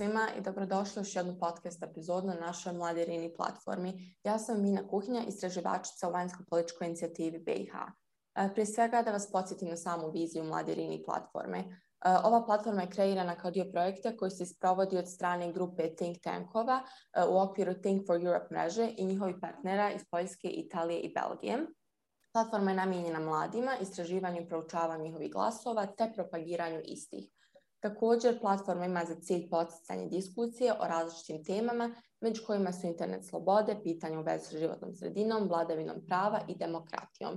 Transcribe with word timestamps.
svima 0.00 0.28
i 0.38 0.40
dobrodošli 0.40 1.00
u 1.00 1.04
još 1.04 1.16
jednu 1.16 1.38
podcast 1.38 1.82
epizodu 1.82 2.26
na 2.26 2.34
našoj 2.34 2.72
Mladi 2.72 3.04
Rini 3.04 3.34
platformi. 3.34 4.14
Ja 4.24 4.38
sam 4.38 4.62
Mina 4.62 4.88
Kuhinja, 4.88 5.22
istraživačica 5.28 6.08
u 6.08 6.12
vanjskoj 6.12 6.46
političkoj 6.50 6.86
inicijativi 6.86 7.38
BiH. 7.38 7.74
E, 8.34 8.48
prije 8.52 8.66
svega 8.66 9.02
da 9.02 9.10
vas 9.10 9.32
podsjetim 9.32 9.68
na 9.68 9.76
samu 9.76 10.10
viziju 10.10 10.44
Mladi 10.44 10.74
Rini 10.74 11.02
platforme. 11.06 11.58
E, 11.58 11.66
ova 12.24 12.44
platforma 12.46 12.82
je 12.82 12.90
kreirana 12.90 13.34
kao 13.34 13.50
dio 13.50 13.64
projekta 13.72 14.16
koji 14.16 14.30
se 14.30 14.46
sprovodi 14.46 14.98
od 14.98 15.08
strane 15.08 15.52
grupe 15.52 15.94
Think 15.96 16.16
Tankova 16.22 16.80
e, 16.80 17.24
u 17.24 17.38
okviru 17.40 17.74
Think 17.74 18.06
for 18.06 18.16
Europe 18.24 18.54
mreže 18.54 18.90
i 18.96 19.04
njihovih 19.04 19.36
partnera 19.40 19.90
iz 19.90 20.04
Poljske, 20.10 20.48
Italije 20.48 21.00
i 21.00 21.14
Belgije. 21.14 21.66
Platforma 22.32 22.70
je 22.70 22.76
namijenjena 22.76 23.20
mladima, 23.20 23.76
istraživanju 23.80 24.42
i 24.42 24.48
proučavanju 24.48 25.04
njihovih 25.04 25.32
glasova 25.32 25.86
te 25.86 26.12
propagiranju 26.14 26.80
istih. 26.84 27.30
Također, 27.80 28.40
platforma 28.40 28.84
ima 28.84 29.04
za 29.04 29.14
cilj 29.14 29.50
poticanje 29.50 30.06
diskusije 30.08 30.72
o 30.72 30.86
različitim 30.88 31.44
temama, 31.44 31.94
među 32.20 32.42
kojima 32.46 32.72
su 32.72 32.86
internet 32.86 33.26
slobode, 33.26 33.80
pitanje 33.82 34.18
u 34.18 34.22
vezi 34.22 34.44
s 34.44 34.58
životnom 34.58 34.94
sredinom, 34.94 35.48
vladavinom 35.48 35.96
prava 36.06 36.40
i 36.48 36.54
demokratijom. 36.58 37.34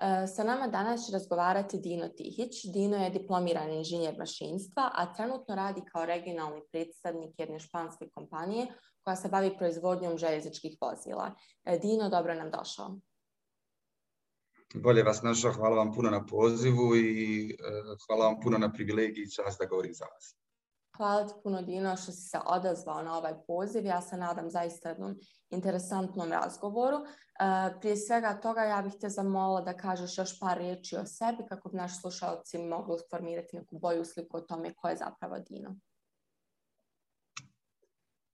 E, 0.00 0.26
sa 0.26 0.44
nama 0.44 0.66
danas 0.66 1.06
će 1.06 1.12
razgovarati 1.12 1.78
Dino 1.78 2.08
Tihić. 2.08 2.64
Dino 2.72 2.96
je 2.96 3.10
diplomirani 3.10 3.76
inženjer 3.76 4.18
mašinstva, 4.18 4.90
a 4.94 5.14
trenutno 5.14 5.54
radi 5.54 5.80
kao 5.92 6.06
regionalni 6.06 6.60
predstavnik 6.72 7.38
jedne 7.38 7.58
španske 7.58 8.08
kompanije 8.14 8.66
koja 9.04 9.16
se 9.16 9.28
bavi 9.28 9.56
proizvodnjom 9.58 10.18
željezničkih 10.18 10.76
vozila. 10.80 11.34
E, 11.64 11.78
Dino, 11.78 12.08
dobro 12.08 12.34
nam 12.34 12.50
došao 12.50 12.96
bolje 14.74 15.02
vas 15.02 15.22
našao. 15.22 15.52
Hvala 15.52 15.76
vam 15.76 15.92
puno 15.92 16.10
na 16.10 16.26
pozivu 16.26 16.96
i 16.96 17.50
e, 17.50 17.56
hvala 18.06 18.26
vam 18.26 18.40
puno 18.40 18.58
na 18.58 18.72
privilegiji 18.72 19.22
i 19.22 19.30
čast 19.30 19.60
da 19.60 19.66
govorim 19.66 19.94
za 19.94 20.04
vas. 20.04 20.36
Hvala 20.96 21.28
ti 21.28 21.34
puno 21.42 21.62
Dino 21.62 21.96
što 21.96 22.12
si 22.12 22.28
se 22.28 22.38
odazvao 22.46 23.02
na 23.02 23.18
ovaj 23.18 23.34
poziv. 23.46 23.86
Ja 23.86 24.02
se 24.02 24.16
nadam 24.16 24.50
zaista 24.50 24.88
jednom 24.88 25.16
interesantnom 25.50 26.32
razgovoru. 26.32 26.96
E, 26.96 27.04
prije 27.80 27.96
svega 27.96 28.40
toga 28.40 28.60
ja 28.60 28.82
bih 28.82 28.92
te 29.00 29.08
zamolila 29.08 29.60
da 29.60 29.76
kažeš 29.76 30.18
još 30.18 30.40
par 30.40 30.58
riječi 30.58 30.96
o 30.96 31.06
sebi 31.06 31.42
kako 31.48 31.68
bi 31.68 31.76
naši 31.76 31.94
slušalci 32.00 32.58
mogli 32.58 32.96
formirati 33.10 33.56
neku 33.56 33.78
boju 33.78 34.04
sliku 34.04 34.36
o 34.36 34.40
tome 34.40 34.74
ko 34.74 34.88
je 34.88 34.96
zapravo 34.96 35.38
Dino. 35.38 35.76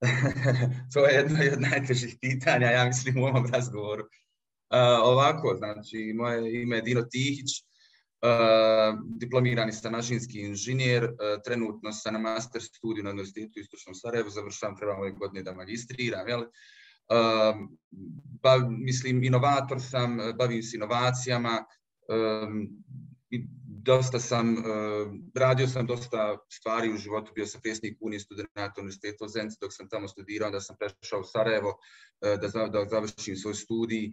to 0.95 1.07
je 1.07 1.15
jedno 1.15 1.39
od 1.53 1.61
najtežih 1.61 2.17
pitanja, 2.21 2.71
ja 2.71 2.85
mislim, 2.85 3.23
u 3.23 3.27
ovom 3.27 3.47
razgovoru 3.53 4.05
ovako, 5.05 5.55
znači, 5.59 6.13
moje 6.17 6.63
ime 6.63 6.77
je 6.77 6.83
Dino 6.83 7.03
Tihić, 7.03 7.67
diplomirani 9.19 9.73
sam 9.73 9.93
mašinski 9.93 10.41
inženjer, 10.41 11.09
trenutno 11.45 11.93
sam 11.93 12.13
na 12.13 12.19
master 12.19 12.63
studiju 12.63 13.05
na 13.05 13.11
Univerzitetu 13.11 13.61
Istočnom 13.61 13.95
Sarajevu, 13.95 14.31
završavam, 14.31 14.77
trebam 14.77 15.01
ove 15.01 15.11
godine 15.11 15.43
da 15.43 15.55
magistriram, 15.55 16.29
jel? 16.29 16.45
mislim, 18.79 19.25
inovator 19.25 19.81
sam, 19.83 20.19
bavim 20.39 20.63
se 20.63 20.77
inovacijama, 20.77 21.65
dosta 23.67 24.21
sam, 24.21 24.57
radio 25.35 25.69
sam 25.69 25.87
dosta 25.87 26.39
stvari 26.53 26.93
u 26.93 26.97
životu, 26.97 27.33
bio 27.35 27.47
sam 27.47 27.61
predsjednik 27.61 27.99
Unije 28.01 28.21
studenta 28.21 28.73
Univerzitetu 28.79 29.25
u 29.25 29.29
dok 29.61 29.73
sam 29.73 29.89
tamo 29.89 30.09
studirao, 30.09 30.51
da 30.51 30.61
sam 30.61 30.77
prešao 30.79 31.21
u 31.21 31.25
Sarajevo 31.25 31.79
da, 32.21 32.69
da 32.69 32.85
završim 32.91 33.37
svoj 33.37 33.55
studij, 33.55 34.13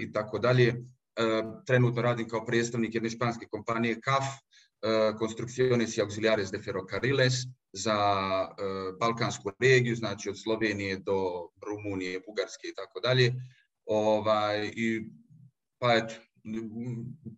i 0.00 0.12
tako 0.12 0.38
dalje. 0.38 0.68
E, 0.68 1.42
trenutno 1.66 2.02
radim 2.02 2.28
kao 2.28 2.44
predstavnik 2.46 2.94
jedne 2.94 3.10
španske 3.10 3.46
kompanije 3.50 4.00
CAF, 4.04 4.24
e, 4.24 5.12
Construcciones 5.18 5.96
y 5.96 6.00
Auxiliares 6.00 6.50
de 6.50 6.62
Ferrocarriles 6.62 7.34
za 7.72 7.98
balkansku 9.00 9.50
regiju, 9.60 9.96
znači 9.96 10.30
od 10.30 10.42
Slovenije 10.42 10.96
do 10.96 11.48
Rumunije, 11.66 12.20
Bugarske 12.26 12.68
i 12.68 12.74
tako 12.74 13.00
dalje. 13.00 13.34
Ovaj, 13.86 14.70
i, 14.76 15.10
pa 15.78 15.94
eto, 15.94 16.14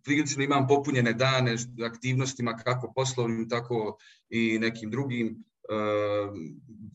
prilično 0.03 0.43
imam 0.43 0.67
popunjene 0.67 1.13
dane 1.13 1.55
aktivnostima 1.85 2.57
kako 2.57 2.93
poslovnim, 2.95 3.49
tako 3.49 3.97
i 4.29 4.59
nekim 4.59 4.91
drugim. 4.91 5.43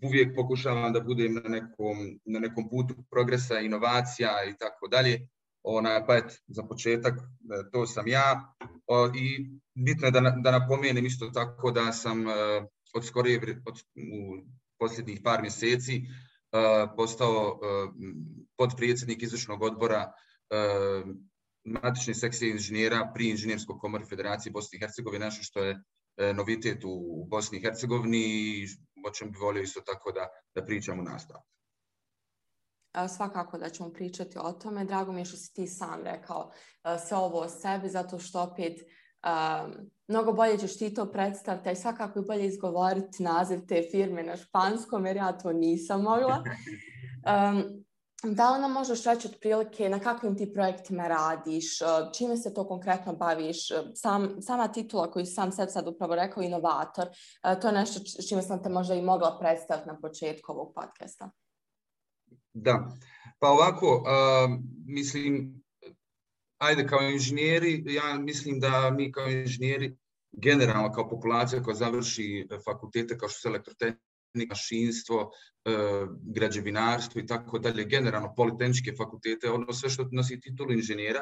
Uvijek 0.03 0.35
pokušavam 0.37 0.93
da 0.93 1.01
budem 1.01 1.35
na 1.35 1.49
nekom, 1.49 1.97
na 2.25 2.39
nekom 2.39 2.69
putu 2.71 2.95
progresa, 3.11 3.59
inovacija 3.59 4.31
i 4.51 4.57
tako 4.59 4.89
dalje. 4.89 5.29
Ona, 5.63 6.07
pa 6.07 6.17
et, 6.17 6.39
za 6.47 6.63
početak, 6.63 7.15
e, 7.19 7.71
to 7.73 7.87
sam 7.87 8.09
ja. 8.09 8.55
I 9.15 9.51
bitno 9.75 10.07
je 10.07 10.11
da, 10.11 10.21
da 10.21 10.51
napomenem 10.51 11.07
isto 11.07 11.31
tako 11.35 11.71
da 11.71 11.93
sam 11.93 12.29
e, 12.29 12.33
od 12.95 13.07
skorije, 13.07 13.63
od, 13.67 13.75
u 13.97 14.47
posljednjih 14.79 15.21
par 15.25 15.43
mjeseci 15.43 15.97
e, 15.97 16.03
postao 16.97 17.61
podpredsjednik 18.57 19.23
izvršnog 19.23 19.63
odbora 19.63 20.13
matične 21.65 22.15
sekcije 22.15 22.51
inženjera 22.51 23.11
pri 23.15 23.29
Inženjerskoj 23.31 23.79
komori 23.79 24.05
Federacije 24.05 24.53
Bosne 24.53 24.77
i 24.77 24.81
Hercegovine, 24.81 25.25
nešto 25.25 25.43
što 25.43 25.65
je 25.65 25.83
novitet 26.35 26.85
u 26.85 27.25
Bosni 27.25 27.59
i 27.59 27.61
Hercegovini 27.61 28.19
i 28.19 28.67
o 29.07 29.11
čem 29.11 29.31
bi 29.31 29.39
volio 29.39 29.63
isto 29.63 29.81
tako 29.81 30.13
da, 30.13 30.29
da 30.55 30.65
pričam 30.65 31.01
u 31.01 31.03
nastavku. 31.03 31.47
Svakako 33.17 33.59
da 33.59 33.69
ćemo 33.69 33.93
pričati 33.93 34.39
o 34.39 34.53
tome. 34.53 34.85
Drago 34.85 35.13
mi 35.13 35.21
je 35.21 35.25
što 35.25 35.37
si 35.37 35.55
ti 35.55 35.67
sam 35.67 36.03
rekao 36.05 36.51
sve 37.09 37.17
ovo 37.17 37.41
o 37.41 37.49
sebi, 37.49 37.89
zato 37.89 38.19
što 38.19 38.43
opet 38.43 38.81
mnogo 40.09 40.33
bolje 40.33 40.59
ćeš 40.59 40.79
ti 40.79 40.95
to 40.95 41.13
predstaviti 41.13 41.71
i 41.71 41.77
svakako 41.77 42.19
je 42.19 42.25
bolje 42.25 42.47
izgovoriti 42.47 43.23
naziv 43.23 43.61
te 43.69 43.83
firme 43.91 44.23
na 44.23 44.37
španskom, 44.37 45.07
jer 45.07 45.17
ja 45.17 45.39
to 45.39 45.53
nisam 45.53 46.03
mogla. 46.03 46.43
Da 48.23 48.51
li 48.51 48.61
nam 48.61 48.73
možeš 48.73 49.05
reći 49.05 49.29
otprilike 49.29 49.89
na 49.89 49.99
kakvim 50.01 50.37
ti 50.37 50.53
projektima 50.53 51.09
radiš, 51.09 51.81
e, 51.81 51.85
čime 52.19 52.37
se 52.37 52.55
to 52.55 52.69
konkretno 52.69 53.13
baviš, 53.13 53.71
e, 53.71 53.75
Sam, 53.95 54.43
sama 54.43 54.69
titula 54.69 55.11
koju 55.11 55.27
sam 55.27 55.53
sad, 55.53 55.73
sad 55.73 55.89
upravo 55.89 56.15
rekao, 56.15 56.43
inovator, 56.43 57.07
e, 57.45 57.61
to 57.61 57.69
je 57.69 57.75
nešto 57.75 58.01
čime 58.29 58.43
sam 58.43 58.63
te 58.63 58.69
možda 58.69 58.95
i 58.95 59.03
mogla 59.03 59.39
predstaviti 59.41 59.89
na 59.89 60.01
početku 60.01 60.53
ovog 60.53 60.75
podcasta. 60.75 61.31
Da, 62.53 62.89
pa 63.39 63.49
ovako, 63.49 64.05
mislim, 64.87 65.63
ajde 66.59 66.87
kao 66.87 67.01
inženjeri, 67.01 67.85
ja 67.95 68.15
mislim 68.19 68.61
da 68.61 68.91
mi 68.91 69.13
kao 69.13 69.29
inženjeri 69.29 69.97
generalno 70.33 70.93
kao 70.93 71.09
populacija 71.09 71.63
koja 71.63 71.75
završi 71.75 72.49
fakultete 72.65 73.19
kao 73.19 73.29
što 73.29 73.41
su 73.41 73.49
elektrotehnika, 73.49 74.08
mašinstvo, 74.35 75.31
e, 75.65 75.71
građevinarstvo 76.35 77.21
i 77.21 77.27
tako 77.27 77.59
dalje, 77.59 77.85
generalno 77.85 78.35
politehničke 78.37 78.93
fakultete, 78.99 79.51
ono 79.51 79.73
sve 79.73 79.91
što 79.91 80.09
nosi 80.13 80.41
titulu 80.41 80.73
inženjera, 80.73 81.21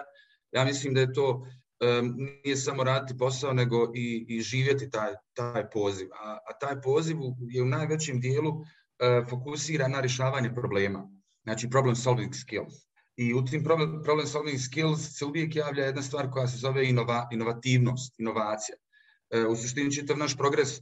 ja 0.53 0.65
mislim 0.65 0.95
da 0.95 1.01
je 1.01 1.13
to 1.13 1.47
e, 1.81 2.03
nije 2.45 2.57
samo 2.57 2.85
raditi 2.85 3.19
posao, 3.19 3.53
nego 3.53 3.93
i, 3.95 4.27
i 4.29 4.41
živjeti 4.41 4.91
taj, 4.91 5.13
taj 5.35 5.71
poziv. 5.71 6.09
A, 6.13 6.39
a 6.49 6.59
taj 6.61 6.81
poziv 6.81 7.17
je 7.51 7.63
u 7.63 7.67
najvećem 7.67 8.21
dijelu 8.21 8.51
e, 8.51 9.23
fokusira 9.31 9.89
na 9.89 10.01
rješavanje 10.01 10.55
problema, 10.55 11.09
znači 11.43 11.71
problem 11.71 11.97
solving 11.97 12.35
skills. 12.35 12.75
I 13.17 13.35
u 13.35 13.45
tim 13.45 13.65
problem, 13.65 14.03
problem 14.05 14.27
solving 14.27 14.61
skills 14.61 15.19
se 15.19 15.25
uvijek 15.25 15.57
javlja 15.57 15.85
jedna 15.85 16.03
stvar 16.03 16.31
koja 16.31 16.49
se 16.49 16.59
zove 16.59 16.89
inova, 16.89 17.29
inovativnost, 17.33 18.21
inovacija. 18.21 18.77
U 19.51 19.57
suštini 19.57 19.93
čitav 19.93 20.19
naš 20.19 20.37
progres 20.37 20.81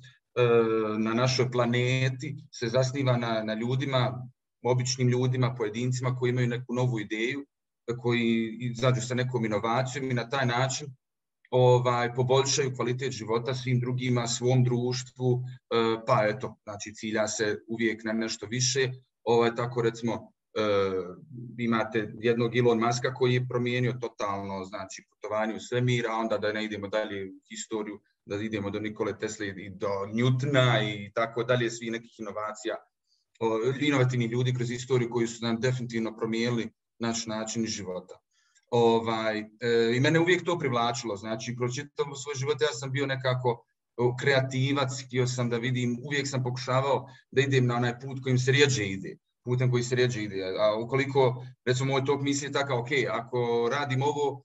na 0.99 1.15
našoj 1.15 1.51
planeti 1.51 2.37
se 2.53 2.69
zasniva 2.69 3.17
na, 3.17 3.43
na 3.43 3.55
ljudima, 3.55 4.29
običnim 4.65 5.09
ljudima, 5.09 5.55
pojedincima 5.55 6.17
koji 6.17 6.31
imaju 6.31 6.49
neku 6.49 6.75
novu 6.75 7.01
ideju, 7.01 7.47
koji 8.03 8.57
izađu 8.61 9.01
sa 9.01 9.15
nekom 9.15 9.45
inovacijom 9.45 10.11
i 10.11 10.15
na 10.15 10.29
taj 10.29 10.47
način 10.47 10.87
ovaj, 11.51 12.15
poboljšaju 12.15 12.75
kvalitet 12.77 13.13
života 13.13 13.55
svim 13.55 13.81
drugima, 13.81 14.27
svom 14.27 14.65
društvu, 14.65 15.43
e, 15.43 16.05
pa 16.07 16.27
eto, 16.29 16.57
znači 16.63 16.95
cilja 16.95 17.29
se 17.29 17.59
uvijek 17.69 18.05
na 18.05 18.13
nešto 18.13 18.47
više. 18.47 18.91
Ovaj, 19.25 19.55
tako 19.55 19.83
recimo, 19.83 20.15
e, 20.15 20.61
imate 21.59 22.13
jednog 22.21 22.57
Elon 22.57 22.79
Muska 22.79 23.15
koji 23.15 23.35
je 23.35 23.47
promijenio 23.49 23.93
totalno 24.01 24.65
znači, 24.65 25.05
putovanje 25.11 25.55
u 25.55 25.61
svemir, 25.61 26.07
a 26.07 26.17
onda 26.17 26.39
da 26.39 26.53
ne 26.53 26.65
idemo 26.65 26.89
dalje 26.89 27.27
u 27.27 27.41
historiju, 27.51 28.01
da 28.27 28.37
idemo 28.37 28.71
do 28.71 28.81
Nikole 28.81 29.19
Tesla 29.19 29.47
i 29.47 29.71
do 29.71 29.89
Newtona 29.89 30.83
i 30.95 31.13
tako 31.13 31.45
dalje, 31.45 31.71
svi 31.71 31.91
nekih 31.91 32.21
inovacija, 32.21 32.77
inovativni 33.81 34.27
ljudi 34.27 34.55
kroz 34.55 34.71
istoriju 34.71 35.11
koji 35.11 35.27
su 35.27 35.45
nam 35.45 35.61
definitivno 35.61 36.17
promijenili 36.17 36.71
naš 36.99 37.27
način 37.27 37.67
života. 37.67 38.19
Ovaj, 38.71 39.39
e, 39.39 39.47
I 39.97 40.01
mene 40.01 40.21
uvijek 40.21 40.45
to 40.45 40.59
privlačilo, 40.59 41.17
znači 41.17 41.57
kroz 41.57 41.75
čitav 41.75 42.07
svoj 42.23 42.35
život 42.35 42.61
ja 42.61 42.73
sam 42.73 42.93
bio 42.93 43.07
nekako 43.07 43.65
kreativac, 44.21 44.91
htio 45.07 45.27
sam 45.27 45.51
da 45.51 45.57
vidim, 45.57 45.99
uvijek 46.05 46.29
sam 46.29 46.43
pokušavao 46.43 47.09
da 47.31 47.41
idem 47.41 47.67
na 47.67 47.77
onaj 47.77 48.01
put 48.01 48.23
kojim 48.23 48.39
se 48.39 48.53
rijeđe 48.53 48.85
ide, 48.85 49.17
putem 49.45 49.71
koji 49.71 49.83
se 49.83 49.95
rijeđe 49.95 50.23
ide. 50.23 50.43
A 50.61 50.77
ukoliko, 50.77 51.47
recimo, 51.65 51.93
moj 51.93 52.05
tok 52.05 52.23
misli 52.23 52.49
je 52.49 52.53
takav, 52.53 52.79
ok, 52.79 52.89
ako 53.11 53.69
radim 53.73 54.03
ovo, 54.03 54.43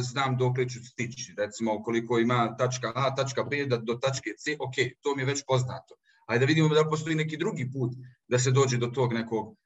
znam 0.00 0.36
dokle 0.38 0.68
ću 0.68 0.84
stići. 0.84 1.34
Recimo, 1.38 1.82
koliko 1.82 2.18
ima 2.18 2.56
tačka 2.56 2.92
A, 2.94 3.14
tačka 3.14 3.42
B, 3.42 3.66
da 3.66 3.76
do 3.76 3.94
tačke 3.94 4.30
C, 4.38 4.56
ok, 4.60 4.74
to 5.00 5.14
mi 5.16 5.22
je 5.22 5.26
već 5.26 5.42
poznato. 5.46 5.94
Ajde 6.26 6.46
da 6.46 6.48
vidimo 6.48 6.74
da 6.74 6.88
postoji 6.88 7.16
neki 7.16 7.36
drugi 7.36 7.70
put 7.72 7.92
da 8.28 8.38
se 8.38 8.50
dođe 8.50 8.78
do 8.78 8.86
tog 8.86 9.12
nekog 9.12 9.56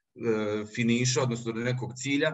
finiša, 0.75 1.21
odnosno 1.21 1.51
do 1.51 1.59
nekog 1.59 1.93
cilja, 1.95 2.31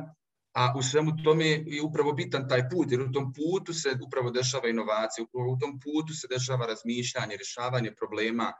a 0.54 0.74
u 0.78 0.84
svemu 0.84 1.12
tome 1.24 1.46
je 1.46 1.82
upravo 1.82 2.14
bitan 2.14 2.50
taj 2.50 2.70
put, 2.70 2.92
jer 2.92 3.02
u 3.02 3.12
tom 3.12 3.34
putu 3.34 3.74
se 3.74 3.98
upravo 4.06 4.32
dešava 4.32 4.70
inovacija, 4.70 5.26
u 5.34 5.58
tom 5.58 5.80
putu 5.80 6.14
se 6.14 6.28
dešava 6.30 6.66
razmišljanje, 6.66 7.38
rješavanje 7.38 7.92
problema 7.96 8.54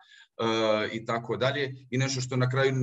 i 0.92 1.06
tako 1.06 1.38
dalje. 1.38 1.76
I 1.90 1.98
nešto 1.98 2.22
što 2.22 2.36
na 2.36 2.50
kraju 2.50 2.74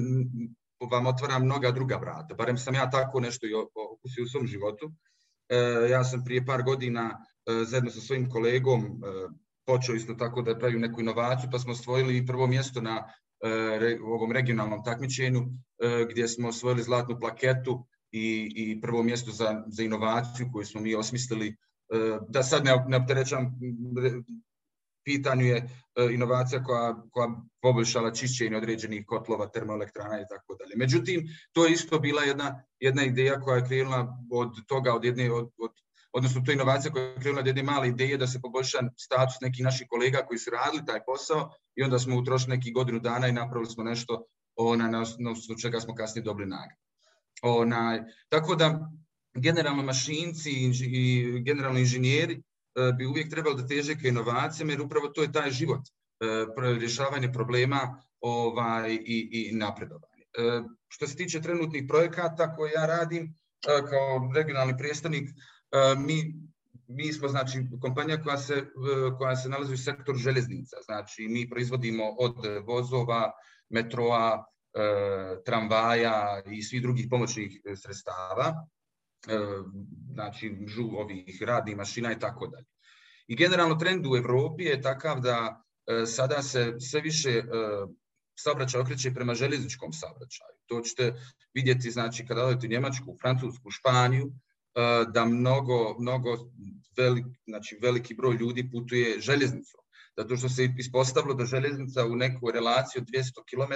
vam 0.90 1.06
otvara 1.06 1.38
mnoga 1.38 1.70
druga 1.70 1.96
vrata. 1.96 2.34
Barem 2.34 2.58
sam 2.58 2.74
ja 2.74 2.90
tako 2.90 3.20
nešto 3.20 3.46
i 3.46 3.54
okusio 3.94 4.24
u 4.24 4.28
svom 4.28 4.46
životu. 4.46 4.92
Ja 5.90 6.04
sam 6.04 6.24
prije 6.24 6.46
par 6.46 6.62
godina 6.62 7.24
zajedno 7.66 7.90
sa 7.90 8.00
svojim 8.00 8.30
kolegom 8.30 9.02
počeo 9.66 9.94
isto 9.94 10.14
tako 10.14 10.42
da 10.42 10.58
pravim 10.58 10.80
neku 10.80 11.00
inovaciju, 11.00 11.50
pa 11.52 11.58
smo 11.58 11.72
osvojili 11.72 12.26
prvo 12.26 12.46
mjesto 12.46 12.80
na 12.80 13.04
ovom 14.04 14.32
regionalnom 14.32 14.84
takmičenju 14.84 15.40
gdje 16.10 16.28
smo 16.28 16.48
osvojili 16.48 16.82
zlatnu 16.82 17.18
plaketu 17.20 17.86
i, 18.12 18.52
i 18.56 18.80
prvo 18.80 19.02
mjesto 19.02 19.30
za, 19.30 19.64
za 19.66 19.82
inovaciju 19.82 20.46
koju 20.52 20.64
smo 20.64 20.80
mi 20.80 20.94
osmislili. 20.94 21.56
Da 22.28 22.42
sad 22.42 22.64
ne, 22.64 22.84
ne 22.88 22.96
opterećam 22.96 23.58
pitanju 25.04 25.46
je 25.46 25.68
inovacija 26.12 26.64
koja, 26.64 27.02
koja 27.10 27.28
poboljšala 27.62 28.12
čišćenje 28.12 28.56
određenih 28.56 29.04
kotlova, 29.06 29.46
termoelektrana 29.46 30.20
i 30.20 30.24
tako 30.30 30.54
dalje. 30.54 30.76
Međutim, 30.76 31.28
to 31.52 31.66
je 31.66 31.72
isto 31.72 31.98
bila 31.98 32.22
jedna, 32.22 32.62
jedna 32.80 33.04
ideja 33.04 33.40
koja 33.40 33.56
je 33.56 33.66
krenula 33.66 34.18
od 34.30 34.52
toga, 34.66 34.94
od 34.94 35.04
jedne, 35.04 35.32
od, 35.32 35.50
od, 35.58 35.70
odnosno 36.12 36.42
to 36.44 36.50
je 36.50 36.54
inovacija 36.54 36.92
koja 36.92 37.04
je 37.04 37.20
krenula 37.20 37.40
od 37.40 37.46
jedne 37.46 37.62
male 37.62 37.88
ideje 37.88 38.16
da 38.16 38.26
se 38.26 38.40
poboljša 38.40 38.78
status 38.96 39.40
nekih 39.40 39.64
naših 39.64 39.86
kolega 39.90 40.26
koji 40.26 40.38
su 40.38 40.50
radili 40.50 40.86
taj 40.86 41.00
posao 41.06 41.50
i 41.76 41.82
onda 41.82 41.98
smo 41.98 42.16
utrošili 42.16 42.56
nekih 42.56 42.74
godinu 42.74 42.98
dana 42.98 43.28
i 43.28 43.32
napravili 43.32 43.70
smo 43.70 43.84
nešto 43.84 44.24
ona, 44.56 44.88
na 44.88 45.00
osnovu 45.00 45.58
čega 45.62 45.80
smo 45.80 45.94
kasnije 45.94 46.24
dobili 46.24 46.48
nagradu. 46.48 46.80
Onaj, 47.42 48.00
tako 48.28 48.56
da 48.56 48.90
generalno 49.34 49.82
mašinci 49.82 50.50
i 50.82 51.42
generalno 51.44 51.78
inženjeri 51.78 52.42
bi 52.98 53.06
uvijek 53.06 53.30
trebali 53.30 53.56
da 53.56 53.66
teže 53.66 53.94
ka 53.94 54.08
inovacijama, 54.08 54.72
jer 54.72 54.82
upravo 54.82 55.08
to 55.08 55.22
je 55.22 55.32
taj 55.32 55.50
život, 55.50 55.80
rješavanje 56.78 57.32
problema 57.32 58.02
ovaj, 58.20 58.94
i, 58.94 59.28
i 59.32 59.54
napredovanje. 59.54 60.24
Što 60.88 61.06
se 61.06 61.16
tiče 61.16 61.40
trenutnih 61.40 61.84
projekata 61.88 62.56
koje 62.56 62.72
ja 62.72 62.86
radim 62.86 63.34
kao 63.64 64.32
regionalni 64.34 64.76
predstavnik, 64.78 65.28
mi, 65.98 66.34
mi 66.88 67.12
smo 67.12 67.28
znači 67.28 67.66
kompanija 67.80 68.22
koja 68.22 68.38
se, 68.38 68.64
koja 69.18 69.36
se 69.36 69.48
nalazi 69.48 69.74
u 69.74 69.78
sektoru 69.78 70.18
željeznica. 70.18 70.76
Znači 70.84 71.28
mi 71.28 71.50
proizvodimo 71.50 72.04
od 72.18 72.36
vozova, 72.66 73.32
metroa, 73.68 74.44
tramvaja 75.46 76.42
i 76.46 76.62
svih 76.62 76.82
drugih 76.82 77.06
pomoćnih 77.10 77.60
sredstava 77.76 78.66
znači 80.12 80.56
ovih 80.98 81.42
radnih 81.42 81.76
mašina 81.76 82.12
i 82.12 82.18
tako 82.18 82.46
dalje. 82.46 82.66
I 83.26 83.36
generalno 83.36 83.74
trend 83.74 84.06
u 84.06 84.16
Europi 84.16 84.64
je 84.64 84.82
takav 84.82 85.20
da 85.20 85.62
sada 86.06 86.42
se 86.42 86.74
sve 86.80 87.00
više 87.00 87.42
saobraćaj 88.38 88.80
okreće 88.80 89.14
prema 89.14 89.34
željezničkom 89.34 89.92
saobraćaju. 89.92 90.56
To 90.66 90.80
ćete 90.80 91.14
vidjeti 91.54 91.90
znači 91.90 92.26
kada 92.26 92.44
odete 92.44 92.66
u 92.66 92.70
Njemačku, 92.70 93.16
Francusku, 93.20 93.70
Španiju, 93.70 94.32
da 95.12 95.24
mnogo, 95.24 95.98
mnogo 95.98 96.36
velik, 96.96 97.26
znači 97.46 97.78
veliki 97.82 98.14
broj 98.14 98.36
ljudi 98.36 98.70
putuje 98.70 99.20
željeznicom. 99.20 99.80
Zato 100.16 100.36
što 100.36 100.48
se 100.48 100.68
ispostavilo 100.78 101.34
da 101.34 101.44
željeznica 101.44 102.06
u 102.06 102.16
neku 102.16 102.50
relaciju 102.50 103.02
od 103.02 103.08
200 103.08 103.30
km, 103.50 103.72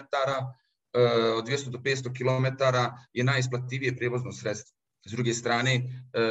od 1.38 1.46
200 1.46 1.68
do 1.68 1.78
500 1.78 2.12
km 2.18 2.64
je 3.12 3.24
najisplativije 3.24 3.96
prijevozno 3.96 4.32
sredstvo. 4.32 4.73
S 5.06 5.12
druge 5.12 5.34
strane 5.34 5.82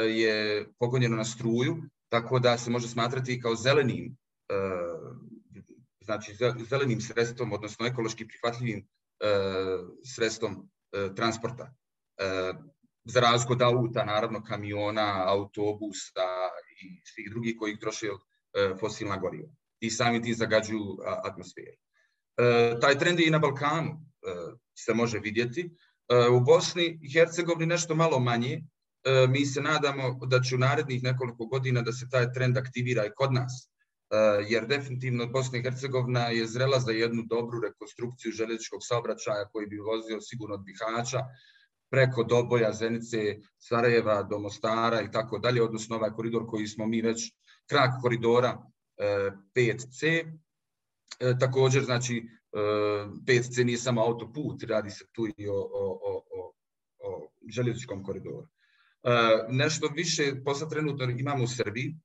je 0.08 0.66
pogonjeno 0.78 1.16
na 1.16 1.24
struju, 1.24 1.76
tako 2.08 2.38
da 2.38 2.58
se 2.58 2.70
može 2.70 2.88
smatrati 2.88 3.40
kao 3.40 3.54
zelenim, 3.54 4.16
znači 6.00 6.34
zelenim 6.68 7.00
sredstvom, 7.00 7.52
odnosno 7.52 7.86
ekološki 7.86 8.26
prihvatljivim 8.28 8.86
sredstvom 10.14 10.70
transporta. 11.16 11.74
Za 13.04 13.20
razliku 13.20 13.52
od 13.52 13.62
auta, 13.62 14.04
naravno 14.04 14.44
kamiona, 14.44 15.24
autobusa 15.26 16.28
i 16.82 17.00
svih 17.04 17.30
drugih 17.30 17.56
koji 17.58 17.78
troše 17.78 18.06
fosilna 18.80 19.16
goriva 19.16 19.48
i 19.80 19.90
sami 19.90 20.22
tim 20.22 20.34
zagađuju 20.34 20.98
atmosferu. 21.24 21.76
Taj 22.80 22.98
trend 22.98 23.20
je 23.20 23.26
i 23.26 23.30
na 23.30 23.38
Balkanu 23.38 24.00
se 24.78 24.94
može 24.94 25.18
vidjeti. 25.18 25.70
U 26.32 26.40
Bosni 26.40 26.98
i 27.02 27.12
Hercegovini 27.12 27.66
nešto 27.66 27.94
malo 27.94 28.18
manje. 28.18 28.62
Mi 29.28 29.46
se 29.46 29.60
nadamo 29.60 30.26
da 30.26 30.40
će 30.40 30.54
u 30.54 30.58
narednih 30.58 31.02
nekoliko 31.02 31.46
godina 31.46 31.82
da 31.82 31.92
se 31.92 32.08
taj 32.10 32.32
trend 32.32 32.58
aktivira 32.58 33.06
i 33.06 33.14
kod 33.16 33.32
nas. 33.32 33.70
Jer 34.48 34.66
definitivno 34.66 35.26
Bosna 35.26 35.58
i 35.58 35.62
Hercegovina 35.62 36.28
je 36.28 36.46
zrela 36.46 36.80
za 36.80 36.92
jednu 36.92 37.22
dobru 37.22 37.60
rekonstrukciju 37.60 38.32
željezničkog 38.32 38.80
saobraćaja 38.82 39.48
koji 39.52 39.66
bi 39.66 39.76
vozio 39.76 40.20
sigurno 40.20 40.54
od 40.54 40.64
Bihaća 40.64 41.20
preko 41.90 42.24
Doboja, 42.24 42.72
Zenice, 42.72 43.36
Sarajeva 43.58 44.22
do 44.22 44.38
Mostara 44.38 45.00
i 45.02 45.10
tako 45.10 45.38
dalje, 45.38 45.62
odnosno 45.62 45.96
ovaj 45.96 46.10
koridor 46.10 46.46
koji 46.48 46.66
smo 46.66 46.86
mi 46.86 47.02
već, 47.02 47.32
krak 47.70 47.90
koridora 48.02 48.58
5C. 49.56 50.24
Također, 51.40 51.84
znači, 51.84 52.28
5C 52.54 53.64
nije 53.64 53.78
samo 53.78 54.00
autoput, 54.00 54.62
radi 54.62 54.90
se 54.90 55.04
tu 55.12 55.26
i 55.36 55.48
o, 55.48 55.54
o, 55.54 56.00
o, 56.02 56.22
o 56.98 57.30
željezničkom 57.48 58.04
koridoru. 58.04 58.46
Nešto 59.48 59.88
više 59.94 60.32
posla 60.44 60.68
trenutno 60.68 61.04
imamo 61.04 61.44
u 61.44 61.46
Srbiji, 61.46 61.96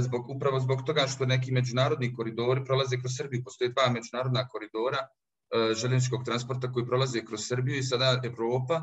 zbog, 0.00 0.30
upravo 0.30 0.60
zbog 0.60 0.82
toga 0.86 1.06
što 1.06 1.26
neki 1.26 1.52
međunarodni 1.52 2.14
koridori 2.14 2.64
prolaze 2.64 2.96
kroz 2.96 3.12
Srbiju. 3.16 3.44
Postoje 3.44 3.70
dva 3.70 3.90
međunarodna 3.90 4.48
koridora 4.48 4.98
željezničkog 5.74 6.24
transporta 6.24 6.72
koji 6.72 6.86
prolaze 6.86 7.24
kroz 7.24 7.46
Srbiju 7.46 7.78
i 7.78 7.82
sada 7.82 8.20
Evropa 8.24 8.82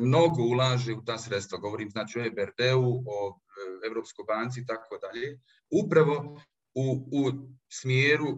mnogo 0.00 0.42
ulaže 0.42 0.94
u 0.94 1.04
ta 1.04 1.18
sredstva. 1.18 1.58
Govorim 1.58 1.90
znači 1.90 2.18
o 2.20 2.24
EBRD-u, 2.24 3.04
o 3.06 3.40
Evropskoj 3.86 4.24
banci 4.28 4.60
i 4.60 4.66
tako 4.66 4.98
dalje. 4.98 5.40
Upravo 5.84 6.40
u, 6.76 7.08
u 7.12 7.32
smjeru 7.72 8.28
e, 8.28 8.36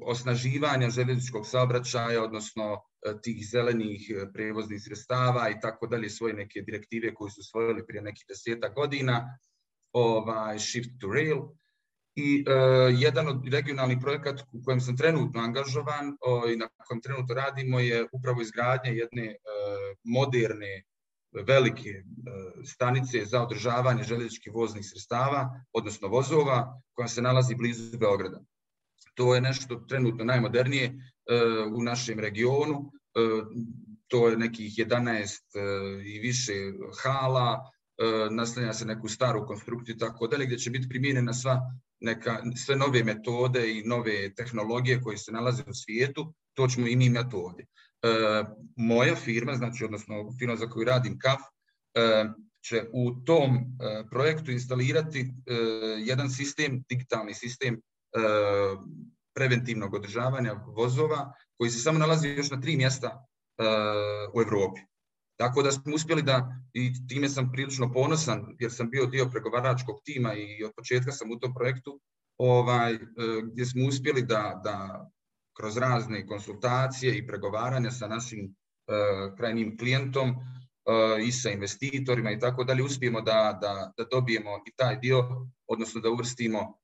osnaživanja 0.00 0.90
željezničkog 0.90 1.46
saobraćaja, 1.46 2.22
odnosno 2.24 2.64
e, 2.74 3.14
tih 3.22 3.46
zelenih 3.50 4.00
prevoznih 4.32 4.80
sredstava 4.82 5.50
i 5.50 5.60
tako 5.60 5.86
dalje, 5.86 6.10
svoje 6.10 6.34
neke 6.34 6.60
direktive 6.60 7.14
koje 7.14 7.30
su 7.30 7.42
svojili 7.42 7.86
prije 7.86 8.02
nekih 8.02 8.24
deseta 8.28 8.68
godina, 8.68 9.38
ovaj, 9.92 10.58
Shift 10.58 10.90
to 11.00 11.08
Rail. 11.12 11.38
I 12.16 12.44
e, 12.48 12.52
jedan 12.98 13.28
od 13.28 13.48
regionalnih 13.52 13.98
projekata 14.00 14.44
u 14.52 14.62
kojem 14.64 14.80
sam 14.80 14.96
trenutno 14.96 15.40
angažovan 15.40 16.16
o, 16.20 16.48
i 16.48 16.56
na 16.56 16.68
kojem 16.88 17.00
trenutno 17.02 17.34
radimo 17.34 17.80
je 17.80 18.06
upravo 18.12 18.42
izgradnja 18.42 18.90
jedne 18.90 19.24
e, 19.24 19.36
moderne 20.04 20.82
velike 21.42 21.90
e, 21.90 22.02
stanice 22.64 23.24
za 23.24 23.42
održavanje 23.42 24.04
željezničkih 24.04 24.52
voznih 24.54 24.86
sredstava, 24.86 25.60
odnosno 25.72 26.08
vozova, 26.08 26.80
koja 26.92 27.08
se 27.08 27.22
nalazi 27.22 27.54
blizu 27.54 27.98
Beograda. 27.98 28.40
To 29.14 29.34
je 29.34 29.40
nešto 29.40 29.76
trenutno 29.88 30.24
najmodernije 30.24 30.84
e, 30.84 30.94
u 31.74 31.82
našem 31.82 32.20
regionu. 32.20 32.92
E, 33.14 33.20
to 34.08 34.28
je 34.28 34.36
nekih 34.36 34.72
11 34.72 35.38
i 36.04 36.18
više 36.18 36.52
hala, 37.02 37.70
naslanja 38.30 38.72
se 38.72 38.84
neku 38.84 39.08
staru 39.08 39.46
konstrukciju 39.46 39.96
tako 39.98 40.26
dalje, 40.26 40.46
gdje 40.46 40.58
će 40.58 40.70
biti 40.70 40.88
primijenjena 40.88 41.34
sva 41.34 41.60
neka, 42.00 42.42
sve 42.56 42.76
nove 42.76 43.04
metode 43.04 43.70
i 43.70 43.82
nove 43.82 44.34
tehnologije 44.34 45.00
koje 45.00 45.18
se 45.18 45.32
nalaze 45.32 45.62
u 45.66 45.74
svijetu, 45.74 46.34
to 46.54 46.68
ćemo 46.68 46.86
i 46.86 46.96
mi 46.96 47.06
imati 47.06 47.36
ovdje. 47.36 47.66
E, 48.04 48.44
moja 48.76 49.16
firma, 49.16 49.54
znači 49.54 49.84
odnosno 49.84 50.32
firma 50.38 50.56
za 50.56 50.66
koju 50.66 50.84
radim 50.84 51.18
KAF, 51.18 51.40
e, 51.94 52.24
će 52.60 52.84
u 52.92 53.24
tom 53.24 53.56
e, 53.56 54.04
projektu 54.10 54.50
instalirati 54.50 55.34
jedan 55.98 56.30
sistem, 56.30 56.84
digitalni 56.88 57.34
sistem 57.34 57.80
preventivnog 59.34 59.94
održavanja 59.94 60.52
vozova 60.66 61.32
koji 61.56 61.70
se 61.70 61.78
samo 61.78 61.98
nalazi 61.98 62.28
još 62.28 62.50
na 62.50 62.60
tri 62.60 62.76
mjesta 62.76 63.26
u 64.34 64.42
Europi. 64.42 64.80
Tako 65.38 65.62
da 65.62 65.72
smo 65.72 65.94
uspjeli 65.94 66.22
da, 66.22 66.56
i 66.72 66.92
time 67.08 67.28
sam 67.28 67.52
prilično 67.52 67.92
ponosan, 67.92 68.56
jer 68.58 68.72
sam 68.72 68.90
bio 68.90 69.06
dio 69.06 69.28
pregovaračkog 69.30 70.00
tima 70.04 70.34
i 70.34 70.64
od 70.64 70.72
početka 70.76 71.12
sam 71.12 71.30
u 71.30 71.38
tom 71.38 71.54
projektu, 71.54 72.00
ovaj, 72.38 72.98
gdje 73.52 73.66
smo 73.66 73.86
uspjeli 73.86 74.22
da, 74.22 74.60
da 74.64 75.06
kroz 75.56 75.76
razne 75.76 76.26
konsultacije 76.26 77.18
i 77.18 77.26
pregovaranja 77.26 77.90
sa 77.90 78.08
našim 78.08 78.44
uh, 78.44 79.36
krajnim 79.36 79.78
klijentom 79.78 80.30
uh, 80.30 81.26
i 81.26 81.32
sa 81.32 81.50
investitorima 81.50 82.30
i 82.30 82.38
tako 82.38 82.64
dalje, 82.64 82.82
uspijemo 82.82 83.20
da, 83.20 83.58
da, 83.60 83.92
da 83.96 84.04
dobijemo 84.10 84.50
i 84.66 84.72
taj 84.76 84.96
dio, 84.96 85.46
odnosno 85.66 86.00
da 86.00 86.10
uvrstimo 86.10 86.78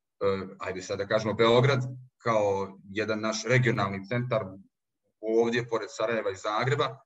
ajde 0.59 0.81
sad 0.81 0.97
da 0.97 1.07
kažemo 1.07 1.33
Beograd, 1.33 1.83
kao 2.17 2.77
jedan 2.89 3.19
naš 3.19 3.43
regionalni 3.43 4.05
centar 4.07 4.45
ovdje 5.21 5.67
pored 5.67 5.89
Sarajeva 5.91 6.31
i 6.31 6.35
Zagreba, 6.35 6.97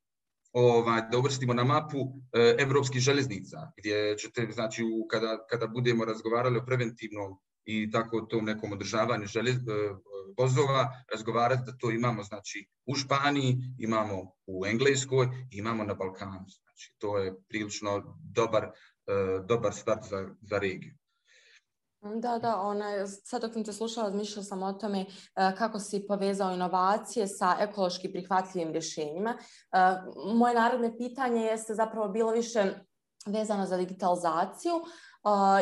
ovaj, 0.54 1.02
da 1.12 1.18
uvrstimo 1.18 1.54
na 1.54 1.64
mapu 1.64 1.98
e, 1.98 2.56
evropskih 2.60 3.02
željeznica, 3.02 3.72
gdje 3.78 4.18
ćete, 4.18 4.48
znači, 4.52 4.84
u, 4.84 5.08
kada, 5.08 5.46
kada 5.50 5.68
budemo 5.68 6.06
razgovarali 6.06 6.58
o 6.58 6.66
preventivnom 6.66 7.38
i 7.66 7.92
tako 7.92 8.22
tom 8.22 8.46
nekom 8.46 8.72
održavanju 8.72 9.26
željez, 9.26 9.56
e, 9.56 9.62
vozova, 10.38 11.04
razgovarati 11.12 11.62
da 11.66 11.78
to 11.78 11.92
imamo 11.92 12.24
znači, 12.24 12.68
u 12.86 12.96
Španiji, 12.96 13.58
imamo 13.80 14.32
u 14.46 14.66
Engleskoj, 14.66 15.28
imamo 15.52 15.84
na 15.84 15.94
Balkanu. 15.94 16.46
Znači, 16.48 16.96
to 16.98 17.18
je 17.18 17.36
prilično 17.48 18.18
dobar, 18.34 18.64
e, 18.64 18.72
dobar 19.48 19.74
start 19.74 20.04
za, 20.10 20.30
za 20.42 20.60
regiju. 20.60 20.94
Da, 22.14 22.40
da, 22.40 22.62
ona, 22.62 23.08
sad 23.08 23.42
dok 23.42 23.54
sam 23.54 23.64
te 23.64 23.74
slušala, 23.74 24.08
razmišljala 24.08 24.44
sam 24.44 24.64
o 24.64 24.74
tome 24.74 25.00
e, 25.00 25.06
kako 25.58 25.80
si 25.80 26.06
povezao 26.08 26.54
inovacije 26.54 27.28
sa 27.28 27.58
ekološki 27.60 28.12
prihvatljivim 28.12 28.72
rješenjima. 28.72 29.30
E, 29.30 29.38
moje 30.36 30.56
narodne 30.56 30.98
pitanje 30.98 31.42
jeste 31.42 31.74
zapravo 31.74 32.08
bilo 32.08 32.32
više 32.32 32.74
vezano 33.26 33.66
za 33.66 33.78
digitalizaciju 33.78 34.74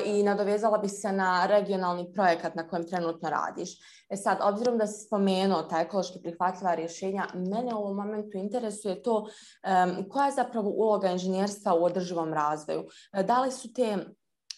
i 0.05 0.23
nadovezala 0.23 0.77
bi 0.77 0.89
se 0.89 1.11
na 1.11 1.45
regionalni 1.45 2.13
projekat 2.13 2.55
na 2.55 2.67
kojem 2.67 2.87
trenutno 2.87 3.29
radiš. 3.29 3.69
E 4.09 4.17
sad, 4.17 4.37
obzirom 4.41 4.77
da 4.77 4.87
si 4.87 5.05
spomenuo 5.05 5.61
ta 5.61 5.79
ekološki 5.81 6.19
prihvatljiva 6.23 6.75
rješenja, 6.75 7.27
mene 7.33 7.75
u 7.75 7.77
ovom 7.77 7.95
momentu 7.95 8.37
interesuje 8.37 9.03
to 9.03 9.15
um, 9.17 10.09
koja 10.09 10.25
je 10.25 10.31
zapravo 10.31 10.69
uloga 10.69 11.11
inženjerstva 11.11 11.73
u 11.73 11.83
održivom 11.83 12.33
razvoju. 12.33 12.85
Da 13.23 13.41
li 13.41 13.51
su 13.51 13.73
te 13.73 13.97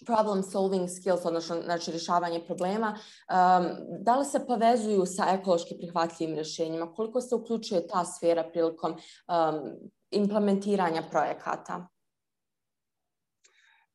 problem 0.06 0.44
solving 0.44 0.90
skills, 0.90 1.26
odnosno 1.26 1.62
znači, 1.62 1.92
rješavanje 1.92 2.44
problema, 2.46 2.98
um, 2.98 3.68
da 4.00 4.16
li 4.16 4.26
se 4.26 4.46
povezuju 4.48 5.06
sa 5.06 5.26
ekološki 5.40 5.78
prihvatljivim 5.78 6.36
rješenjima? 6.36 6.94
Koliko 6.94 7.22
se 7.22 7.36
uključuje 7.36 7.88
ta 7.88 8.06
sfera 8.06 8.44
prilikom 8.54 8.92
um, 8.92 9.72
implementiranja 10.12 11.04
projekata? 11.12 11.88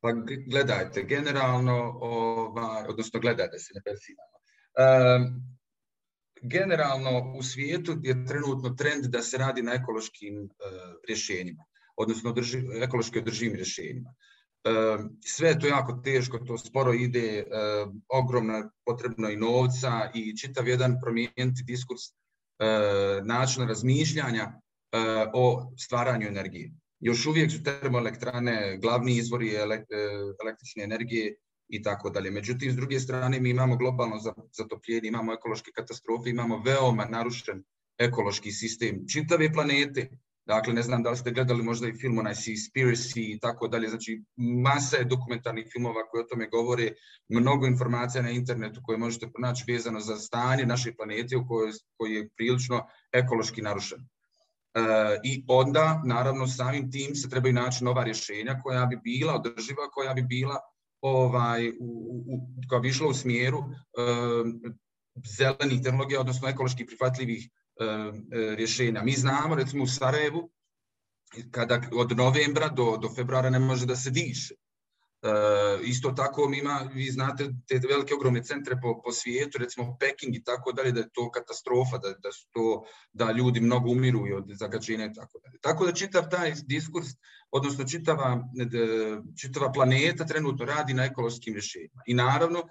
Pa 0.01 0.13
gledajte, 0.47 1.03
generalno, 1.03 1.99
ovaj, 2.01 2.85
odnosno 2.89 3.21
gledajte 3.21 3.59
se, 3.59 3.75
ne 3.75 3.83
perfidamo. 3.85 4.37
Um, 4.81 5.59
generalno 6.43 7.35
u 7.39 7.43
svijetu 7.43 7.97
je 8.03 8.27
trenutno 8.27 8.71
trend 8.71 9.05
da 9.05 9.23
se 9.23 9.39
radi 9.39 9.63
na 9.63 9.73
ekološkim 9.73 10.35
uh, 10.45 10.51
rješenjima, 11.09 11.65
odnosno 11.97 12.33
drži, 12.33 12.63
ekološki 12.83 13.19
održivim 13.19 13.55
rješenjima. 13.55 14.15
sve 15.27 15.49
je 15.49 15.59
to 15.59 15.67
jako 15.67 15.93
teško, 16.05 16.39
to 16.39 16.59
sporo 16.59 16.93
ide, 16.93 17.45
ogromno 18.09 18.71
potrebno 18.85 19.31
i 19.31 19.37
novca 19.37 20.11
i 20.15 20.37
čitav 20.37 20.69
jedan 20.69 20.99
promijeniti 21.01 21.63
diskurs 21.67 22.03
načina 23.25 23.67
razmišljanja 23.67 24.53
o 25.35 25.73
stvaranju 25.79 26.27
energije. 26.27 26.73
Još 27.01 27.27
uvijek 27.27 27.53
su 27.53 27.63
termoelektrane 27.63 28.79
glavni 28.83 29.17
izvori 29.17 29.55
električne 30.45 30.85
energije 30.85 31.35
i 31.69 31.83
tako 31.83 32.11
dalje. 32.11 32.31
Međutim, 32.31 32.73
s 32.73 32.77
druge 32.77 33.01
strane, 33.01 33.41
mi 33.41 33.51
imamo 33.51 33.77
globalno 33.77 34.17
zatopljenje, 34.53 35.09
imamo 35.09 35.33
ekološke 35.33 35.71
katastrofe, 35.75 36.31
imamo 36.31 36.63
veoma 36.67 37.05
narušen 37.05 37.63
ekološki 37.99 38.53
sistem 38.53 39.07
čitave 39.13 39.53
planete, 39.53 40.11
Dakle, 40.51 40.73
ne 40.75 40.83
znam 40.83 41.03
da 41.03 41.11
li 41.11 41.17
ste 41.17 41.31
gledali 41.31 41.63
možda 41.63 41.89
i 41.89 41.93
film 41.93 42.19
onaj 42.19 42.35
Seaspiracy 42.35 43.21
i 43.35 43.39
tako 43.41 43.69
dalje. 43.69 43.89
Znači, 43.89 44.23
masa 44.37 44.97
je 44.97 45.05
dokumentarnih 45.05 45.67
filmova 45.73 46.03
koji 46.09 46.23
o 46.23 46.27
tome 46.31 46.49
govore, 46.49 46.93
mnogo 47.29 47.67
informacija 47.67 48.23
na 48.23 48.31
internetu 48.31 48.81
koje 48.85 48.99
možete 48.99 49.31
pronaći 49.33 49.73
vezano 49.73 50.01
za 50.01 50.17
stanje 50.17 50.67
naše 50.67 50.95
planete 50.97 51.37
u 51.37 51.47
kojoj, 51.47 51.73
koji 51.97 52.15
je 52.15 52.29
prilično 52.37 52.87
ekološki 53.13 53.63
narušen. 53.63 54.09
E, 54.75 54.81
I 55.25 55.45
onda, 55.49 56.03
naravno, 56.05 56.47
samim 56.47 56.91
tim 56.91 57.15
se 57.15 57.31
trebaju 57.31 57.55
naći 57.55 57.85
nova 57.85 58.05
rješenja 58.05 58.61
koja 58.63 58.87
bi 58.87 58.97
bila 58.97 59.35
održiva, 59.35 59.91
koja 59.93 60.15
bi 60.15 60.23
bila 60.23 60.59
ovaj, 61.01 61.69
u, 61.69 61.75
u, 62.27 62.49
koja 62.69 62.81
bi 62.81 62.89
išla 62.89 63.09
u 63.09 63.15
smjeru 63.15 63.59
e, 63.59 63.65
zelenih 65.37 65.83
tehnologija, 65.83 66.21
odnosno 66.21 66.49
ekološki 66.49 66.87
prihvatljivih 66.87 67.49
e, 67.49 67.85
rješenja. 68.57 69.03
Mi 69.03 69.13
znamo, 69.13 69.55
recimo 69.55 69.85
u 69.85 69.87
Sarajevu, 69.87 70.51
kada 71.51 71.81
od 71.93 72.17
novembra 72.17 72.69
do, 72.69 72.97
do 73.03 73.09
februara 73.17 73.51
ne 73.51 73.59
može 73.59 73.87
da 73.87 73.97
se 73.97 74.11
diše. 74.11 74.55
E, 75.23 75.29
isto 75.85 76.11
tako 76.11 76.51
ima, 76.59 76.91
vi 76.95 77.11
znate 77.11 77.51
te 77.69 77.81
velike 77.89 78.15
ogromne 78.15 78.43
centre 78.43 78.77
po, 78.83 79.01
po 79.05 79.13
svijetu, 79.13 79.59
recimo 79.59 79.97
Peking 80.01 80.37
i 80.37 80.45
tako 80.45 80.73
dalje, 80.73 80.93
da 80.93 81.01
je 81.01 81.11
to 81.13 81.31
katastrofa, 81.31 81.99
da, 81.99 82.13
da 82.23 82.33
su 82.33 82.49
to, 82.51 82.85
da 83.13 83.33
ljudi 83.33 83.61
mnogo 83.61 83.91
umiru 83.91 84.21
od 84.37 84.45
zagađenja 84.49 85.05
i 85.05 85.13
tako 85.15 85.39
dalje. 85.39 85.59
Tako 85.61 85.87
da 85.87 85.93
čitav 85.93 86.29
taj 86.31 86.55
diskurs, 86.67 87.07
odnosno 87.51 87.85
čitava, 87.85 88.45
čitava 89.41 89.73
planeta 89.73 90.27
trenutno 90.27 90.65
radi 90.65 90.95
na 90.95 91.05
ekološkim 91.05 91.55
rješenjima. 91.55 92.03
I 92.07 92.15
naravno, 92.15 92.63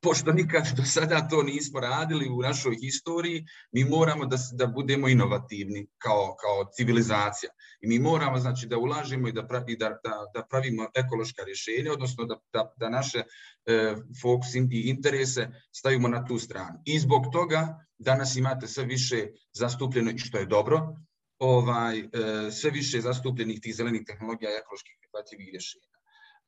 pošto 0.00 0.32
nikad 0.32 0.62
do 0.76 0.82
sada 0.82 1.28
to 1.28 1.42
nismo 1.42 1.80
radili 1.80 2.28
u 2.28 2.42
našoj 2.42 2.76
historiji, 2.76 3.44
mi 3.72 3.84
moramo 3.84 4.26
da, 4.26 4.36
da 4.52 4.66
budemo 4.66 5.08
inovativni 5.08 5.86
kao, 5.98 6.36
kao 6.40 6.70
civilizacija. 6.72 7.50
I 7.80 7.86
mi 7.86 7.98
moramo 7.98 8.38
znači, 8.38 8.66
da 8.66 8.78
ulažemo 8.78 9.28
i 9.28 9.32
da, 9.32 9.46
pravi, 9.46 9.76
da, 9.76 9.88
da, 9.88 10.14
da 10.34 10.46
pravimo 10.50 10.86
ekološka 10.94 11.44
rješenja, 11.44 11.92
odnosno 11.92 12.24
da, 12.24 12.72
da, 12.76 12.88
naše 12.88 13.18
e, 13.18 13.94
fokus 14.22 14.54
i 14.54 14.68
interese 14.70 15.48
stavimo 15.72 16.08
na 16.08 16.24
tu 16.24 16.38
stranu. 16.38 16.82
I 16.84 16.98
zbog 16.98 17.22
toga 17.32 17.86
danas 17.98 18.36
imate 18.36 18.66
sve 18.66 18.84
više 18.84 19.26
zastupljeno, 19.52 20.18
što 20.18 20.38
je 20.38 20.46
dobro, 20.46 20.96
ovaj, 21.38 21.98
e, 21.98 22.04
sve 22.50 22.70
više 22.70 23.00
zastupljenih 23.00 23.60
tih 23.60 23.74
zelenih 23.74 24.02
tehnologija 24.06 24.50
i 24.50 24.58
ekoloških 24.60 24.96
prihvatljivih 25.00 25.48
rješenja. 25.52 25.97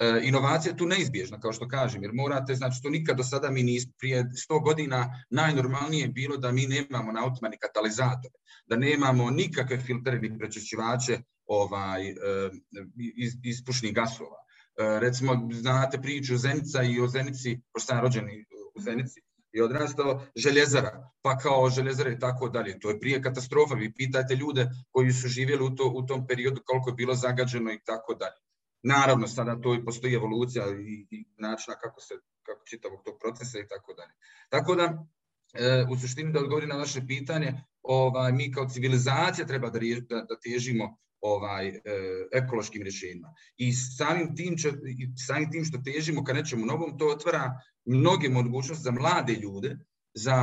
E, 0.00 0.20
inovacija 0.22 0.72
je 0.72 0.76
tu 0.76 0.86
neizbježna, 0.86 1.40
kao 1.40 1.52
što 1.52 1.68
kažem, 1.68 2.02
jer 2.02 2.12
morate, 2.14 2.54
znači 2.54 2.82
to 2.82 2.90
nikad 2.90 3.16
do 3.16 3.22
sada 3.22 3.50
mi 3.50 3.62
nismo, 3.62 3.92
prije 3.98 4.24
100 4.50 4.64
godina 4.64 5.24
najnormalnije 5.30 6.08
bilo 6.08 6.36
da 6.36 6.52
mi 6.52 6.66
nemamo 6.66 7.12
na 7.12 7.24
autima 7.24 7.50
katalizatore, 7.60 8.34
da 8.66 8.76
nemamo 8.76 9.30
nikakve 9.30 9.78
filtere 9.78 10.18
ni 10.18 10.38
ovaj, 11.46 12.08
e, 12.08 12.14
iz, 13.16 13.32
ispušnih 13.42 13.94
gasova. 13.94 14.36
E, 14.36 15.00
recimo, 15.00 15.48
znate 15.52 16.02
priču 16.02 16.36
Zenica 16.36 16.82
i 16.82 17.00
o 17.00 17.08
Zenici, 17.08 17.60
pošto 17.72 17.86
sam 17.86 18.00
rođen 18.00 18.24
u 18.76 18.80
Zenici, 18.80 19.20
i 19.52 19.60
odrastao 19.60 20.26
željezara, 20.36 21.10
pa 21.22 21.38
kao 21.38 21.70
željezara 21.70 22.10
i 22.10 22.18
tako 22.18 22.48
dalje. 22.48 22.80
To 22.80 22.90
je 22.90 23.00
prije 23.00 23.22
katastrofa. 23.22 23.74
Vi 23.74 23.94
pitajte 23.94 24.34
ljude 24.34 24.70
koji 24.90 25.12
su 25.12 25.28
živjeli 25.28 25.64
u, 25.64 25.70
to, 25.70 25.92
u 25.94 26.06
tom 26.06 26.26
periodu 26.26 26.62
koliko 26.66 26.90
je 26.90 26.94
bilo 26.94 27.14
zagađeno 27.14 27.72
i 27.72 27.80
tako 27.84 28.14
dalje. 28.14 28.49
Naravno, 28.82 29.28
sada 29.28 29.60
to 29.60 29.74
i 29.74 29.84
postoji 29.84 30.14
evolucija 30.14 30.64
i, 30.70 31.06
i 31.10 31.24
načina 31.38 31.76
kako 31.76 32.00
se 32.00 32.14
kako 32.42 32.66
čitavog 32.66 33.02
tog 33.04 33.18
procesa 33.20 33.58
i 33.58 33.68
tako 33.68 33.94
dalje. 33.94 34.12
Tako 34.48 34.74
da, 34.74 35.06
e, 35.54 35.86
u 35.90 35.96
suštini 35.96 36.32
da 36.32 36.40
odgovorim 36.40 36.68
na 36.68 36.76
vaše 36.76 37.06
pitanje, 37.06 37.54
ovaj, 37.82 38.32
mi 38.32 38.52
kao 38.52 38.68
civilizacija 38.68 39.46
treba 39.46 39.70
da, 39.70 39.78
da, 40.08 40.22
da 40.28 40.40
težimo 40.40 40.96
ovaj 41.20 41.68
e, 41.68 41.80
ekološkim 42.32 42.82
rješenjima. 42.82 43.34
I 43.56 43.72
samim 43.72 44.36
tim, 44.36 44.56
će, 44.56 44.72
samim 45.26 45.50
tim 45.50 45.64
što 45.64 45.78
težimo 45.84 46.24
ka 46.24 46.32
nečemu 46.32 46.66
novom, 46.66 46.98
to 46.98 47.08
otvara 47.08 47.60
mnoge 47.84 48.28
mogućnosti 48.28 48.82
za 48.82 48.90
mlade 48.90 49.32
ljude, 49.32 49.76
za 50.14 50.36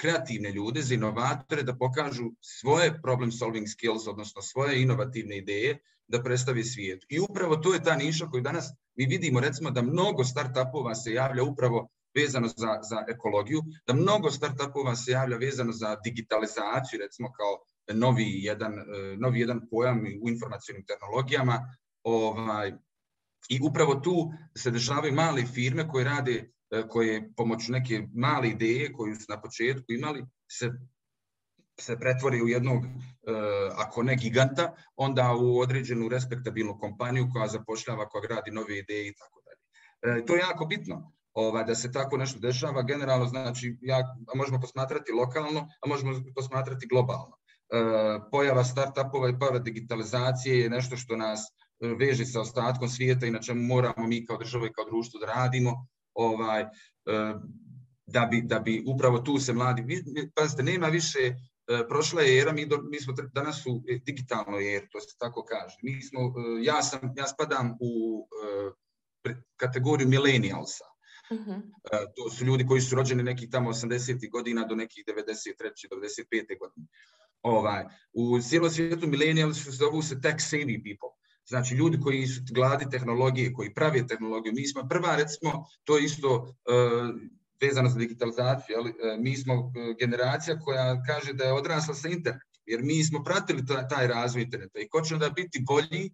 kreativne 0.00 0.52
ljude, 0.52 0.82
za 0.82 0.94
inovatore 0.94 1.62
da 1.62 1.76
pokažu 1.76 2.30
svoje 2.40 3.02
problem 3.02 3.32
solving 3.32 3.68
skills, 3.68 4.06
odnosno 4.06 4.42
svoje 4.42 4.82
inovativne 4.82 5.38
ideje 5.38 5.78
da 6.10 6.22
predstavi 6.22 6.64
svijetu. 6.64 7.06
I 7.10 7.20
upravo 7.20 7.56
to 7.56 7.74
je 7.74 7.82
ta 7.82 7.96
niša 7.96 8.26
koju 8.26 8.42
danas 8.42 8.72
mi 8.94 9.06
vidimo, 9.06 9.40
recimo 9.40 9.70
da 9.70 9.82
mnogo 9.82 10.24
startupova 10.24 10.94
se 10.94 11.12
javlja 11.12 11.42
upravo 11.42 11.88
vezano 12.14 12.48
za, 12.48 12.78
za 12.90 13.04
ekologiju, 13.08 13.62
da 13.86 13.94
mnogo 13.94 14.30
startupova 14.30 14.96
se 14.96 15.10
javlja 15.10 15.36
vezano 15.36 15.72
za 15.72 15.96
digitalizaciju, 16.04 17.00
recimo 17.02 17.32
kao 17.32 17.58
novi 17.94 18.44
jedan, 18.44 18.78
e, 18.78 19.16
novi 19.16 19.40
jedan 19.40 19.60
pojam 19.70 20.04
u 20.22 20.28
informacijnim 20.28 20.84
tehnologijama. 20.86 21.76
Ovaj, 22.02 22.72
I 23.48 23.60
upravo 23.62 23.94
tu 23.94 24.32
se 24.56 24.70
dešavaju 24.70 25.14
male 25.14 25.46
firme 25.46 25.88
koje 25.88 26.04
rade, 26.04 26.50
e, 26.70 26.82
koje 26.88 27.32
pomoću 27.36 27.72
neke 27.72 28.02
male 28.14 28.48
ideje 28.48 28.92
koju 28.92 29.14
su 29.16 29.26
na 29.28 29.40
početku 29.40 29.92
imali, 29.92 30.24
se 30.50 30.70
se 31.82 31.98
pretvori 31.98 32.42
u 32.42 32.48
jednog, 32.48 32.84
e, 32.84 32.88
ako 33.76 34.02
ne 34.02 34.16
giganta, 34.16 34.74
onda 34.96 35.34
u 35.40 35.58
određenu 35.58 36.08
respektabilnu 36.08 36.78
kompaniju 36.78 37.28
koja 37.32 37.48
zapošljava, 37.48 38.08
koja 38.08 38.22
gradi 38.22 38.50
nove 38.50 38.78
ideje 38.78 39.08
i 39.08 39.14
tako 39.14 39.40
dalje. 39.44 39.60
E, 40.20 40.26
to 40.26 40.34
je 40.34 40.40
jako 40.40 40.64
bitno 40.64 41.12
ovaj, 41.32 41.64
da 41.64 41.74
se 41.74 41.92
tako 41.92 42.16
nešto 42.16 42.38
dešava. 42.38 42.82
Generalno, 42.82 43.26
znači, 43.26 43.76
ja, 43.80 44.16
možemo 44.34 44.60
posmatrati 44.60 45.12
lokalno, 45.12 45.60
a 45.60 45.88
možemo 45.88 46.12
posmatrati 46.34 46.86
globalno. 46.86 47.36
E, 47.36 47.76
pojava 48.30 48.64
startupova 48.64 49.28
i 49.28 49.38
pojava 49.38 49.58
digitalizacije 49.58 50.60
je 50.60 50.70
nešto 50.70 50.96
što 50.96 51.16
nas 51.16 51.40
veže 51.98 52.24
sa 52.24 52.40
ostatkom 52.40 52.88
svijeta 52.88 53.26
i 53.26 53.30
na 53.30 53.40
čemu 53.40 53.62
moramo 53.62 54.06
mi 54.06 54.26
kao 54.26 54.36
država 54.36 54.66
i 54.66 54.72
kao 54.72 54.84
društvo 54.84 55.20
da 55.20 55.26
radimo. 55.26 55.86
Ovaj, 56.14 56.64
da 58.12 58.26
bi, 58.26 58.42
da 58.42 58.58
bi 58.58 58.84
upravo 58.86 59.18
tu 59.18 59.38
se 59.38 59.52
mladi, 59.52 60.02
pazite, 60.34 60.62
nema 60.62 60.86
više 60.86 61.34
prošla 61.88 62.22
je 62.22 62.38
era, 62.40 62.52
mi, 62.52 62.66
do, 62.66 62.78
mi 62.82 63.00
smo 63.00 63.14
danas 63.32 63.66
u 63.66 63.82
digitalnoj 64.06 64.76
eri, 64.76 64.88
to 64.90 65.00
se 65.00 65.16
tako 65.18 65.44
kaže. 65.44 65.76
Mi 65.82 66.02
smo, 66.02 66.20
e, 66.20 66.64
ja, 66.64 66.82
sam, 66.82 67.00
ja 67.16 67.26
spadam 67.26 67.76
u 67.80 68.18
uh, 68.18 68.72
kategoriju 69.56 70.08
millennialsa. 70.08 70.84
Uh-huh. 71.30 71.60
To 72.16 72.30
su 72.30 72.44
ljudi 72.44 72.66
koji 72.66 72.80
su 72.80 72.96
rođeni 72.96 73.22
nekih 73.22 73.48
tamo 73.50 73.72
80. 73.72 74.30
godina 74.30 74.64
do 74.64 74.74
nekih 74.74 75.04
93. 75.06 75.20
95. 75.90 76.58
godine. 76.58 76.86
Ovaj, 77.42 77.84
u 78.12 78.40
cijelom 78.40 78.70
svijetu 78.70 79.06
millennials 79.06 79.58
zovu 79.68 80.02
se 80.02 80.20
tech 80.20 80.36
savvy 80.36 80.82
people. 80.84 81.20
Znači 81.46 81.74
ljudi 81.74 82.00
koji 82.00 82.26
su 82.26 82.40
gladi 82.54 82.86
tehnologije, 82.90 83.52
koji 83.52 83.74
pravi 83.74 84.06
tehnologiju. 84.06 84.52
Mi 84.52 84.68
smo 84.68 84.88
prva, 84.88 85.16
recimo, 85.16 85.64
to 85.84 85.98
isto 85.98 86.34
uh, 86.36 87.14
vezano 87.60 87.88
za 87.88 87.98
digitalizaciju, 87.98 88.76
ali, 88.78 88.90
e, 88.90 89.16
mi 89.18 89.36
smo 89.36 89.54
e, 89.54 89.94
generacija 90.00 90.58
koja 90.58 91.02
kaže 91.02 91.32
da 91.32 91.44
je 91.44 91.52
odrasla 91.52 91.94
sa 91.94 92.08
internetom, 92.08 92.48
jer 92.66 92.82
mi 92.82 93.04
smo 93.04 93.24
pratili 93.24 93.66
taj 93.90 94.06
razvoj 94.06 94.42
interneta 94.42 94.80
i 94.80 94.88
ko 94.88 95.00
će 95.00 95.14
onda 95.14 95.30
biti 95.30 95.64
bolji 95.66 96.10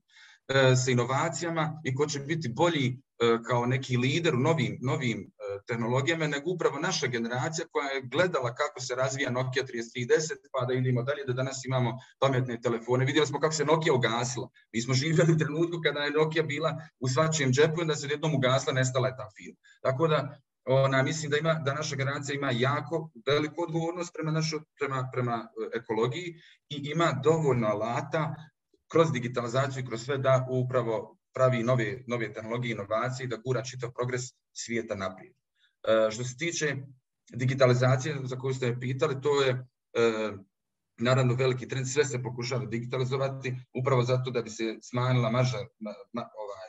e, 0.49 0.77
sa 0.77 0.91
inovacijama 0.91 1.81
i 1.85 1.95
ko 1.95 2.07
će 2.07 2.21
biti 2.21 2.49
bolji 2.49 2.99
kao 3.47 3.67
neki 3.67 3.97
lider 3.97 4.35
u 4.35 4.39
novim, 4.39 4.79
novim 4.81 5.31
tehnologijama, 5.67 6.27
nego 6.27 6.51
upravo 6.51 6.79
naša 6.79 7.07
generacija 7.07 7.67
koja 7.71 7.89
je 7.89 8.03
gledala 8.03 8.55
kako 8.55 8.81
se 8.81 8.95
razvija 8.95 9.31
Nokia 9.31 9.63
3310, 9.63 10.33
pa 10.53 10.67
da 10.67 10.75
idemo 10.75 11.03
dalje, 11.03 11.25
da 11.27 11.33
danas 11.33 11.65
imamo 11.65 11.99
pametne 12.21 12.61
telefone. 12.61 13.05
Vidjeli 13.05 13.27
smo 13.27 13.41
kako 13.41 13.55
se 13.55 13.65
Nokia 13.65 13.95
ugasila. 13.95 14.49
Mi 14.73 14.83
smo 14.83 14.95
živjeli 14.95 15.33
u 15.33 15.39
trenutku 15.39 15.81
kada 15.85 16.01
je 16.01 16.11
Nokia 16.11 16.43
bila 16.43 16.77
u 17.01 17.09
svačijem 17.09 17.53
džepu 17.53 17.83
i 17.83 17.87
da 17.87 17.95
se 17.95 18.09
jednom 18.11 18.35
ugasla, 18.35 18.73
nestala 18.73 19.09
je 19.09 19.17
ta 19.17 19.29
firma. 19.37 19.59
Tako 19.83 20.09
da 20.09 20.39
ona, 20.67 21.03
mislim 21.03 21.31
da, 21.31 21.37
ima, 21.37 21.55
da 21.55 21.75
naša 21.75 21.97
generacija 21.97 22.35
ima 22.37 22.51
jako 22.51 23.11
veliku 23.27 23.63
odgovornost 23.63 24.15
prema, 24.15 24.31
našo, 24.31 24.61
prema, 24.79 25.09
prema 25.13 25.49
e, 25.75 25.79
ekologiji 25.79 26.35
i 26.69 26.91
ima 26.95 27.21
dovoljno 27.25 27.67
alata 27.69 28.35
kroz 28.89 29.13
digitalizaciju 29.13 29.83
i 29.83 29.87
kroz 29.87 30.05
sve 30.05 30.19
da 30.19 30.47
upravo 30.51 31.19
pravi 31.35 31.63
nove, 31.63 32.03
nove 32.07 32.33
tehnologije, 32.33 32.73
inovacije 32.73 33.25
i 33.25 33.29
da 33.29 33.37
gura 33.37 33.63
čitav 33.63 33.91
progres 33.93 34.23
svijeta 34.53 34.95
naprijed. 34.95 35.33
E, 35.33 36.11
što 36.11 36.25
se 36.25 36.37
tiče 36.37 36.77
digitalizacije 37.33 38.17
za 38.25 38.37
koju 38.37 38.55
ste 38.55 38.77
pitali, 38.81 39.21
to 39.21 39.43
je 39.43 39.51
e, 39.51 40.33
naravno 40.99 41.35
veliki 41.35 41.69
trend, 41.69 41.87
sve 41.89 42.05
se 42.05 42.23
pokušava 42.23 42.67
digitalizovati 42.67 43.55
upravo 43.75 44.03
zato 44.03 44.31
da 44.31 44.43
bi 44.43 44.51
se 44.51 44.77
smanjila 44.83 45.31
marža 45.31 45.59
na, 45.59 45.93
na, 46.13 46.29
ovaj, 46.39 46.66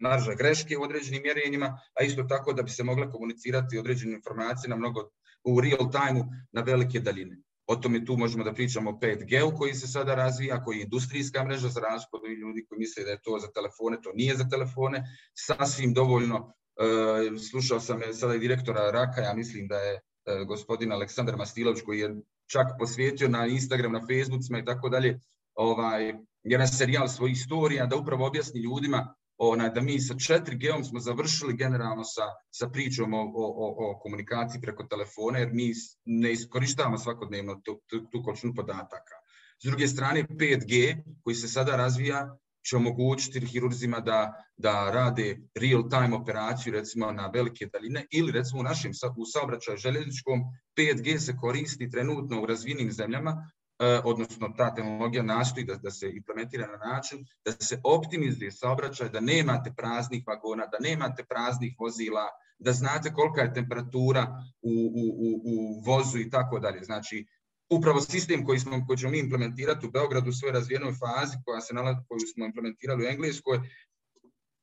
marža 0.00 0.34
greške 0.34 0.78
u 0.78 0.82
određenim 0.82 1.22
mjerenjima, 1.22 1.80
a 2.00 2.04
isto 2.04 2.22
tako 2.22 2.52
da 2.52 2.62
bi 2.62 2.70
se 2.70 2.84
mogle 2.84 3.10
komunicirati 3.10 3.78
određene 3.78 4.14
informacije 4.14 4.70
na 4.70 4.76
mnogo 4.76 5.10
u 5.44 5.60
real 5.60 5.90
time 5.90 6.24
na 6.52 6.62
velike 6.62 7.00
daljine. 7.00 7.36
O 7.66 7.76
tome 7.76 8.04
tu 8.04 8.16
možemo 8.16 8.44
da 8.44 8.52
pričamo 8.52 8.90
o 8.90 8.98
5G-u 9.02 9.56
koji 9.56 9.74
se 9.74 9.86
sada 9.86 10.14
razvija, 10.14 10.64
koji 10.64 10.78
je 10.78 10.82
industrijska 10.82 11.44
mreža 11.44 11.68
za 11.68 11.80
razliku 11.80 12.26
ljudi 12.40 12.66
koji 12.68 12.78
misle 12.78 13.04
da 13.04 13.10
je 13.10 13.22
to 13.22 13.38
za 13.38 13.48
telefone, 13.54 14.00
to 14.02 14.10
nije 14.14 14.36
za 14.36 14.48
telefone, 14.48 15.04
sasvim 15.34 15.94
dovoljno. 15.94 16.52
E, 16.80 17.38
slušao 17.50 17.80
sam 17.80 18.00
sada 18.12 18.34
i 18.34 18.38
direktora 18.38 18.90
Raka, 18.90 19.20
ja 19.20 19.34
mislim 19.34 19.68
da 19.68 19.76
je 19.76 19.94
e, 19.94 20.00
gospodin 20.44 20.92
Aleksandar 20.92 21.36
Mastilović 21.36 21.82
koji 21.84 21.98
je 21.98 22.16
čak 22.46 22.66
posvijetio 22.78 23.28
na 23.28 23.46
Instagram, 23.46 23.92
na 23.92 24.00
Facebookima 24.00 24.58
i 24.58 24.64
tako 24.64 24.88
dalje, 24.88 25.20
ovaj, 25.54 26.14
jedan 26.42 26.68
serijal 26.68 27.08
svojih 27.08 27.36
istorija 27.36 27.86
da 27.86 27.96
upravo 27.96 28.26
objasni 28.26 28.60
ljudima 28.60 29.14
ona, 29.42 29.68
da 29.68 29.80
mi 29.80 30.00
sa 30.00 30.14
4G-om 30.14 30.84
smo 30.84 31.00
završili 31.00 31.56
generalno 31.56 32.04
sa, 32.04 32.22
sa 32.50 32.68
pričom 32.68 33.14
o, 33.14 33.22
o, 33.34 33.74
o 33.78 33.98
komunikaciji 34.02 34.60
preko 34.60 34.84
telefona, 34.84 35.38
jer 35.38 35.52
mi 35.52 35.72
ne 36.04 36.32
iskorištavamo 36.32 36.98
svakodnevno 36.98 37.54
tu, 37.64 37.80
tu, 37.86 38.00
tu 38.10 38.22
količinu 38.22 38.54
podataka. 38.54 39.16
S 39.62 39.64
druge 39.64 39.88
strane, 39.88 40.24
5G, 40.24 41.02
koji 41.24 41.34
se 41.34 41.48
sada 41.48 41.76
razvija, 41.76 42.36
će 42.68 42.76
omogućiti 42.76 43.46
hirurzima 43.46 44.00
da, 44.00 44.44
da 44.56 44.90
rade 44.90 45.38
real-time 45.54 46.16
operaciju, 46.16 46.72
recimo 46.72 47.12
na 47.12 47.30
velike 47.34 47.66
daljine, 47.66 48.06
ili 48.10 48.32
recimo 48.32 48.60
u 48.60 48.64
našem 48.64 48.92
u 49.16 49.26
saobraćaju 49.26 49.76
željezničkom 49.76 50.40
5G 50.76 51.18
se 51.18 51.36
koristi 51.40 51.90
trenutno 51.90 52.42
u 52.42 52.46
razvijenim 52.46 52.92
zemljama 52.92 53.50
odnosno 54.04 54.48
ta 54.56 54.74
tehnologija 54.74 55.22
nastoji 55.22 55.66
da, 55.66 55.74
da 55.74 55.90
se 55.90 56.10
implementira 56.14 56.66
na 56.66 56.92
način 56.92 57.26
da 57.44 57.52
se 57.52 57.80
optimizuje 57.84 58.52
saobraćaj, 58.52 59.08
da 59.08 59.20
nemate 59.20 59.72
praznih 59.76 60.24
vagona, 60.26 60.66
da 60.66 60.78
nemate 60.80 61.24
praznih 61.24 61.74
vozila, 61.78 62.26
da 62.58 62.72
znate 62.72 63.12
kolika 63.12 63.40
je 63.40 63.54
temperatura 63.54 64.44
u, 64.62 64.70
u, 64.70 65.04
u, 65.26 65.40
u 65.44 65.82
vozu 65.86 66.18
i 66.18 66.30
tako 66.30 66.58
dalje. 66.58 66.84
Znači, 66.84 67.26
upravo 67.70 68.00
sistem 68.00 68.44
koji, 68.44 68.58
smo, 68.58 68.84
koji 68.86 68.98
ćemo 68.98 69.10
mi 69.10 69.18
implementirati 69.18 69.86
u 69.86 69.90
Beogradu 69.90 70.30
u 70.30 70.32
svojoj 70.32 70.52
razvijenoj 70.52 70.92
fazi 70.92 71.36
koja 71.44 71.60
se 71.60 71.74
nalazi, 71.74 72.00
koju 72.08 72.20
smo 72.34 72.44
implementirali 72.44 73.04
u 73.04 73.08
Engleskoj, 73.08 73.60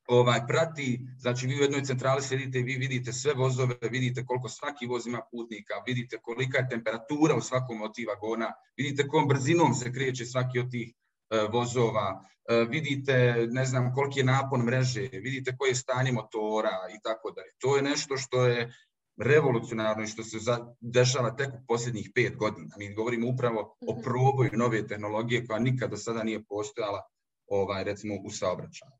ovaj 0.07 0.39
prati, 0.47 0.99
znači 1.19 1.47
vi 1.47 1.59
u 1.59 1.61
jednoj 1.61 1.83
centrali 1.83 2.21
sjedite 2.21 2.59
i 2.59 2.63
vi 2.63 2.75
vidite 2.75 3.13
sve 3.13 3.33
vozove, 3.33 3.75
vidite 3.81 4.25
koliko 4.25 4.49
svaki 4.49 4.85
voz 4.85 5.07
ima 5.07 5.21
putnika, 5.31 5.73
vidite 5.85 6.17
kolika 6.21 6.57
je 6.57 6.69
temperatura 6.69 7.35
u 7.35 7.41
svakom 7.41 7.81
od 7.81 7.95
tih 7.95 8.07
vagona, 8.07 8.53
vidite 8.77 9.07
kojom 9.07 9.27
brzinom 9.27 9.73
se 9.73 9.93
kreće 9.93 10.25
svaki 10.25 10.59
od 10.59 10.71
tih 10.71 10.93
uh, 10.93 11.53
vozova, 11.53 12.21
uh, 12.21 12.69
vidite, 12.69 13.47
ne 13.49 13.65
znam, 13.65 13.93
koliki 13.93 14.19
je 14.19 14.23
napon 14.23 14.61
mreže, 14.61 15.09
vidite 15.11 15.55
koje 15.57 15.69
je 15.69 15.75
stanje 15.75 16.11
motora 16.11 16.77
i 16.97 16.99
tako 17.03 17.31
dalje. 17.31 17.51
To 17.57 17.75
je 17.75 17.81
nešto 17.81 18.17
što 18.17 18.45
je 18.45 18.73
revolucionarno 19.17 20.03
i 20.03 20.07
što 20.07 20.23
se 20.23 20.37
dešava 20.79 21.35
tek 21.35 21.49
u 21.53 21.65
posljednjih 21.67 22.11
pet 22.15 22.35
godina. 22.35 22.75
Mi 22.77 22.93
govorimo 22.93 23.27
upravo 23.29 23.75
o 23.87 23.93
mhm. 23.93 24.01
proboju 24.03 24.49
nove 24.53 24.87
tehnologije 24.87 25.45
koja 25.47 25.59
nikada 25.59 25.91
do 25.91 25.97
sada 25.97 26.23
nije 26.23 26.43
postojala 26.43 27.01
ovaj, 27.47 27.83
recimo 27.83 28.15
u 28.23 28.29
saobraćaju. 28.29 28.91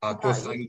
A 0.00 0.14
to 0.14 0.34
sami 0.34 0.68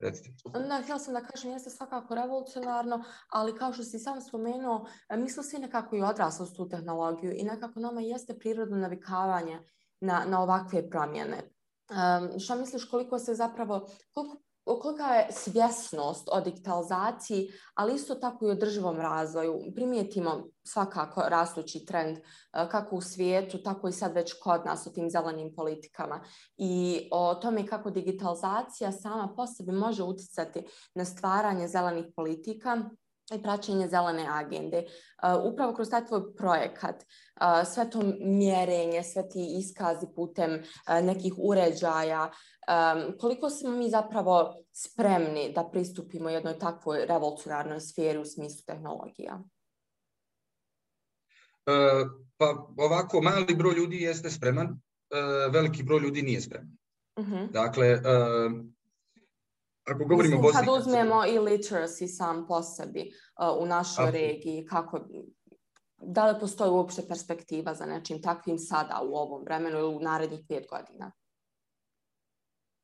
recite. 0.00 0.32
Da, 0.68 0.80
htjela 0.82 0.98
sam 0.98 1.14
da 1.14 1.20
kažem, 1.20 1.50
jeste 1.50 1.70
svakako 1.70 2.14
revolucionarno, 2.14 3.04
ali 3.28 3.58
kao 3.58 3.72
što 3.72 3.84
si 3.84 3.98
sam 3.98 4.20
spomenuo, 4.20 4.86
mi 5.10 5.30
smo 5.30 5.42
svi 5.42 5.58
nekako 5.58 5.96
i 5.96 6.02
odrasli 6.02 6.46
s 6.46 6.52
tu 6.52 6.68
tehnologiju 6.68 7.32
i 7.32 7.44
nekako 7.44 7.80
nama 7.80 8.00
jeste 8.00 8.38
prirodno 8.38 8.76
navikavanje 8.76 9.60
na, 10.00 10.24
na 10.28 10.42
ovakve 10.42 10.90
promjene. 10.90 11.42
Um, 11.90 12.40
šta 12.40 12.54
misliš 12.54 12.90
koliko 12.90 13.18
se 13.18 13.34
zapravo, 13.34 13.88
koliko 14.12 14.42
kolika 14.74 15.04
je 15.04 15.28
svjesnost 15.32 16.28
o 16.32 16.40
digitalizaciji, 16.40 17.48
ali 17.74 17.94
isto 17.94 18.14
tako 18.14 18.46
i 18.46 18.50
održivom 18.50 18.96
razvoju. 18.96 19.60
Primijetimo 19.74 20.44
svakako 20.64 21.22
rastući 21.28 21.84
trend 21.84 22.18
e, 22.18 22.22
kako 22.70 22.96
u 22.96 23.00
svijetu, 23.00 23.62
tako 23.62 23.88
i 23.88 23.92
sad 23.92 24.14
već 24.14 24.32
kod 24.42 24.64
nas 24.64 24.86
u 24.86 24.92
tim 24.92 25.10
zelenim 25.10 25.54
politikama. 25.54 26.20
I 26.56 27.08
o 27.12 27.34
tome 27.34 27.66
kako 27.66 27.90
digitalizacija 27.90 28.92
sama 28.92 29.34
po 29.36 29.46
sebi 29.46 29.72
može 29.72 30.02
utjecati 30.02 30.64
na 30.94 31.04
stvaranje 31.04 31.68
zelenih 31.68 32.06
politika 32.16 32.90
i 33.34 33.42
praćenje 33.42 33.88
zelene 33.88 34.26
agende. 34.30 34.84
Uh, 34.86 35.52
upravo 35.52 35.74
kroz 35.74 35.90
taj 35.90 36.06
tvoj 36.06 36.34
projekat, 36.36 37.02
uh, 37.02 37.68
sve 37.74 37.90
to 37.90 38.02
mjerenje, 38.20 39.02
sve 39.02 39.28
ti 39.28 39.56
iskazi 39.58 40.06
putem 40.14 40.52
uh, 40.52 41.04
nekih 41.04 41.34
uređaja, 41.38 42.30
koliko 43.20 43.50
smo 43.50 43.70
mi 43.70 43.90
zapravo 43.90 44.54
spremni 44.72 45.52
da 45.54 45.68
pristupimo 45.72 46.28
jednoj 46.28 46.58
takvoj 46.58 47.06
revolucionarnoj 47.06 47.80
sferi 47.80 48.18
u 48.18 48.24
smislu 48.24 48.62
tehnologija? 48.66 49.42
Pa 52.36 52.66
ovako, 52.76 53.20
mali 53.20 53.54
broj 53.54 53.74
ljudi 53.74 53.96
jeste 53.96 54.30
spreman, 54.30 54.80
veliki 55.50 55.82
broj 55.82 56.00
ljudi 56.00 56.22
nije 56.22 56.40
spreman. 56.40 56.76
Uh-huh. 57.16 57.52
Dakle, 57.52 58.00
ako 59.86 60.04
govorimo 60.04 60.42
Mislim, 60.42 60.64
kad 60.64 60.74
uzmemo 60.78 61.24
i 61.26 61.38
literacy 61.38 62.06
sam 62.06 62.46
po 62.46 62.62
sebi 62.62 63.00
uh, 63.00 63.62
u 63.62 63.66
našoj 63.66 64.10
regiji, 64.10 64.66
kako, 64.66 65.00
da 65.98 66.26
li 66.26 66.40
postoji 66.40 66.70
uopšte 66.70 67.02
perspektiva 67.08 67.74
za 67.74 67.86
nečim 67.86 68.22
takvim 68.22 68.58
sada 68.58 69.00
u 69.02 69.14
ovom 69.14 69.44
vremenu 69.44 69.78
ili 69.78 69.96
u 69.96 70.00
narednih 70.00 70.40
pet 70.48 70.66
godina? 70.70 71.12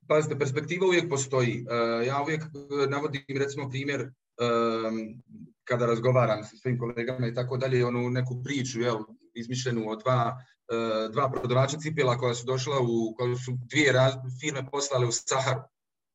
Pazite, 0.09 0.39
perspektiva 0.39 0.87
uvijek 0.87 1.11
postoji. 1.11 1.67
Uh, 1.67 2.07
ja 2.07 2.23
uvijek 2.23 2.43
uh, 2.43 2.91
navodim 2.91 3.23
recimo 3.39 3.71
primjer 3.71 4.01
um, 4.03 5.23
kada 5.65 5.87
razgovaram 5.87 6.45
sa 6.45 6.57
svojim 6.57 6.79
kolegama 6.79 7.27
i 7.27 7.35
tako 7.35 7.57
dalje, 7.57 7.87
onu 7.87 8.11
neku 8.11 8.43
priču 8.45 8.81
jel, 8.81 8.99
izmišljenu 9.35 9.91
od 9.91 10.03
dva, 10.03 10.37
uh, 10.73 11.13
dva 11.13 11.31
prodavača 11.31 11.79
cipela 11.79 12.19
koja 12.19 12.35
su 12.35 12.47
došla 12.47 12.77
u, 12.81 13.15
koja 13.17 13.37
su 13.37 13.53
dvije 13.71 13.93
raz, 13.93 14.15
firme 14.41 14.71
poslale 14.71 15.07
u 15.07 15.13
Saharu 15.13 15.63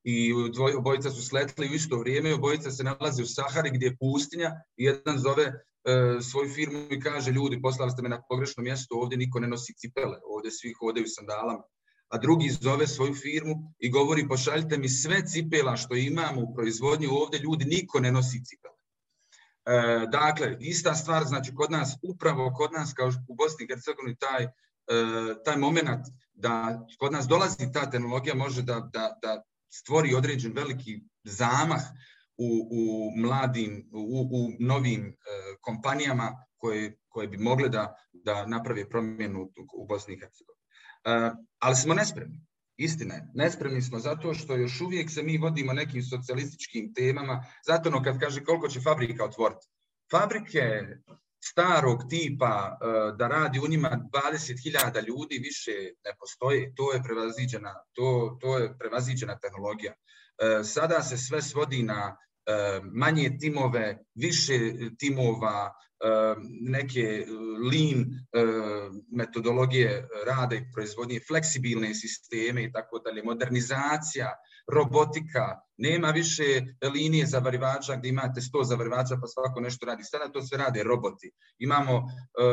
i 0.03 0.33
dvoj, 0.53 0.73
obojica 0.73 1.09
su 1.09 1.21
sletli 1.21 1.69
u 1.69 1.73
isto 1.73 1.97
vrijeme, 1.97 2.33
obojica 2.33 2.71
se 2.71 2.83
nalaze 2.83 3.23
u 3.23 3.25
Sahari 3.25 3.71
gdje 3.73 3.85
je 3.85 3.97
pustinja 3.97 4.51
i 4.75 4.83
jedan 4.83 5.17
zove 5.17 5.43
e, 5.43 5.53
svoju 6.21 6.49
firmu 6.49 6.87
i 6.91 6.99
kaže 6.99 7.31
ljudi 7.31 7.61
poslali 7.61 7.91
ste 7.91 8.01
me 8.01 8.09
na 8.09 8.21
pogrešno 8.29 8.63
mjesto, 8.63 8.95
ovdje 8.95 9.17
niko 9.17 9.39
ne 9.39 9.47
nosi 9.47 9.73
cipele, 9.73 10.17
ovdje 10.25 10.51
svi 10.51 10.73
hodaju 10.79 11.05
sandalama. 11.07 11.63
A 12.09 12.17
drugi 12.17 12.49
zove 12.49 12.87
svoju 12.87 13.13
firmu 13.13 13.73
i 13.79 13.89
govori 13.89 14.27
pošaljite 14.27 14.77
mi 14.77 14.89
sve 14.89 15.25
cipela 15.25 15.77
što 15.77 15.95
imamo 15.95 16.41
u 16.41 16.53
proizvodnji, 16.55 17.07
ovdje 17.07 17.39
ljudi 17.39 17.65
niko 17.65 17.99
ne 17.99 18.11
nosi 18.11 18.41
cipele. 18.45 18.77
dakle, 20.11 20.57
ista 20.59 20.95
stvar, 20.95 21.23
znači 21.23 21.53
kod 21.55 21.71
nas, 21.71 21.97
upravo 22.03 22.53
kod 22.53 22.71
nas 22.71 22.93
kao 22.93 23.11
u 23.27 23.35
Bosni 23.35 23.65
i 23.65 23.67
Hercegovini 23.67 24.15
taj, 24.15 24.47
taj 25.45 25.57
moment 25.57 26.07
da 26.33 26.85
kod 26.99 27.11
nas 27.11 27.27
dolazi 27.27 27.71
ta 27.73 27.89
tehnologija 27.89 28.35
može 28.35 28.61
da, 28.61 28.89
da, 28.93 29.17
da 29.21 29.43
stvori 29.69 30.15
određen 30.15 30.53
veliki 30.53 31.01
zamah 31.23 31.81
u, 32.37 32.69
u 32.71 33.11
mladim, 33.21 33.89
u, 33.93 34.29
u 34.31 34.51
novim 34.59 35.15
kompanijama 35.61 36.45
koje, 36.57 36.97
koje 37.07 37.27
bi 37.27 37.37
mogle 37.37 37.69
da, 37.69 37.95
da 38.13 38.45
naprave 38.45 38.89
promjenu 38.89 39.51
u 39.73 39.87
Bosni 39.87 40.13
i 40.13 40.19
Hercegovini. 40.19 40.63
ali 41.59 41.75
smo 41.75 41.93
nespremni. 41.93 42.47
Istina 42.77 43.15
je, 43.15 43.27
nespremni 43.33 43.81
smo 43.81 43.99
zato 43.99 44.33
što 44.33 44.55
još 44.55 44.81
uvijek 44.81 45.11
se 45.11 45.23
mi 45.23 45.37
vodimo 45.37 45.73
nekim 45.73 46.03
socijalističkim 46.03 46.93
temama, 46.93 47.45
zato 47.67 47.89
ono 47.89 48.03
kad 48.03 48.19
kaže 48.19 48.43
koliko 48.43 48.67
će 48.67 48.81
fabrika 48.81 49.25
otvoriti. 49.25 49.67
Fabrike 50.11 50.59
starog 51.39 52.03
tipa 52.09 52.77
e, 52.81 52.85
da 53.17 53.27
radi 53.27 53.59
u 53.59 53.67
njima 53.67 53.89
20.000 53.89 55.07
ljudi 55.07 55.39
više 55.43 55.71
ne 56.05 56.11
postoji, 56.19 56.73
to 56.75 56.93
je 56.93 57.03
prevaziđena, 57.03 57.73
to, 57.93 58.37
to 58.41 58.57
je 58.57 58.77
prevaziđena 58.79 59.39
tehnologija. 59.39 59.93
E, 59.93 60.63
sada 60.63 61.01
se 61.03 61.17
sve 61.17 61.41
svodi 61.41 61.83
na 61.83 62.17
e, 62.45 62.79
manje 62.83 63.37
timove, 63.39 63.97
više 64.15 64.59
timova, 64.99 65.73
neke 66.61 67.25
lean 67.71 68.05
metodologije 69.11 70.07
rada 70.25 70.55
i 70.55 70.65
proizvodnje, 70.73 71.19
fleksibilne 71.27 71.95
sisteme 71.95 72.63
i 72.63 72.71
tako 72.71 72.99
dalje, 72.99 73.23
modernizacija, 73.23 74.33
robotika, 74.73 75.59
nema 75.77 76.11
više 76.11 76.43
linije 76.93 77.25
zavarivača 77.25 77.95
gdje 77.95 78.09
imate 78.09 78.41
100 78.41 78.63
zavarivača 78.63 79.17
pa 79.21 79.27
svako 79.27 79.59
nešto 79.59 79.85
radi. 79.85 80.03
Sada 80.03 80.31
to 80.31 80.41
sve 80.41 80.57
rade 80.57 80.83
roboti. 80.83 81.31
Imamo 81.59 82.07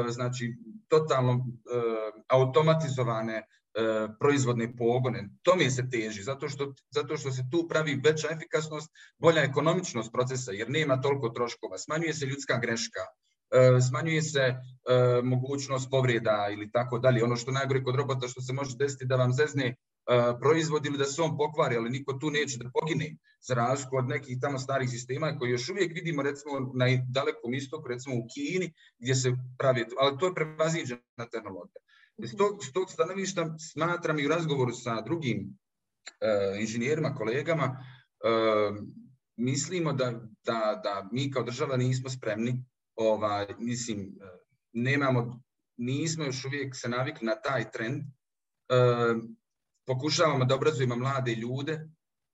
znači 0.08 0.54
totalno 0.88 1.46
automatizovane 2.28 3.42
proizvodne 4.20 4.76
pogone. 4.76 5.28
Mi 5.56 5.70
se 5.70 5.90
teži, 5.90 6.22
zato 6.22 6.48
što, 6.48 6.74
zato 6.90 7.16
što 7.16 7.30
se 7.30 7.42
tu 7.50 7.68
pravi 7.68 8.00
veća 8.04 8.28
efikasnost, 8.30 8.90
bolja 9.18 9.42
ekonomičnost 9.42 10.12
procesa, 10.12 10.52
jer 10.52 10.70
nema 10.70 11.00
toliko 11.00 11.28
troškova. 11.28 11.78
Smanjuje 11.78 12.14
se 12.14 12.26
ljudska 12.26 12.58
greška, 12.58 13.00
E, 13.00 13.23
smanjuje 13.88 14.22
se 14.22 14.40
e, 14.40 14.56
mogućnost 15.22 15.90
povreda 15.90 16.48
ili 16.52 16.70
tako 16.70 16.98
dalje. 16.98 17.24
Ono 17.24 17.36
što 17.36 17.50
najgore 17.50 17.84
kod 17.84 17.96
robota 17.96 18.28
što 18.28 18.40
se 18.40 18.52
može 18.52 18.76
desiti 18.76 19.06
da 19.06 19.16
vam 19.16 19.32
zezne 19.32 19.66
e, 19.66 19.74
proizvod 20.40 20.86
ili 20.86 20.98
da 20.98 21.04
se 21.04 21.22
on 21.22 21.36
pokvari, 21.36 21.76
ali 21.76 21.90
niko 21.90 22.12
tu 22.12 22.30
neće 22.30 22.58
da 22.58 22.70
pogine, 22.80 23.16
za 23.40 23.54
razliku 23.54 23.96
od 23.96 24.08
nekih 24.08 24.38
tamo 24.40 24.58
starih 24.58 24.90
sistema 24.90 25.36
koji 25.38 25.50
još 25.50 25.68
uvijek 25.68 25.94
vidimo 25.94 26.22
recimo 26.22 26.72
na 26.74 26.86
dalekom 27.08 27.54
istoku, 27.54 27.88
recimo 27.88 28.16
u 28.16 28.26
Kini, 28.34 28.72
gdje 28.98 29.14
se 29.14 29.32
pravi, 29.58 29.84
ali 29.98 30.18
to 30.18 30.26
je 30.26 30.34
prevaziđena 30.34 31.26
tehnologija. 31.32 31.80
S 32.18 32.36
tog, 32.36 32.64
s 32.64 32.72
tog 32.72 32.90
stanovišta 32.90 33.56
smatram 33.72 34.18
i 34.18 34.26
u 34.26 34.28
razgovoru 34.28 34.72
sa 34.72 35.00
drugim 35.00 35.58
inženjerima, 36.60 37.14
kolegama, 37.14 37.84
mislimo 39.36 39.92
da, 39.92 40.10
da, 40.44 40.80
da 40.84 41.08
mi 41.12 41.30
kao 41.30 41.42
država 41.42 41.76
nismo 41.76 42.10
spremni 42.10 42.64
ovaj, 42.94 43.46
mislim, 43.58 44.00
e, 44.00 44.24
nemamo, 44.72 45.40
nismo 45.76 46.24
još 46.24 46.44
uvijek 46.44 46.76
se 46.76 46.88
navikli 46.88 47.26
na 47.26 47.34
taj 47.34 47.70
trend. 47.70 48.02
E, 48.02 48.04
pokušavamo 49.86 50.44
da 50.44 50.54
obrazujemo 50.54 50.96
mlade 50.96 51.34
ljude. 51.34 51.72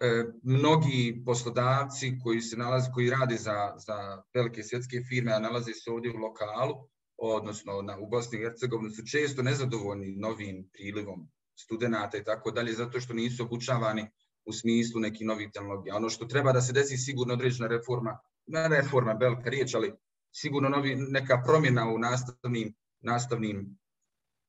E, 0.01 0.25
mnogi 0.43 1.23
poslodavci 1.27 2.19
koji 2.23 2.41
se 2.41 2.57
nalaze, 2.57 2.91
koji 2.95 3.11
rade 3.11 3.37
za, 3.37 3.75
za 3.87 4.23
velike 4.35 4.63
svjetske 4.63 5.01
firme, 5.09 5.33
a 5.33 5.39
nalaze 5.39 5.73
se 5.75 5.91
ovdje 5.91 6.13
u 6.13 6.17
lokalu, 6.17 6.75
odnosno 7.17 7.83
na, 7.83 7.99
u 7.99 8.09
Bosni 8.09 8.39
i 8.39 8.43
Hercegovini, 8.43 8.91
su 8.91 9.03
često 9.07 9.43
nezadovoljni 9.43 10.17
novim 10.17 10.69
prilivom 10.73 11.31
studenta 11.57 12.19
i 12.19 12.25
tako 12.25 12.51
dalje, 12.51 12.73
zato 12.73 13.01
što 13.01 13.15
nisu 13.15 13.43
obučavani 13.43 14.07
u 14.45 14.53
smislu 14.53 15.01
nekih 15.01 15.27
novih 15.27 15.49
tehnologija. 15.53 15.97
Ono 15.97 16.09
što 16.11 16.25
treba 16.25 16.53
da 16.53 16.61
se 16.61 16.73
desi 16.73 16.97
sigurno 16.97 17.35
određena 17.35 17.69
reforma, 17.69 18.19
ne 18.47 18.69
reforma, 18.69 19.13
velika 19.13 19.51
riječ, 19.51 19.75
ali 19.75 19.93
sigurno 20.33 20.69
novi, 20.69 20.97
neka 20.97 21.43
promjena 21.47 21.89
u 21.89 21.99
nastavnim, 21.99 22.75
nastavnim 23.01 23.79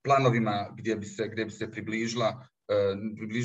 planovima 0.03 0.69
gdje 0.77 0.95
bi 0.95 1.05
se, 1.05 1.27
gdje 1.31 1.45
bi 1.45 1.51
se 1.51 1.71
približila, 1.71 2.47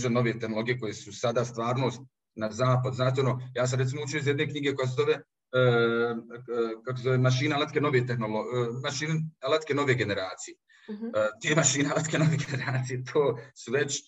uh, 0.04 0.10
nove 0.10 0.38
tehnologije 0.38 0.80
koje 0.80 0.94
su 0.94 1.12
sada 1.12 1.44
stvarnost 1.44 2.00
na 2.34 2.50
zapad. 2.50 2.94
Znate 2.94 3.20
ono, 3.20 3.40
ja 3.54 3.66
sam 3.66 3.78
recimo 3.78 4.02
učio 4.02 4.18
iz 4.18 4.26
jedne 4.26 4.50
knjige 4.50 4.74
koja 4.74 4.86
se 4.86 4.94
zove 4.96 5.12
uh, 5.14 6.82
kako 6.84 6.98
se 6.98 7.02
zove, 7.02 7.18
mašina 7.18 7.56
alatke 7.56 7.80
nove 7.80 8.06
tehnologije, 8.06 8.52
mašine 8.82 9.14
alatke 9.40 9.74
nove 9.74 9.94
generacije. 9.94 10.56
Uh-huh. 10.88 11.12
te 11.42 11.54
mašine 11.54 11.90
alatke 11.90 12.18
nove 12.18 12.36
generacije, 12.50 13.04
to 13.12 13.38
su 13.54 13.72
već 13.72 14.02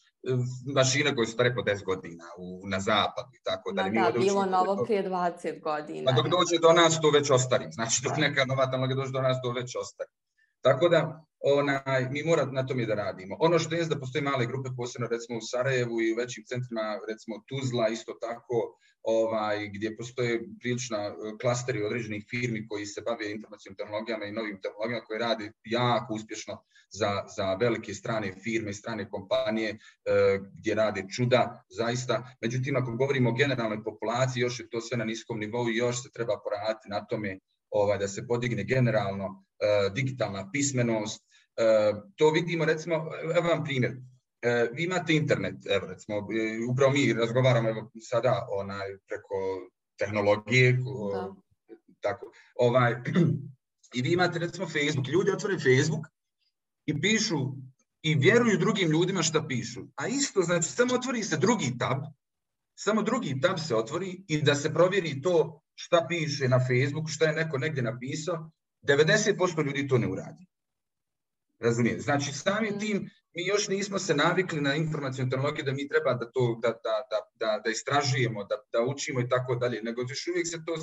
mašine 0.75 1.15
koje 1.15 1.27
su 1.27 1.33
stare 1.33 1.55
po 1.55 1.63
10 1.63 1.85
godina 1.85 2.25
u, 2.39 2.69
na 2.69 2.81
zapadu 2.81 3.29
i 3.35 3.43
tako 3.45 3.73
da. 3.73 3.83
Da, 3.83 4.19
bilo 4.19 4.47
novo 4.47 4.85
prije 4.85 5.11
20 5.11 5.61
godina. 5.63 6.11
Pa 6.11 6.17
dok 6.17 6.29
dođe 6.29 6.59
do 6.63 6.73
nas 6.73 7.01
to 7.01 7.11
već 7.11 7.31
ostari. 7.31 7.67
Znači 7.71 8.01
dok 8.05 8.17
neka 8.17 8.45
nova 8.45 8.65
tehnologija 8.65 8.97
dođe 8.97 9.13
do 9.13 9.23
nas 9.23 9.37
to 9.43 9.51
već 9.51 9.77
ostari. 9.77 10.11
Tako 10.61 10.89
da 10.89 11.25
onaj, 11.41 12.09
mi 12.11 12.23
moramo 12.23 12.53
na 12.53 12.67
tome 12.67 12.87
da 12.87 12.95
radimo. 12.95 13.37
Ono 13.41 13.59
što 13.59 13.75
je 13.75 13.85
da 13.85 13.99
postoje 13.99 14.23
male 14.23 14.47
grupe, 14.47 14.69
posebno 14.77 15.09
recimo 15.09 15.39
u 15.39 15.47
Sarajevu 15.51 16.01
i 16.01 16.13
u 16.13 16.17
većim 16.17 16.45
centrima, 16.45 16.99
recimo 17.09 17.43
Tuzla, 17.49 17.89
isto 17.89 18.13
tako, 18.21 18.79
ovaj, 19.03 19.69
gdje 19.69 19.97
postoje 19.97 20.41
prilična 20.61 20.99
e, 20.99 21.13
klasteri 21.41 21.83
određenih 21.83 22.25
firmi 22.31 22.69
koji 22.69 22.87
se 22.87 23.03
bave 23.07 23.31
informacijom 23.33 23.77
tehnologijama 23.77 24.25
i 24.25 24.33
novim 24.33 24.61
tehnologijama 24.63 25.05
koje 25.05 25.19
rade 25.19 25.53
jako 25.65 26.15
uspješno 26.15 26.65
za, 26.91 27.25
za 27.37 27.55
velike 27.55 27.95
strane 27.95 28.33
firme, 28.43 28.73
strane 28.73 29.11
kompanije 29.11 29.71
e, 29.71 29.79
gdje 30.53 30.75
rade 30.75 31.05
čuda 31.17 31.65
zaista. 31.69 32.37
Međutim, 32.43 32.77
ako 32.77 32.93
govorimo 32.93 33.31
o 33.31 33.37
generalnoj 33.37 33.85
populaciji, 33.85 34.41
još 34.41 34.61
je 34.61 34.71
to 34.71 34.81
sve 34.81 34.99
na 34.99 35.05
niskom 35.05 35.39
nivou 35.39 35.69
i 35.69 35.77
još 35.77 36.03
se 36.03 36.11
treba 36.13 36.41
poraditi 36.45 36.89
na 36.89 37.07
tome 37.07 37.39
ovaj, 37.71 37.99
da 37.99 38.09
se 38.09 38.27
podigne 38.27 38.65
generalno 38.65 39.45
e, 39.61 39.91
digitalna 39.95 40.51
pismenost. 40.53 41.25
to 42.17 42.31
vidimo, 42.31 42.65
recimo, 42.65 42.95
evo 43.37 43.49
vam 43.49 43.65
primjer, 43.65 43.97
vi 44.73 44.85
imate 44.85 45.15
internet, 45.15 45.57
evo 45.71 45.87
recimo, 45.87 46.17
e, 46.17 46.59
upravo 46.71 46.93
mi 46.93 47.13
razgovaramo 47.13 47.69
evo, 47.69 47.91
sada 48.01 48.47
onaj, 48.51 48.89
preko 49.07 49.35
tehnologije, 49.99 50.79
tako, 52.01 52.33
ovaj, 52.55 52.95
i 53.97 54.03
vi 54.03 54.13
imate 54.13 54.39
recimo 54.39 54.67
Facebook, 54.67 55.09
ljudi 55.09 55.31
otvore 55.31 55.55
Facebook 55.55 56.07
i 56.87 57.01
pišu 57.01 57.39
i 58.03 58.15
vjeruju 58.15 58.59
drugim 58.59 58.91
ljudima 58.91 59.23
šta 59.23 59.47
pišu. 59.49 59.81
A 59.97 60.09
isto, 60.09 60.43
znači, 60.43 60.69
samo 60.69 60.95
otvori 60.95 61.23
se 61.23 61.37
drugi 61.37 61.79
tab, 61.79 61.99
samo 62.75 63.03
drugi 63.03 63.41
tab 63.41 63.59
se 63.59 63.77
otvori 63.77 64.25
i 64.29 64.43
da 64.43 64.55
se 64.55 64.75
provjeri 64.75 65.23
to 65.23 65.61
šta 65.75 66.07
piše 66.09 66.49
na 66.49 66.59
Facebooku, 66.59 67.09
šta 67.09 67.25
je 67.25 67.33
neko 67.33 67.59
negdje 67.59 67.83
napisao, 67.83 68.51
90% 68.83 69.65
ljudi 69.65 69.89
to 69.89 69.99
ne 69.99 70.09
uradi. 70.09 70.47
Razumijete? 71.59 72.01
Znači, 72.01 72.33
samim 72.33 72.71
mhm. 72.71 72.79
tim 72.79 73.11
mi 73.39 73.47
još 73.47 73.69
nismo 73.69 73.99
se 73.99 74.15
navikli 74.15 74.61
na 74.61 74.75
informacijnu 74.75 75.31
da 75.65 75.73
mi 75.73 75.89
treba 75.89 76.15
da 76.15 76.31
to 76.31 76.59
da, 76.63 76.69
da, 76.69 76.95
da, 77.41 77.61
da 77.65 77.71
istražujemo, 77.71 78.45
da, 78.45 78.57
da 78.73 78.81
učimo 78.93 79.21
i 79.21 79.29
tako 79.29 79.55
dalje, 79.55 79.83
nego 79.83 80.03
još 80.03 80.27
uvijek 80.29 80.47
se 80.47 80.59
to 80.67 80.75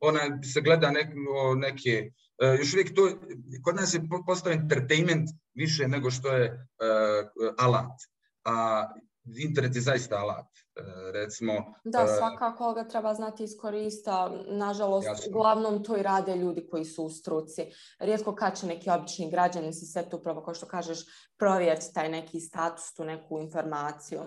ona, 0.00 0.20
se 0.54 0.60
gleda 0.60 0.90
nek, 0.90 1.08
neke, 1.56 2.10
uh, 2.42 2.58
još 2.58 2.72
uvijek 2.72 2.94
to, 2.94 3.20
kod 3.64 3.76
nas 3.76 3.94
je 3.94 4.00
postao 4.26 4.52
entertainment 4.52 5.28
više 5.54 5.88
nego 5.88 6.10
što 6.10 6.36
je 6.36 6.46
uh, 6.52 7.54
alat. 7.58 7.96
A 8.44 8.86
internet 9.24 9.74
je 9.74 9.80
zaista 9.80 10.16
alat. 10.16 10.46
E, 10.46 10.82
recimo, 11.12 11.52
da, 11.84 12.06
svakako 12.06 12.74
ga 12.74 12.88
treba 12.88 13.14
znati 13.14 13.44
iskorista. 13.44 14.42
Nažalost, 14.48 15.06
jasno. 15.06 15.30
uglavnom 15.30 15.84
to 15.84 15.96
i 15.96 16.02
rade 16.02 16.36
ljudi 16.36 16.68
koji 16.70 16.84
su 16.84 17.04
u 17.04 17.10
struci. 17.10 17.62
Rijetko 17.98 18.34
kad 18.34 18.60
će 18.60 18.66
neki 18.66 18.90
obični 18.90 19.30
građanin 19.30 19.72
se 19.72 19.86
sve 19.86 20.04
upravo, 20.12 20.42
kao 20.42 20.54
što 20.54 20.66
kažeš, 20.66 20.98
provjeriti 21.38 21.94
taj 21.94 22.08
neki 22.08 22.40
status, 22.40 22.94
tu 22.94 23.04
neku 23.04 23.40
informaciju. 23.40 24.20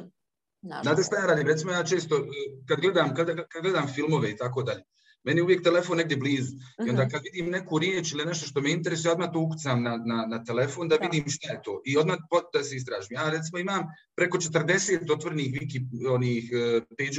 Znate 0.62 1.04
što 1.04 1.16
ja 1.16 1.26
radim? 1.26 1.48
Recimo 1.48 1.72
ja 1.72 1.84
često, 1.84 2.16
kad 2.68 2.80
gledam, 2.80 3.16
kad, 3.16 3.28
kad 3.28 3.62
gledam 3.62 3.88
filmove 3.88 4.32
i 4.32 4.38
tako 4.38 4.64
dalje, 4.64 4.84
meni 5.24 5.40
je 5.40 5.44
uvijek 5.44 5.64
telefon 5.64 5.98
negdje 5.98 6.18
blizu. 6.18 6.56
I 6.88 6.90
onda 6.90 7.02
mhm. 7.02 7.12
kad 7.12 7.22
vidim 7.24 7.52
neku 7.52 7.80
riječ 7.80 8.12
ili 8.12 8.26
nešto 8.26 8.48
što 8.48 8.62
me 8.62 8.72
interesuje, 8.72 9.12
odmah 9.12 9.30
to 9.34 9.40
ukucam 9.40 9.84
na, 9.84 9.98
na, 9.98 10.26
na 10.30 10.44
telefon 10.44 10.88
da 10.88 10.96
vidim 10.96 11.24
šta 11.30 11.52
je 11.52 11.62
to. 11.64 11.82
I 11.86 11.98
odmah 11.98 12.18
da 12.54 12.64
se 12.64 12.76
istražim. 12.76 13.08
Ja 13.12 13.30
recimo 13.30 13.60
imam 13.60 13.84
preko 14.16 14.38
40 14.38 15.14
otvornih 15.14 15.54
wiki, 15.54 15.80
onih 16.10 16.52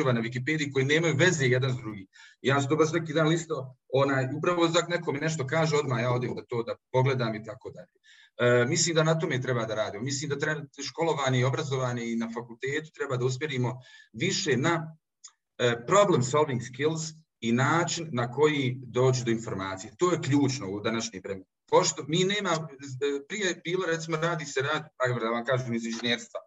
uh, 0.00 0.14
na 0.14 0.20
Wikipediji 0.20 0.72
koji 0.72 0.84
nemaju 0.84 1.14
veze 1.16 1.46
jedan 1.46 1.72
s 1.72 1.76
drugim. 1.76 2.06
Ja 2.42 2.60
sam 2.60 2.68
to 2.68 2.76
baš 2.76 2.92
neki 2.92 3.12
dan 3.12 3.28
listo, 3.28 3.76
onaj, 3.92 4.28
upravo 4.36 4.68
za 4.68 4.86
neko 4.88 5.12
mi 5.12 5.18
nešto 5.18 5.46
kaže, 5.46 5.76
odmah 5.76 6.00
ja 6.00 6.12
odim 6.12 6.34
da 6.34 6.44
to 6.44 6.62
da 6.62 6.76
pogledam 6.92 7.34
i 7.34 7.44
tako 7.44 7.70
dalje. 7.70 7.94
E, 8.36 8.64
mislim 8.66 8.96
da 8.96 9.02
na 9.02 9.18
tome 9.18 9.40
treba 9.40 9.64
da 9.64 9.74
radimo. 9.74 10.04
Mislim 10.04 10.28
da 10.28 10.38
treba 10.38 10.62
školovanje 10.88 11.40
i 11.40 11.44
obrazovanje 11.44 12.12
i 12.12 12.16
na 12.16 12.30
fakultetu 12.34 12.90
treba 12.94 13.16
da 13.16 13.24
usmjerimo 13.24 13.78
više 14.12 14.56
na 14.56 14.96
e, 15.58 15.86
problem 15.86 16.22
solving 16.22 16.62
skills, 16.62 17.02
i 17.48 17.52
način 17.52 18.08
na 18.12 18.30
koji 18.30 18.76
dođu 18.86 19.24
do 19.24 19.30
informacije. 19.30 19.92
To 19.98 20.12
je 20.12 20.20
ključno 20.20 20.70
u 20.70 20.80
današnje 20.80 21.20
vremenu. 21.24 21.46
Pošto 21.70 22.04
mi 22.08 22.24
nema, 22.24 22.68
prije 23.28 23.46
je 23.46 23.60
bilo, 23.64 23.86
recimo, 23.86 24.16
radi 24.16 24.44
se 24.44 24.60
rad, 24.60 24.82
da 25.20 25.28
vam 25.28 25.44
kažem, 25.44 25.74
iz 25.74 25.86
inženjerstva, 25.86 26.40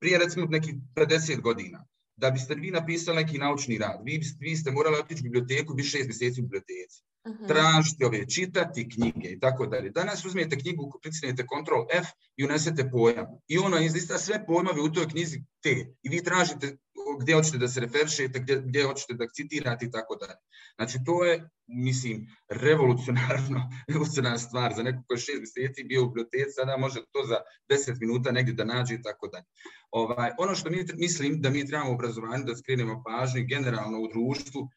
prije 0.00 0.18
recimo 0.18 0.46
nekih 0.46 0.74
50 0.94 1.40
godina, 1.40 1.84
da 2.16 2.30
biste 2.30 2.54
vi 2.54 2.70
napisali 2.70 3.16
neki 3.16 3.38
naučni 3.38 3.78
rad, 3.78 4.00
vi, 4.04 4.20
vi 4.40 4.56
ste 4.56 4.70
morali 4.70 4.96
otići 4.96 5.20
u 5.20 5.22
biblioteku, 5.22 5.74
bi 5.74 5.82
šest 5.82 6.06
mjeseci 6.06 6.40
u 6.40 6.44
biblioteci. 6.44 7.02
Uh 7.24 7.48
Tražiti 7.48 8.04
ove, 8.04 8.28
čitati 8.28 8.88
knjige 8.88 9.28
i 9.28 9.40
tako 9.40 9.66
dalje. 9.66 9.90
Danas 9.90 10.24
uzmijete 10.24 10.58
knjigu, 10.58 10.98
pritisnete 11.02 11.42
Ctrl 11.42 11.82
F 12.02 12.08
i 12.36 12.44
unesete 12.44 12.90
pojam. 12.90 13.26
I 13.48 13.58
ono 13.58 13.78
izlista 13.78 14.18
sve 14.18 14.46
pojmove 14.46 14.80
u 14.80 14.92
toj 14.92 15.08
knjizi 15.08 15.42
te. 15.62 15.94
I 16.02 16.08
vi 16.08 16.24
tražite 16.24 16.76
gdje 17.22 17.34
hoćete 17.34 17.58
da 17.58 17.68
se 17.68 17.80
referšete, 17.80 18.38
gdje, 18.38 18.62
gdje 18.64 18.84
hoćete 18.84 19.14
da 19.14 19.28
citirate 19.28 19.86
i 19.86 19.90
tako 19.90 20.16
dalje. 20.16 20.38
Znači, 20.76 20.98
to 21.06 21.24
je, 21.24 21.48
mislim, 21.66 22.26
revolucionarno, 22.48 23.70
revolucionarna 23.88 24.38
stvar 24.38 24.74
za 24.76 24.82
nekog 24.82 25.04
koji 25.06 25.16
je 25.16 25.20
šest 25.20 25.38
mjeseci 25.38 25.84
bio 25.84 26.02
u 26.02 26.06
biblioteci, 26.06 26.50
sada 26.54 26.76
može 26.76 27.00
to 27.12 27.24
za 27.28 27.36
deset 27.68 28.00
minuta 28.00 28.32
negdje 28.32 28.54
da 28.54 28.64
nađe 28.64 28.94
i 28.94 29.02
tako 29.02 29.28
dalje. 29.28 29.44
Ovaj, 29.90 30.30
ono 30.38 30.54
što 30.54 30.70
mi, 30.70 30.84
mislim 30.94 31.40
da 31.40 31.50
mi 31.50 31.66
trebamo 31.66 31.90
u 31.90 31.94
obrazovanju 31.94 32.44
da 32.44 32.56
skrenemo 32.56 33.02
pažnju 33.06 33.44
generalno 33.48 34.00
u 34.00 34.08
društvu 34.08 34.68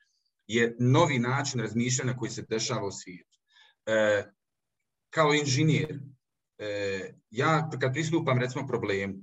je 0.48 0.76
novi 0.80 1.20
način 1.20 1.60
razmišljanja 1.60 2.18
koji 2.18 2.32
se 2.32 2.46
dešava 2.50 2.88
u 2.88 2.92
svijetu. 2.92 3.40
E, 3.86 4.24
kao 5.10 5.34
inženjer, 5.34 6.00
e, 6.58 7.14
ja 7.30 7.70
kad 7.82 7.94
pristupam 7.94 8.40
recimo 8.40 8.68
problemu, 8.68 9.14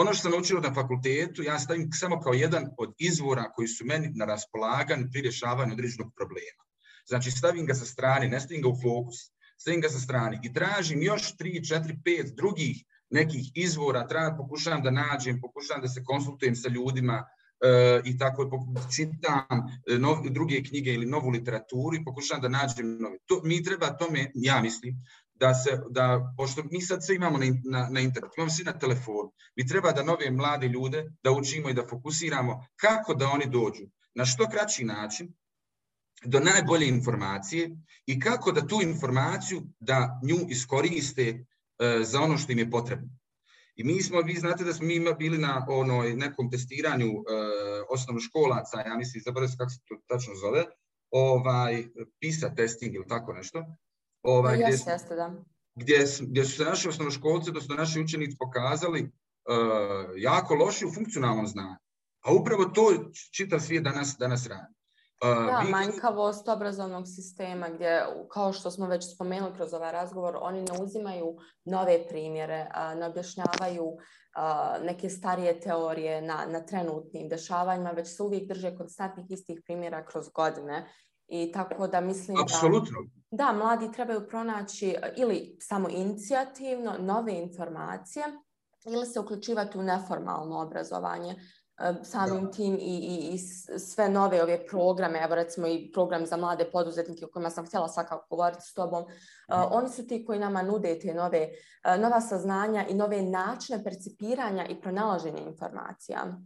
ono 0.00 0.14
što 0.14 0.22
sam 0.22 0.32
naučio 0.32 0.60
na 0.60 0.74
fakultetu, 0.74 1.42
ja 1.42 1.58
stavim 1.58 1.88
samo 1.92 2.20
kao 2.20 2.32
jedan 2.32 2.66
od 2.78 2.94
izvora 2.98 3.50
koji 3.52 3.68
su 3.68 3.84
meni 3.84 4.10
na 4.14 4.24
raspolaganju 4.24 5.08
pri 5.12 5.20
rješavanju 5.20 5.72
određenog 5.72 6.12
problema. 6.16 6.62
Znači 7.06 7.30
stavim 7.30 7.66
ga 7.66 7.74
sa 7.74 7.84
strane, 7.84 8.28
ne 8.28 8.40
stavim 8.40 8.62
ga 8.62 8.68
u 8.68 8.76
fokus, 8.82 9.16
stavim 9.60 9.80
ga 9.80 9.88
sa 9.88 9.98
strane 9.98 10.40
i 10.42 10.52
tražim 10.52 11.02
još 11.02 11.36
3, 11.36 11.60
4, 11.74 11.96
5 12.04 12.34
drugih 12.36 12.84
nekih 13.10 13.50
izvora, 13.54 14.06
treba, 14.06 14.36
pokušavam 14.36 14.82
da 14.82 14.90
nađem, 14.90 15.40
pokušavam 15.40 15.82
da 15.82 15.88
se 15.88 16.04
konsultujem 16.04 16.56
sa 16.56 16.68
ljudima 16.68 17.24
e, 17.24 18.00
i 18.04 18.18
tako 18.18 18.50
čitam 18.96 19.58
e, 19.90 20.30
druge 20.30 20.62
knjige 20.62 20.94
ili 20.94 21.06
novu 21.06 21.30
literaturu 21.30 21.96
i 21.96 22.04
pokušavam 22.04 22.42
da 22.42 22.48
nađem 22.48 22.98
nove. 23.00 23.18
To, 23.26 23.40
mi 23.44 23.62
treba 23.64 23.96
tome, 23.96 24.30
ja 24.34 24.62
mislim, 24.62 24.94
da 25.40 25.54
se, 25.54 25.80
da, 25.90 26.34
pošto 26.36 26.62
mi 26.70 26.80
sad 26.82 27.04
sve 27.04 27.14
imamo 27.14 27.38
na, 27.38 27.46
na, 27.64 27.88
na 27.90 28.00
internetu, 28.00 28.34
imamo 28.36 28.50
svi 28.50 28.64
na 28.64 28.78
telefonu, 28.78 29.32
mi 29.56 29.66
treba 29.66 29.92
da 29.92 30.02
nove 30.02 30.30
mlade 30.30 30.68
ljude 30.68 31.10
da 31.22 31.30
učimo 31.30 31.68
i 31.68 31.74
da 31.74 31.86
fokusiramo 31.88 32.66
kako 32.76 33.14
da 33.14 33.28
oni 33.28 33.46
dođu 33.46 33.88
na 34.14 34.24
što 34.24 34.48
kraći 34.50 34.84
način 34.84 35.32
do 36.24 36.40
najbolje 36.40 36.88
informacije 36.88 37.70
i 38.06 38.20
kako 38.20 38.52
da 38.52 38.66
tu 38.66 38.80
informaciju 38.82 39.62
da 39.80 40.20
nju 40.24 40.36
iskoriste 40.48 41.28
e, 41.28 41.44
za 42.02 42.20
ono 42.20 42.38
što 42.38 42.52
im 42.52 42.58
je 42.58 42.70
potrebno. 42.70 43.08
I 43.76 43.84
mi 43.84 44.02
smo, 44.02 44.20
vi 44.20 44.34
znate 44.34 44.64
da 44.64 44.72
smo 44.72 44.86
mi 44.86 45.14
bili 45.18 45.38
na 45.38 45.66
onoj 45.68 46.14
nekom 46.14 46.50
testiranju 46.50 47.06
e, 47.06 47.14
osnovnoškolaca, 47.90 48.80
ja 48.86 48.96
mislim, 48.96 49.22
zaboravim 49.24 49.56
kako 49.58 49.70
se 49.70 49.78
to 49.88 49.96
tačno 50.06 50.34
zove, 50.34 50.64
ovaj, 51.10 51.84
PISA 52.20 52.54
testing 52.54 52.94
ili 52.94 53.06
tako 53.08 53.32
nešto, 53.32 53.64
Ovaj, 54.28 54.54
gdje, 54.56 54.92
jeste, 54.92 55.14
da. 55.16 55.32
Gdje, 55.74 55.98
gdje, 56.20 56.44
su 56.44 56.56
se 56.56 56.64
naši 56.64 56.88
osnovnoškolci, 56.88 57.50
odnosno 57.50 57.74
naši 57.74 58.00
učenici 58.00 58.36
pokazali 58.38 59.02
uh, 59.02 59.10
jako 60.16 60.54
loši 60.54 60.86
u 60.86 60.92
funkcionalnom 60.94 61.46
znanju. 61.46 61.76
A 62.24 62.32
upravo 62.32 62.64
to 62.64 63.10
čitav 63.36 63.60
svijet 63.60 63.84
danas, 63.84 64.16
danas 64.18 64.46
radi. 64.46 64.74
Uh, 65.22 65.46
da, 65.46 65.62
vi... 65.64 65.70
manjkavost 65.70 66.48
obrazovnog 66.48 67.04
sistema 67.06 67.68
gdje, 67.68 68.02
kao 68.30 68.52
što 68.52 68.70
smo 68.70 68.86
već 68.86 69.14
spomenuli 69.14 69.54
kroz 69.54 69.74
ovaj 69.74 69.92
razgovor, 69.92 70.38
oni 70.40 70.62
ne 70.62 70.82
uzimaju 70.82 71.36
nove 71.64 72.08
primjere, 72.08 72.66
ne 72.96 73.06
objašnjavaju 73.06 73.96
neke 74.82 75.08
starije 75.08 75.60
teorije 75.60 76.22
na, 76.22 76.46
na 76.48 76.66
trenutnim 76.66 77.28
dešavanjima, 77.28 77.90
već 77.90 78.16
se 78.16 78.22
uvijek 78.22 78.48
drže 78.48 78.76
konstantnih 78.76 79.26
istih 79.30 79.60
primjera 79.64 80.04
kroz 80.06 80.28
godine 80.28 80.86
i 81.28 81.52
tako 81.52 81.86
da 81.86 82.00
mislim 82.00 82.36
Apsolutno. 82.42 82.98
da, 83.30 83.44
da 83.44 83.52
mladi 83.52 83.92
trebaju 83.92 84.28
pronaći 84.28 84.96
ili 85.16 85.56
samo 85.60 85.88
inicijativno 85.88 86.94
nove 86.98 87.32
informacije 87.32 88.24
ili 88.86 89.06
se 89.06 89.20
uključivati 89.20 89.78
u 89.78 89.82
neformalno 89.82 90.60
obrazovanje 90.60 91.34
e, 91.80 91.94
samim 92.02 92.52
tim 92.52 92.74
i, 92.74 92.98
i, 92.98 93.34
i, 93.34 93.38
sve 93.78 94.08
nove 94.08 94.42
ove 94.42 94.66
programe, 94.66 95.20
evo 95.24 95.34
recimo 95.34 95.66
i 95.66 95.90
program 95.92 96.26
za 96.26 96.36
mlade 96.36 96.70
poduzetnike 96.72 97.24
o 97.24 97.28
kojima 97.28 97.50
sam 97.50 97.66
htjela 97.66 97.88
svakako 97.88 98.26
govoriti 98.30 98.62
s 98.62 98.74
tobom, 98.74 99.02
uh, 99.02 99.08
oni 99.70 99.88
su 99.88 100.06
ti 100.06 100.24
koji 100.24 100.38
nama 100.38 100.62
nude 100.62 100.98
te 100.98 101.14
nove, 101.14 101.48
uh, 101.48 102.02
nova 102.02 102.20
saznanja 102.20 102.86
i 102.88 102.94
nove 102.94 103.22
načine 103.22 103.84
percipiranja 103.84 104.66
i 104.66 104.80
pronalaženja 104.80 105.42
informacija. 105.42 106.38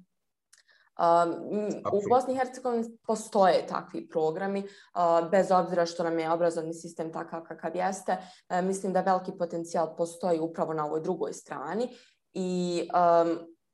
U 1.92 2.08
Bosni 2.08 2.34
i 2.34 2.36
Hercegovini 2.36 2.98
postoje 3.06 3.66
takvi 3.66 4.08
programi, 4.08 4.64
bez 5.30 5.50
obzira 5.50 5.86
što 5.86 6.04
nam 6.04 6.18
je 6.18 6.30
obrazovni 6.30 6.74
sistem 6.74 7.12
takav 7.12 7.42
kakav 7.42 7.76
jeste. 7.76 8.16
Uh, 8.50 8.64
mislim 8.64 8.92
da 8.92 9.00
veliki 9.00 9.32
potencijal 9.38 9.96
postoji 9.96 10.40
upravo 10.40 10.74
na 10.74 10.86
ovoj 10.86 11.00
drugoj 11.00 11.32
strani 11.32 11.88
i 12.32 12.88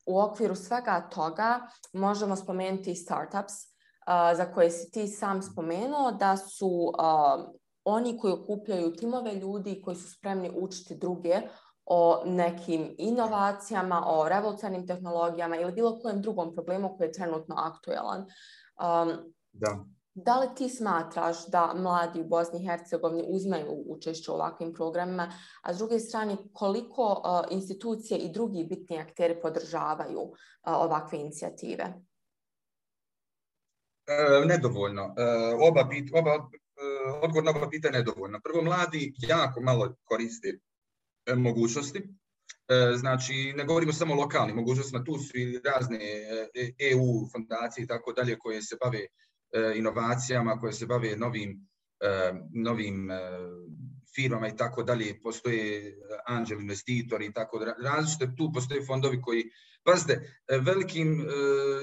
u 0.07 0.21
okviru 0.21 0.55
svega 0.55 1.09
toga 1.11 1.61
možemo 1.93 2.37
spomenuti 2.37 2.95
startups 2.95 3.55
za 4.37 4.53
koje 4.55 4.71
si 4.71 4.91
ti 4.91 5.07
sam 5.07 5.43
spomenuo 5.43 6.13
da 6.13 6.37
su 6.37 6.93
oni 7.85 8.19
koji 8.19 8.33
okupljaju 8.33 8.97
timove 8.97 9.35
ljudi 9.35 9.83
koji 9.85 9.97
su 9.97 10.13
spremni 10.13 10.51
učiti 10.55 10.95
druge 10.95 11.41
o 11.90 12.22
nekim 12.27 12.94
inovacijama, 12.98 14.03
o 14.07 14.29
revolucionarnim 14.29 14.87
tehnologijama 14.87 15.57
ili 15.57 15.72
bilo 15.72 15.98
kojem 16.03 16.22
drugom 16.22 16.55
problemu 16.55 16.96
koji 16.96 17.09
je 17.09 17.12
trenutno 17.12 17.55
aktualan. 17.59 18.20
Um, 18.20 19.12
da. 19.53 19.85
Da 20.14 20.38
li 20.38 20.48
ti 20.57 20.68
smatraš 20.68 21.46
da 21.46 21.74
mladi 21.77 22.20
u 22.20 22.24
Bosni 22.24 22.59
i 22.61 22.66
Hercegovini 22.66 23.24
uzmaju 23.29 23.85
učešće 23.87 24.31
u 24.31 24.35
ovakvim 24.35 24.74
programima, 24.74 25.33
a 25.62 25.74
s 25.74 25.79
druge 25.79 25.98
strane 25.98 26.37
koliko 26.53 27.12
uh, 27.12 27.57
institucije 27.57 28.18
i 28.18 28.33
drugi 28.33 28.64
bitni 28.64 28.98
akteri 28.98 29.40
podržavaju 29.40 30.20
uh, 30.20 30.35
ovakve 30.64 31.18
inicijative? 31.18 31.94
E, 34.09 34.46
nedovoljno. 34.46 35.14
E, 35.16 35.24
oba, 35.68 35.88
pit, 35.90 36.11
oba, 36.14 36.31
e, 36.31 36.40
odgovor 37.22 37.44
na 37.44 37.51
oba 37.51 37.68
pitanja 37.70 37.96
je 37.96 37.98
nedovoljno. 37.98 38.40
Prvo, 38.44 38.62
mladi 38.62 39.14
jako 39.18 39.61
malo 39.61 39.94
koriste 40.05 40.59
mogućnosti. 41.37 41.99
E, 42.69 42.97
znači, 42.97 43.53
ne 43.57 43.64
govorimo 43.64 43.93
samo 43.93 44.14
o 44.14 44.17
lokalnim 44.17 44.57
mogućnostima, 44.57 45.05
tu 45.05 45.19
su 45.19 45.38
i 45.38 45.61
razne 45.64 45.99
EU 46.79 47.27
e 47.27 47.29
fondacije 47.33 47.85
i 47.85 47.87
tako 47.87 48.12
dalje 48.12 48.38
koje 48.38 48.62
se 48.62 48.77
bave 48.85 49.07
inovacijama, 49.77 50.59
koje 50.59 50.73
se 50.73 50.87
bave 50.87 51.17
novim, 51.17 51.69
novim 52.55 53.09
firmama 54.14 54.49
i 54.49 54.57
tako 54.57 54.83
dalje. 54.83 55.21
Postoje 55.23 55.95
anđel 56.27 56.61
investitori 56.61 57.27
i 57.27 57.33
tako 57.33 57.59
dalje. 57.59 57.73
Različite 57.85 58.37
tu 58.37 58.51
postoje 58.55 58.87
fondovi 58.87 59.21
koji, 59.23 59.45
pazite, 59.85 60.43
velikim, 60.61 61.27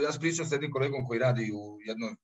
ja 0.04 0.12
sam 0.12 0.22
pričao 0.22 0.46
s 0.46 0.52
jednim 0.52 0.72
kolegom 0.72 1.08
koji 1.08 1.20
radi 1.20 1.52
u 1.54 1.78
jednoj 1.82 2.16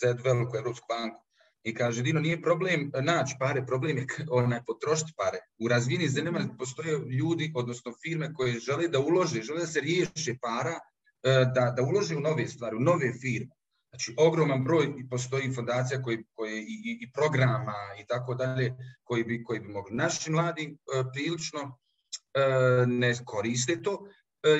za 0.00 0.06
jednu 0.08 0.22
veliku 0.52 0.80
banku, 0.88 1.23
I 1.64 1.74
kaže, 1.74 2.02
Dino, 2.02 2.20
nije 2.20 2.42
problem 2.42 2.90
naći 3.02 3.36
pare, 3.38 3.66
problem 3.66 3.98
je 3.98 4.06
onaj 4.30 4.60
potrošiti 4.66 5.12
pare. 5.16 5.38
U 5.58 5.68
razvijenim 5.68 6.08
zemljama 6.08 6.48
postoje 6.58 6.98
ljudi, 6.98 7.52
odnosno 7.54 7.92
firme 8.02 8.34
koje 8.34 8.60
žele 8.60 8.88
da 8.88 9.00
ulože, 9.00 9.42
žele 9.42 9.60
da 9.60 9.66
se 9.66 9.80
riješe 9.80 10.36
para, 10.42 10.74
e, 11.22 11.44
da, 11.54 11.74
da 11.76 11.82
ulože 11.82 12.16
u 12.16 12.20
nove 12.20 12.48
stvari, 12.48 12.76
u 12.76 12.80
nove 12.80 13.12
firme. 13.12 13.54
Znači, 13.90 14.14
ogroman 14.18 14.64
broj 14.64 15.08
postoji 15.10 15.52
fondacija 15.54 16.02
koji, 16.02 16.24
koje, 16.34 16.62
i, 16.62 16.98
i 17.00 17.10
programa 17.12 17.74
i 18.02 18.06
tako 18.06 18.34
dalje 18.34 18.74
koji 19.04 19.24
bi, 19.24 19.44
koji 19.44 19.60
bi 19.60 19.68
mogli. 19.68 19.96
Naši 19.96 20.30
mladi 20.30 20.64
e, 20.64 21.02
prilično 21.12 21.78
e, 22.34 22.86
ne 22.86 23.14
koriste 23.24 23.82
to, 23.82 24.08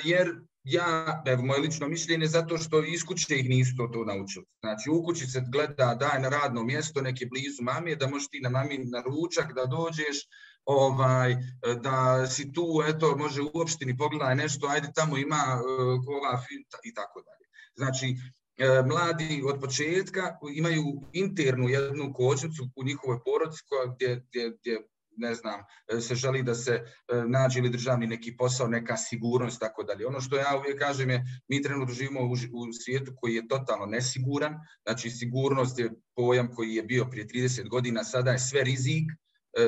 jer 0.05 0.40
ja, 0.64 1.22
evo, 1.27 1.42
moje 1.42 1.61
lično 1.61 1.88
mišljenje, 1.88 2.27
zato 2.27 2.59
što 2.59 2.85
iz 2.85 3.05
kuće 3.05 3.38
ih 3.38 3.48
nisu 3.48 3.77
to, 3.77 3.87
to 3.87 4.05
naučili. 4.05 4.44
Znači, 4.61 4.90
u 4.90 5.03
kući 5.05 5.27
se 5.27 5.42
gleda, 5.53 5.94
daj 5.94 6.20
na 6.20 6.29
radno 6.29 6.64
mjesto, 6.64 7.03
neke 7.03 7.27
blizu 7.27 7.62
mamije, 7.62 7.96
da 7.96 8.09
možeš 8.09 8.29
ti 8.29 8.40
na 8.40 8.48
mami 8.48 8.79
na 8.79 9.03
ručak 9.03 9.53
da 9.55 9.66
dođeš, 9.66 10.16
ovaj, 10.64 11.37
da 11.83 12.27
si 12.27 12.53
tu, 12.53 12.66
eto, 12.88 13.16
može 13.16 13.42
u 13.42 13.50
opštini 13.55 13.96
pogledaj 13.96 14.35
nešto, 14.35 14.66
ajde 14.66 14.88
tamo 14.94 15.16
ima 15.16 15.61
uh, 15.61 16.16
ova 16.16 16.42
i 16.85 16.94
tako 16.94 17.22
dalje. 17.22 17.44
Znači, 17.77 18.16
e, 18.57 18.83
mladi 18.83 19.42
od 19.46 19.61
početka 19.61 20.37
imaju 20.55 20.85
internu 21.12 21.68
jednu 21.68 22.12
kočnicu 22.12 22.68
u 22.77 22.85
njihovoj 22.85 23.18
porodici 23.24 23.62
gdje, 23.94 24.24
gdje, 24.29 24.50
gdje 24.61 24.83
ne 25.16 25.35
znam, 25.35 25.61
se 26.00 26.14
želi 26.14 26.42
da 26.42 26.55
se 26.55 26.83
nađe 27.29 27.59
ili 27.59 27.70
državni 27.70 28.07
neki 28.07 28.37
posao, 28.37 28.68
neka 28.68 28.96
sigurnost, 28.96 29.61
tako 29.61 29.83
dalje. 29.83 30.07
Ono 30.07 30.20
što 30.20 30.37
ja 30.37 30.57
uvijek 30.59 30.79
kažem 30.79 31.11
je, 31.11 31.24
mi 31.48 31.62
trenutno 31.62 31.94
živimo 31.94 32.20
u, 32.20 32.33
u 32.33 32.72
svijetu 32.85 33.12
koji 33.16 33.35
je 33.35 33.48
totalno 33.48 33.87
nesiguran, 33.87 34.55
znači 34.83 35.11
sigurnost 35.11 35.79
je 35.79 35.90
pojam 36.14 36.48
koji 36.55 36.74
je 36.74 36.83
bio 36.83 37.05
prije 37.05 37.27
30 37.27 37.68
godina, 37.68 38.05
sada 38.05 38.31
je 38.31 38.38
sve 38.38 38.64
rizik, 38.64 39.12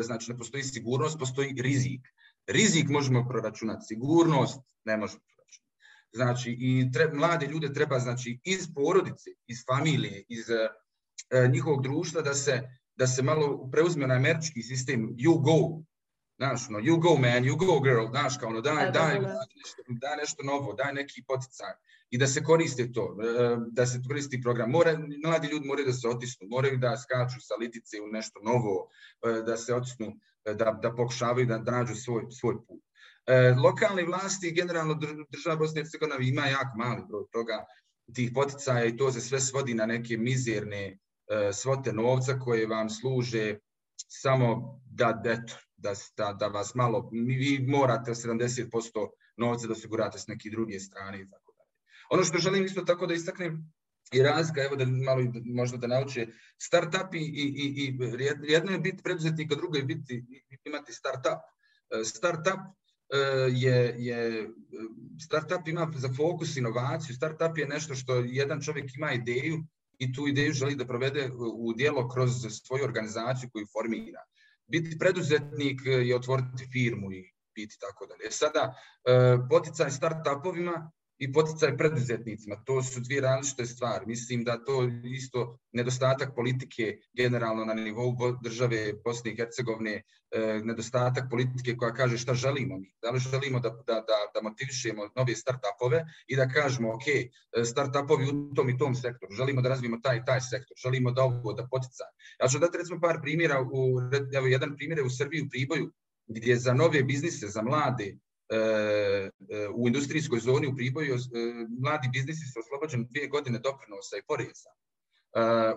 znači 0.02 0.30
ne 0.30 0.38
postoji 0.38 0.62
sigurnost, 0.62 1.18
postoji 1.18 1.54
rizik. 1.58 2.00
Rizik 2.46 2.88
možemo 2.88 3.28
proračunati, 3.28 3.86
sigurnost 3.86 4.60
ne 4.84 4.96
možemo 4.96 5.20
proračunati. 5.20 5.36
Znači, 6.12 6.50
i 6.60 6.90
mlade 7.12 7.46
ljude 7.46 7.72
treba 7.72 7.98
znači, 7.98 8.40
iz 8.44 8.74
porodice, 8.74 9.30
iz 9.46 9.58
familije, 9.66 10.24
iz 10.28 10.44
uh, 10.48 11.50
njihovog 11.52 11.82
društva 11.82 12.22
da 12.22 12.34
se, 12.34 12.62
da 12.96 13.06
se 13.06 13.22
malo 13.22 13.68
preuzme 13.72 14.06
na 14.06 14.14
američki 14.14 14.62
sistem 14.62 15.14
you 15.16 15.42
go, 15.42 15.82
znaš, 16.38 16.68
no, 16.68 16.78
you 16.78 17.00
go 17.00 17.16
man, 17.18 17.44
you 17.44 17.56
go 17.56 17.80
girl, 17.80 18.06
znaš, 18.10 18.38
kao 18.38 18.48
ono, 18.48 18.60
daj, 18.60 18.90
daj, 18.90 19.14
nešto, 19.56 19.82
daj 19.88 20.16
nešto 20.16 20.42
novo, 20.42 20.72
daj 20.72 20.92
neki 20.92 21.24
poticaj 21.28 21.72
i 22.10 22.18
da 22.18 22.26
se 22.26 22.42
koriste 22.42 22.92
to, 22.92 23.16
e, 23.22 23.56
da 23.70 23.86
se 23.86 24.00
koristi 24.08 24.40
program. 24.42 24.70
Mora, 24.70 24.98
mladi 25.24 25.48
ljudi 25.48 25.66
moraju 25.66 25.86
da 25.86 25.92
se 25.92 26.08
otisnu, 26.08 26.48
moraju 26.48 26.78
da 26.78 26.96
skaču 26.96 27.40
sa 27.40 27.54
litice 27.60 28.00
u 28.00 28.06
nešto 28.06 28.40
novo, 28.44 28.88
e, 29.26 29.42
da 29.42 29.56
se 29.56 29.74
otisnu, 29.74 30.12
da, 30.44 30.78
da 30.82 30.94
pokušavaju 30.94 31.46
da, 31.46 31.58
nađu 31.58 31.94
svoj, 31.94 32.26
svoj 32.30 32.54
put. 32.66 32.82
E, 33.26 33.54
lokalne 33.64 34.04
vlasti, 34.04 34.52
generalno 34.52 34.94
država 35.30 35.56
Bosne 35.56 35.80
i 35.80 35.84
Hercegovina 35.84 36.16
ima 36.20 36.46
jako 36.46 36.78
mali 36.78 37.02
broj 37.08 37.24
toga, 37.32 37.64
tih 38.14 38.30
poticaja 38.34 38.84
i 38.84 38.96
to 38.96 39.12
se 39.12 39.20
sve 39.20 39.40
svodi 39.40 39.74
na 39.74 39.86
neke 39.86 40.16
mizerne 40.16 40.86
e, 40.86 40.98
svote 41.52 41.92
novca 41.92 42.38
koje 42.38 42.66
vam 42.66 42.90
služe 42.90 43.58
samo 43.96 44.80
da, 44.90 45.12
deto, 45.24 45.54
da, 45.76 45.92
da, 46.16 46.32
da 46.32 46.46
vas 46.46 46.74
malo, 46.74 47.10
vi 47.12 47.66
morate 47.68 48.10
70% 48.10 49.08
novca 49.36 49.66
da 49.66 49.72
osigurate 49.72 50.18
s 50.18 50.26
neke 50.26 50.50
druge 50.50 50.80
strane 50.80 51.20
i 51.20 51.30
tako 51.30 51.52
dalje. 51.52 51.70
Ono 52.10 52.24
što 52.24 52.38
želim 52.38 52.64
isto 52.64 52.82
tako 52.82 53.06
da 53.06 53.14
istaknem 53.14 53.72
i 54.12 54.22
razlika, 54.22 54.62
evo 54.62 54.76
da 54.76 54.84
malo 54.86 55.22
možda 55.44 55.76
da 55.76 55.86
nauče, 55.86 56.26
start-up 56.58 57.14
i, 57.14 57.18
i, 57.18 57.74
i 57.76 57.98
jedno 58.42 58.72
je 58.72 58.78
biti 58.78 59.02
preduzetnik, 59.02 59.52
a 59.52 59.54
drugo 59.54 59.76
je 59.76 59.84
biti, 59.84 60.24
imati 60.64 60.92
start-up. 60.92 61.40
E, 61.90 62.04
start-up 62.04 62.60
e, 63.14 63.18
je, 63.52 63.94
je, 63.98 64.48
start-up 65.18 65.68
ima 65.68 65.92
za 65.96 66.08
fokus 66.16 66.56
inovaciju, 66.56 67.16
start-up 67.16 67.58
je 67.58 67.66
nešto 67.66 67.94
što 67.94 68.14
jedan 68.14 68.60
čovjek 68.60 68.94
ima 68.96 69.12
ideju 69.12 69.64
i 69.98 70.12
tu 70.12 70.28
ideju 70.28 70.52
želi 70.52 70.74
da 70.74 70.86
provede 70.86 71.30
u 71.54 71.72
dijelo 71.72 72.08
kroz 72.08 72.30
svoju 72.64 72.84
organizaciju 72.84 73.50
koju 73.52 73.66
formira. 73.72 74.20
Biti 74.66 74.98
preduzetnik 74.98 75.80
je 75.84 76.16
otvoriti 76.16 76.68
firmu 76.72 77.12
i 77.12 77.32
biti 77.54 77.76
tako 77.80 78.06
dalje. 78.06 78.30
Sada, 78.30 78.74
e, 79.04 79.38
poticaj 79.50 79.90
start-upovima 79.90 80.90
i 81.18 81.32
poticaj 81.32 81.76
preduzetnicima. 81.76 82.56
To 82.64 82.82
su 82.82 83.00
dvije 83.00 83.20
različite 83.20 83.66
stvari. 83.66 84.06
Mislim 84.06 84.44
da 84.44 84.64
to 84.64 84.90
isto 85.04 85.58
nedostatak 85.72 86.34
politike 86.34 86.98
generalno 87.16 87.64
na 87.64 87.74
nivou 87.74 88.16
države 88.42 88.92
Bosne 89.04 89.32
i 89.32 89.36
Hercegovine, 89.36 90.02
e, 90.30 90.60
nedostatak 90.64 91.24
politike 91.30 91.76
koja 91.76 91.94
kaže 91.94 92.18
šta 92.18 92.34
želimo 92.34 92.78
mi. 92.78 92.92
Da 93.02 93.10
li 93.10 93.18
želimo 93.18 93.60
da, 93.60 93.68
da, 93.68 93.94
da, 93.94 94.18
da 94.34 94.42
motivišemo 94.42 95.08
nove 95.16 95.34
start-upove 95.34 96.04
i 96.26 96.36
da 96.36 96.48
kažemo 96.48 96.94
ok, 96.94 97.06
start-upovi 97.56 98.30
u 98.30 98.54
tom 98.54 98.70
i 98.70 98.78
tom 98.78 98.94
sektoru, 98.94 99.32
želimo 99.32 99.62
da 99.62 99.68
razvijemo 99.68 99.98
taj 100.02 100.24
taj 100.24 100.40
sektor, 100.40 100.76
želimo 100.84 101.10
da 101.10 101.22
ovo 101.22 101.52
da 101.52 101.68
poticaj. 101.70 102.06
Ja 102.42 102.48
ću 102.48 102.58
dati 102.58 102.78
recimo 102.78 103.00
par 103.00 103.18
primjera, 103.22 103.62
u, 103.62 104.00
evo 104.34 104.46
jedan 104.46 104.76
primjer 104.76 104.98
je 104.98 105.04
u 105.04 105.10
Srbiji 105.10 105.42
u 105.42 105.48
Priboju, 105.50 105.92
gdje 106.26 106.56
za 106.56 106.74
nove 106.74 107.02
biznise, 107.02 107.46
za 107.46 107.62
mlade, 107.62 108.04
E, 108.04 108.12
e, 108.12 108.25
u 109.74 109.86
industrijskoj 109.86 110.38
zoni 110.38 110.66
u 110.66 110.76
Priboju 110.76 111.14
e, 111.14 111.18
mladi 111.80 112.08
biznisi 112.12 112.46
su 112.52 112.60
oslobođeni 112.60 113.06
dvije 113.10 113.28
godine 113.28 113.58
doprinosa 113.58 114.16
i 114.16 114.26
poreza. 114.28 114.70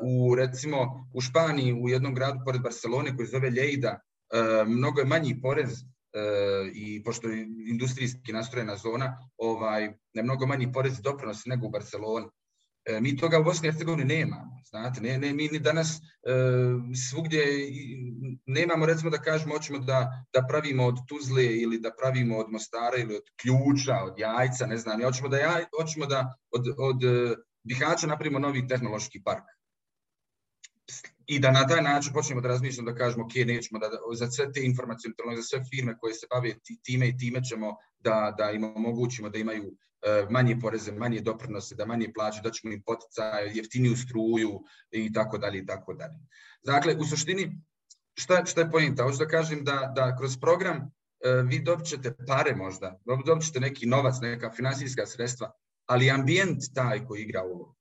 U, 0.01 0.35
recimo, 0.35 1.09
u 1.13 1.21
Španiji, 1.21 1.73
u 1.73 1.89
jednom 1.89 2.15
gradu 2.15 2.39
pored 2.45 2.61
Barcelone 2.61 3.15
koji 3.15 3.27
zove 3.27 3.49
Lleida, 3.49 3.99
mnogo 4.67 4.99
je 4.99 5.05
manji 5.05 5.41
porez 5.41 5.83
i 6.73 7.03
pošto 7.03 7.29
je 7.29 7.47
industrijski 7.69 8.33
nastrojena 8.33 8.75
zona, 8.75 9.17
ovaj, 9.37 9.93
ne 10.13 10.23
mnogo 10.23 10.45
manji 10.45 10.71
porez 10.71 10.99
i 10.99 11.01
doprinosi 11.01 11.49
nego 11.49 11.67
u 11.67 11.69
Barceloni. 11.69 12.27
E, 12.85 12.99
mi 13.01 13.17
toga 13.17 13.39
u 13.39 13.43
Bosni 13.43 13.67
i 13.67 13.71
Hercegovini 13.71 14.05
nemamo, 14.05 14.61
znate, 14.69 15.01
ne, 15.01 15.17
ne, 15.17 15.33
mi 15.33 15.47
ni 15.47 15.59
danas 15.59 15.97
e, 15.97 16.01
svugdje 17.09 17.43
nemamo, 18.45 18.85
recimo 18.85 19.09
da 19.09 19.17
kažemo, 19.17 19.53
hoćemo 19.53 19.79
da, 19.79 20.25
da 20.33 20.45
pravimo 20.47 20.85
od 20.85 20.97
Tuzle 21.07 21.45
ili 21.45 21.79
da 21.79 21.91
pravimo 21.99 22.37
od 22.37 22.51
Mostara 22.51 22.97
ili 22.97 23.15
od 23.15 23.23
Ključa, 23.41 24.03
od 24.03 24.19
Jajca, 24.19 24.65
ne 24.65 24.77
znam, 24.77 25.03
hoćemo 25.03 25.29
da, 25.29 25.37
jaj, 25.37 25.65
hoćemo 25.81 26.05
da 26.05 26.35
od, 26.51 26.65
od 26.77 27.03
e, 27.03 27.35
Bihaća 27.63 28.07
napravimo 28.07 28.39
novi 28.39 28.67
tehnološki 28.67 29.21
park. 29.23 29.43
I 31.25 31.39
da 31.39 31.51
na 31.51 31.67
taj 31.67 31.81
način 31.81 32.13
počnemo 32.13 32.41
da 32.41 32.47
razmišljamo, 32.47 32.91
da 32.91 32.97
kažemo, 32.97 33.25
ok, 33.25 33.35
nećemo 33.45 33.79
da, 33.79 33.89
za 34.15 34.31
sve 34.31 34.51
te 34.51 34.63
informacije, 34.65 35.11
za 35.35 35.41
sve 35.41 35.59
firme 35.69 35.97
koje 35.97 36.13
se 36.13 36.27
bave 36.31 36.53
time 36.83 37.07
i 37.07 37.17
time 37.17 37.43
ćemo 37.43 37.75
da, 37.99 38.35
da 38.37 38.51
im 38.51 38.63
omogućimo 38.63 39.29
da 39.29 39.37
imaju 39.37 39.75
manje 40.29 40.59
poreze, 40.61 40.91
manje 40.91 41.21
doprinose, 41.21 41.75
da 41.75 41.85
manje 41.85 42.11
plaće, 42.13 42.41
da 42.43 42.51
ćemo 42.51 42.73
im 42.73 42.81
poticaje, 42.85 43.51
jeftiniju 43.55 43.95
struju 43.97 44.63
i 44.91 45.13
tako 45.13 45.37
dalje 45.37 45.59
i 45.59 45.65
tako 45.65 45.93
dalje. 45.93 46.19
Dakle, 46.63 46.95
u 46.95 47.05
suštini, 47.05 47.61
šta, 48.13 48.45
šta 48.45 48.61
je 48.61 48.71
pojenta? 48.71 49.03
Hoću 49.03 49.17
da 49.17 49.27
kažem 49.27 49.63
da, 49.63 49.91
da 49.95 50.15
kroz 50.17 50.37
program 50.37 50.77
e, 50.77 51.41
vi 51.45 51.59
dobit 51.59 51.87
ćete 51.87 52.15
pare 52.27 52.55
možda, 52.55 52.99
dobit 53.25 53.45
ćete 53.45 53.59
neki 53.59 53.85
novac, 53.85 54.15
neka 54.21 54.51
finansijska 54.51 55.05
sredstva, 55.05 55.51
ali 55.85 56.09
ambijent 56.09 56.63
taj 56.73 57.05
koji 57.05 57.21
igra 57.21 57.43
ulogu. 57.43 57.78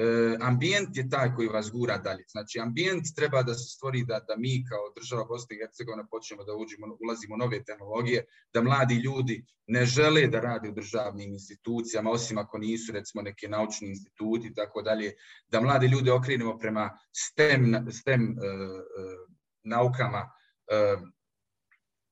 E, 0.00 0.36
ambijent 0.40 0.96
je 0.96 1.10
taj 1.10 1.34
koji 1.34 1.48
vas 1.48 1.70
gura 1.70 1.98
dalje. 1.98 2.24
Znači, 2.28 2.60
ambijent 2.60 3.04
treba 3.16 3.42
da 3.42 3.54
se 3.54 3.68
stvori 3.68 4.04
da, 4.04 4.20
da 4.28 4.36
mi 4.36 4.64
kao 4.68 4.92
država 4.96 5.24
Bosne 5.24 5.56
i 5.56 5.58
Hercegovine 5.58 6.04
počnemo 6.10 6.44
da 6.44 6.54
uđemo, 6.54 6.86
ulazimo 7.04 7.34
u 7.34 7.38
nove 7.38 7.64
tehnologije, 7.64 8.24
da 8.54 8.62
mladi 8.62 8.94
ljudi 8.94 9.44
ne 9.66 9.84
žele 9.86 10.26
da 10.26 10.40
rade 10.40 10.68
u 10.68 10.72
državnim 10.72 11.32
institucijama, 11.32 12.10
osim 12.10 12.38
ako 12.38 12.58
nisu, 12.58 12.92
recimo, 12.92 13.22
neke 13.22 13.48
naučni 13.48 13.88
instituti 13.88 14.46
i 14.48 14.54
tako 14.54 14.82
dalje, 14.82 15.12
da 15.48 15.60
mlade 15.60 15.88
ljude 15.88 16.12
okrenemo 16.12 16.58
prema 16.58 16.98
STEM, 17.12 17.86
STEM 17.90 18.22
uh, 18.22 18.36
uh, 18.36 19.36
naukama 19.64 20.22
uh, 20.22 21.08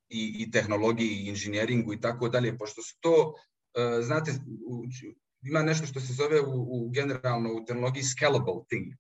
i, 0.09 0.37
i 0.39 0.51
tehnologiji 0.51 1.09
i 1.09 1.29
inženjeringu 1.29 1.93
i 1.93 2.01
tako 2.01 2.29
dalje, 2.29 2.59
pošto 2.59 2.83
su 2.83 2.97
to, 3.01 3.35
znate, 4.03 4.33
ima 5.43 5.63
nešto 5.63 5.87
što 5.87 6.01
se 6.01 6.13
zove 6.13 6.41
u, 6.41 6.87
u 6.87 6.91
generalno 6.91 7.53
u 7.53 7.65
tehnologiji 7.65 8.03
scalable 8.03 8.65
thing. 8.69 8.93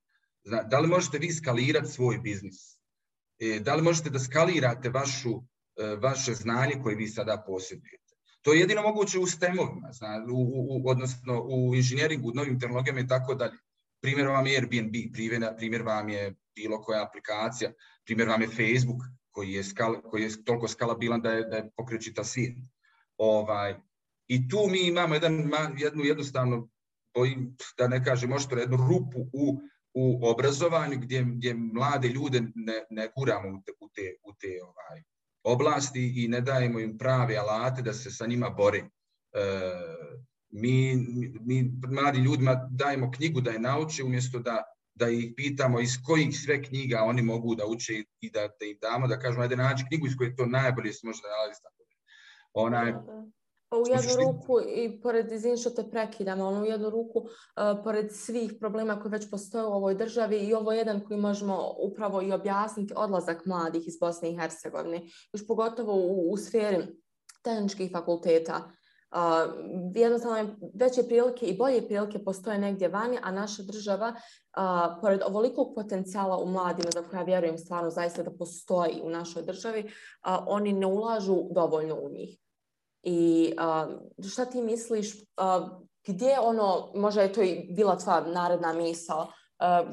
Zna, 0.45 0.63
da 0.63 0.79
li 0.79 0.89
možete 0.89 1.19
vi 1.19 1.33
skalirati 1.33 1.89
svoj 1.89 2.19
biznis? 2.19 2.79
E, 3.39 3.61
da 3.61 3.75
li 3.75 3.83
možete 3.83 4.11
da 4.11 4.19
skalirate 4.19 4.89
vašu, 4.89 5.43
e, 5.77 5.97
vaše 6.03 6.35
znanje 6.35 6.81
koje 6.83 6.97
vi 6.97 7.09
sada 7.09 7.43
posjedujete? 7.47 8.15
To 8.43 8.53
je 8.53 8.61
jedino 8.61 8.83
moguće 8.83 9.19
u 9.19 9.27
STEM-ovima, 9.27 9.91
u, 10.33 10.41
u, 10.69 10.89
odnosno 10.89 11.41
u 11.43 11.75
inženjeringu, 11.75 12.29
u 12.29 12.35
novim 12.35 12.61
tehnologijama 12.61 13.01
i 13.01 13.07
tako 13.07 13.35
dalje. 13.35 13.59
Primjer 14.03 14.29
vam 14.29 14.47
je 14.47 14.57
Airbnb, 14.57 14.93
primjer, 15.13 15.57
primjer 15.57 15.83
vam 15.83 16.09
je 16.09 16.35
bilo 16.55 16.83
koja 16.83 17.05
aplikacija, 17.05 17.73
primjer 18.05 18.29
vam 18.29 18.43
je 18.43 18.49
Facebook 18.49 19.03
koji 19.31 19.53
je, 19.53 19.65
skal, 19.65 20.01
koji 20.03 20.23
je 20.23 20.45
toliko 20.45 20.69
skalabilan 20.69 21.21
da 21.23 21.31
je, 21.31 21.45
da 21.45 21.57
je 21.57 21.71
pokrećita 21.77 22.25
svijet. 22.25 22.57
Ovaj, 23.17 23.75
I 24.29 24.49
tu 24.49 24.67
mi 24.71 24.81
imamo 24.87 25.15
jedan, 25.15 25.51
jednu 25.79 26.05
jednostavno, 26.05 26.69
bojim, 27.15 27.57
da 27.79 27.89
ne 27.89 28.05
kažem 28.05 28.31
možda 28.31 28.61
jednu 28.61 28.77
rupu 28.77 29.21
u, 29.33 29.61
u 29.95 30.29
obrazovanju 30.31 30.99
gdje, 30.99 31.25
gdje 31.25 31.55
mlade 31.55 32.09
ljude 32.09 32.41
ne, 32.41 32.85
ne 32.91 33.09
guramo 33.17 33.49
u 33.49 33.63
te, 33.67 33.73
u 33.81 33.89
te, 33.89 34.15
u 34.23 34.33
te 34.33 34.49
ovaj, 34.63 35.03
oblasti 35.43 36.25
i 36.25 36.29
ne 36.29 36.41
dajemo 36.41 36.81
im 36.81 36.99
prave 36.99 37.37
alate 37.37 37.83
da 37.83 37.93
se 37.93 38.11
sa 38.11 38.27
njima 38.27 38.51
bore. 38.51 38.79
E, 38.79 38.89
mi, 40.51 40.97
mi 41.41 41.73
mladi 41.89 42.19
ljudima 42.19 42.69
dajemo 42.71 43.11
knjigu 43.11 43.41
da 43.41 43.51
je 43.51 43.59
nauče 43.59 44.05
umjesto 44.05 44.39
da, 44.39 44.63
da 44.95 45.09
ih 45.09 45.33
pitamo 45.37 45.81
iz 45.81 45.91
kojih 46.05 46.41
sve 46.41 46.63
knjiga 46.63 47.03
oni 47.03 47.23
mogu 47.23 47.55
da 47.55 47.67
uče 47.67 48.05
i 48.21 48.31
da, 48.31 48.49
da 48.61 48.67
im 48.67 48.79
damo, 48.81 49.07
da 49.07 49.19
kažemo, 49.19 49.43
ajde 49.43 49.57
naći 49.57 49.85
knjigu 49.89 50.07
iz 50.07 50.17
koje 50.17 50.37
to 50.37 50.47
najbolje 50.47 50.93
se 50.93 51.07
može 51.07 51.23
da 51.23 51.29
nalazi. 51.29 51.61
Onaj, 52.53 52.93
Pa 53.71 53.77
u 53.77 53.85
jednu 53.87 54.25
ruku 54.25 54.61
i 54.61 55.01
pored, 55.01 55.33
izvini 55.33 55.57
što 55.57 55.71
te 55.71 55.91
prekidam, 55.91 56.41
ali 56.41 56.61
u 56.61 56.65
jednu 56.65 56.91
ruku, 56.91 57.19
uh, 57.19 57.85
pored 57.85 58.13
svih 58.13 58.53
problema 58.61 59.01
koji 59.01 59.13
već 59.13 59.31
postoje 59.31 59.67
u 59.67 59.73
ovoj 59.73 59.95
državi 59.95 60.37
i 60.37 60.55
ovo 60.55 60.73
je 60.73 60.79
jedan 60.79 61.01
koji 61.05 61.21
možemo 61.21 61.75
upravo 61.79 62.23
i 62.23 62.33
objasniti 62.33 62.95
odlazak 62.97 63.47
mladih 63.47 63.89
iz 63.89 63.99
Bosne 64.01 64.31
i 64.31 64.39
Hercegovine, 64.39 65.03
još 65.33 65.47
pogotovo 65.47 65.95
u, 65.95 66.33
u 66.33 66.37
sferi 66.37 66.87
tehničkih 67.43 67.93
fakulteta. 67.93 68.71
jednostavno 69.95 70.57
veće 70.75 71.03
prilike 71.03 71.47
i 71.47 71.57
bolje 71.57 71.87
prilike 71.87 72.25
postoje 72.25 72.59
negdje 72.59 72.89
vani, 72.89 73.19
a 73.23 73.31
naša 73.31 73.63
država, 73.63 74.15
pored 75.01 75.21
ovolikog 75.27 75.75
potencijala 75.75 76.37
u 76.39 76.47
mladima, 76.47 76.91
za 76.95 77.03
koja 77.03 77.23
vjerujem 77.23 77.59
stvarno 77.59 77.91
zaista 77.91 78.23
da 78.23 78.31
postoji 78.31 79.01
u 79.03 79.11
našoj 79.11 79.43
državi, 79.43 79.91
oni 80.47 80.73
ne 80.73 80.87
ulažu 80.87 81.37
dovoljno 81.55 81.95
u 81.95 82.11
njih. 82.11 82.39
I 83.03 83.53
šta 84.31 84.45
ti 84.45 84.63
misliš, 84.63 85.15
gdje 86.07 86.41
ono, 86.41 86.93
možda 86.95 87.23
je 87.23 87.33
to 87.33 87.43
i 87.43 87.67
bila 87.77 87.99
tvoja 87.99 88.21
naredna 88.21 88.73
misao, 88.73 89.33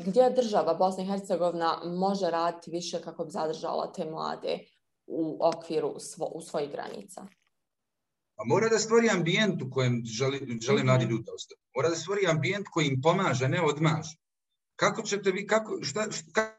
gdje 0.05 0.29
država 0.29 0.73
Bosna 0.73 1.03
i 1.03 1.07
Hercegovina 1.07 1.81
može 1.85 2.29
raditi 2.29 2.71
više 2.71 3.01
kako 3.01 3.25
bi 3.25 3.31
zadržala 3.31 3.91
te 3.91 4.05
mlade 4.05 4.59
u 5.07 5.37
okviru 5.41 5.95
u 6.33 6.41
svojih 6.41 6.71
granica? 6.71 7.27
Pa 8.37 8.43
mora 8.45 8.69
da 8.69 8.79
stvori 8.79 9.09
ambijent 9.09 9.61
u 9.61 9.69
kojem 9.71 10.01
želi, 10.05 10.59
žele 10.61 10.77
mhm. 10.77 10.87
mladi 10.87 11.05
ljudi 11.05 11.31
ostati. 11.35 11.61
Mora 11.75 11.89
da 11.89 11.95
stvori 11.95 12.27
ambijent 12.27 12.67
koji 12.71 12.87
im 12.87 13.01
pomaže, 13.01 13.47
ne 13.47 13.61
odmaže. 13.61 14.17
Kako 14.75 15.01
ćete 15.01 15.31
vi, 15.31 15.47
kako, 15.47 15.79
šta, 15.83 16.07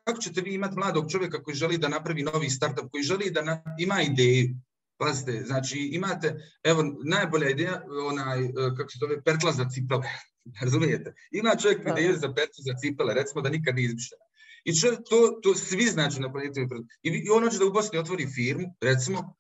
kako 0.05 0.21
ćete 0.21 0.41
vi 0.41 0.55
imati 0.55 0.79
mladog 0.79 1.11
čovjeka 1.11 1.43
koji 1.43 1.55
želi 1.55 1.79
da 1.79 1.89
napravi 1.89 2.23
novi 2.23 2.51
startup, 2.51 2.91
koji 2.91 3.03
želi 3.03 3.31
da 3.31 3.63
ima 3.79 4.03
ideju? 4.03 4.57
Pazite, 4.99 5.43
znači 5.47 5.79
imate, 5.93 6.35
evo, 6.63 6.85
najbolja 7.05 7.51
ideja, 7.51 7.83
onaj, 8.11 8.45
e, 8.45 8.53
kako 8.77 8.91
se 8.91 8.99
zove, 9.01 9.23
pertla 9.23 9.53
za 9.53 9.69
cipele. 9.69 10.09
Razumijete? 10.63 11.15
Ima 11.31 11.57
čovjek 11.63 11.81
ideju 11.81 12.15
za 12.17 12.35
pertlu 12.35 12.61
za 12.69 12.75
cipele, 12.81 13.15
recimo 13.15 13.41
da 13.41 13.49
nikad 13.49 13.75
nije 13.75 13.87
izmišljena. 13.87 14.25
I 14.65 14.73
to, 15.11 15.41
to 15.43 15.55
svi 15.55 15.87
znači 15.87 16.21
na 16.21 16.33
planetu. 16.33 16.61
I 17.03 17.31
on 17.31 17.45
hoće 17.45 17.59
da 17.59 17.67
u 17.67 17.73
Bosni 17.73 17.99
otvori 17.99 18.27
firmu, 18.27 18.75
recimo, 18.81 19.37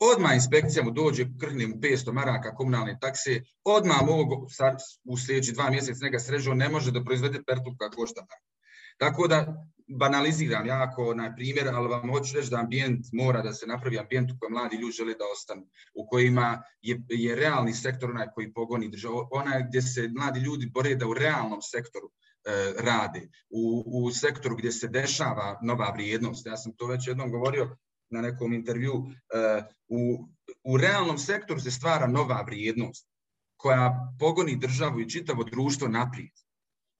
Odmah 0.00 0.34
inspekcija 0.34 0.84
mu 0.84 0.90
dođe, 0.90 1.26
krhne 1.40 1.66
mu 1.66 1.74
500 1.76 2.12
maraka 2.12 2.54
komunalne 2.54 2.98
takse, 3.00 3.40
odmah 3.64 4.02
mogu 4.06 4.46
u 5.04 5.16
sljedeći 5.16 5.52
dva 5.52 5.70
mjeseca 5.70 6.04
njega 6.04 6.18
srežu, 6.18 6.54
ne 6.54 6.68
može 6.68 6.90
da 6.90 7.04
proizvede 7.04 7.42
koja 7.78 7.90
košta 7.90 8.26
Tako 8.98 9.28
da 9.28 9.66
banaliziram 9.90 10.66
jako 10.66 11.14
na 11.14 11.34
primjer, 11.36 11.68
ali 11.68 11.88
vam 11.88 12.10
hoću 12.10 12.36
reći 12.36 12.50
da 12.50 12.58
ambijent 12.58 13.06
mora 13.12 13.42
da 13.42 13.52
se 13.52 13.66
napravi 13.66 13.98
ambijent 13.98 14.30
u 14.30 14.34
kojem 14.38 14.52
mladi 14.52 14.76
ljudi 14.76 14.92
žele 14.92 15.14
da 15.14 15.24
ostanu, 15.32 15.66
u 15.94 16.06
kojima 16.06 16.62
je, 16.82 17.02
je 17.08 17.36
realni 17.36 17.72
sektor 17.72 18.10
onaj 18.10 18.26
koji 18.34 18.52
pogoni 18.52 18.88
državu, 18.88 19.28
onaj 19.30 19.62
gdje 19.68 19.82
se 19.82 20.08
mladi 20.18 20.40
ljudi 20.40 20.70
bore 20.74 20.94
da 20.94 21.06
u 21.06 21.14
realnom 21.14 21.62
sektoru 21.62 22.10
e, 22.10 22.72
rade, 22.78 23.28
u, 23.50 23.84
u 23.86 24.10
sektoru 24.10 24.56
gdje 24.56 24.72
se 24.72 24.88
dešava 24.88 25.58
nova 25.62 25.90
vrijednost. 25.90 26.46
Ja 26.46 26.56
sam 26.56 26.72
to 26.76 26.86
već 26.86 27.08
jednom 27.08 27.30
govorio 27.30 27.76
na 28.10 28.20
nekom 28.20 28.52
intervju, 28.52 28.92
e, 29.34 29.62
u, 29.88 30.28
u 30.64 30.76
realnom 30.76 31.18
sektoru 31.18 31.60
se 31.60 31.70
stvara 31.70 32.06
nova 32.06 32.42
vrijednost 32.46 33.06
koja 33.56 34.14
pogoni 34.18 34.56
državu 34.56 35.00
i 35.00 35.10
čitavo 35.10 35.44
društvo 35.44 35.88
naprijed. 35.88 36.32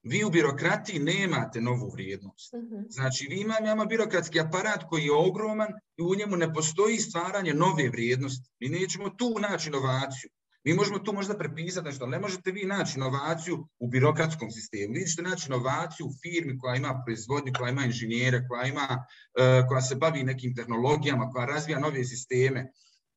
Vi 0.03 0.23
u 0.23 0.29
birokratiji 0.29 0.99
nemate 0.99 1.61
novu 1.61 1.89
vrijednost. 1.93 2.53
Mhm. 2.53 2.81
Znači, 2.89 3.27
vi 3.29 3.41
imamo, 3.41 3.85
birokratski 3.85 4.39
aparat 4.39 4.83
koji 4.89 5.03
je 5.03 5.13
ogroman 5.13 5.69
i 5.97 6.01
u 6.01 6.15
njemu 6.15 6.37
ne 6.37 6.53
postoji 6.53 6.97
stvaranje 6.97 7.53
nove 7.53 7.89
vrijednosti. 7.89 8.49
Mi 8.59 8.69
nećemo 8.69 9.09
tu 9.09 9.35
naći 9.39 9.69
inovaciju. 9.69 10.29
Mi 10.63 10.73
možemo 10.73 10.99
tu 10.99 11.13
možda 11.13 11.37
prepisati 11.37 11.85
nešto, 11.85 12.03
ali 12.03 12.11
ne 12.11 12.19
možete 12.19 12.51
vi 12.51 12.65
naći 12.65 12.97
inovaciju 12.97 13.67
u 13.79 13.87
birokratskom 13.87 14.51
sistemu. 14.51 14.93
Vi 14.93 15.05
ćete 15.05 15.21
naći 15.21 15.45
inovaciju 15.47 16.05
u 16.05 16.13
firmi 16.21 16.57
koja 16.57 16.75
ima 16.75 17.01
proizvodnju, 17.05 17.53
koja 17.57 17.71
ima 17.71 17.85
inženjere, 17.85 18.45
koja, 18.47 18.67
ima, 18.67 19.05
e, 19.39 19.63
koja 19.67 19.81
se 19.81 19.95
bavi 19.95 20.23
nekim 20.23 20.55
tehnologijama, 20.55 21.29
koja 21.29 21.45
razvija 21.45 21.79
nove 21.79 22.03
sisteme. 22.03 22.71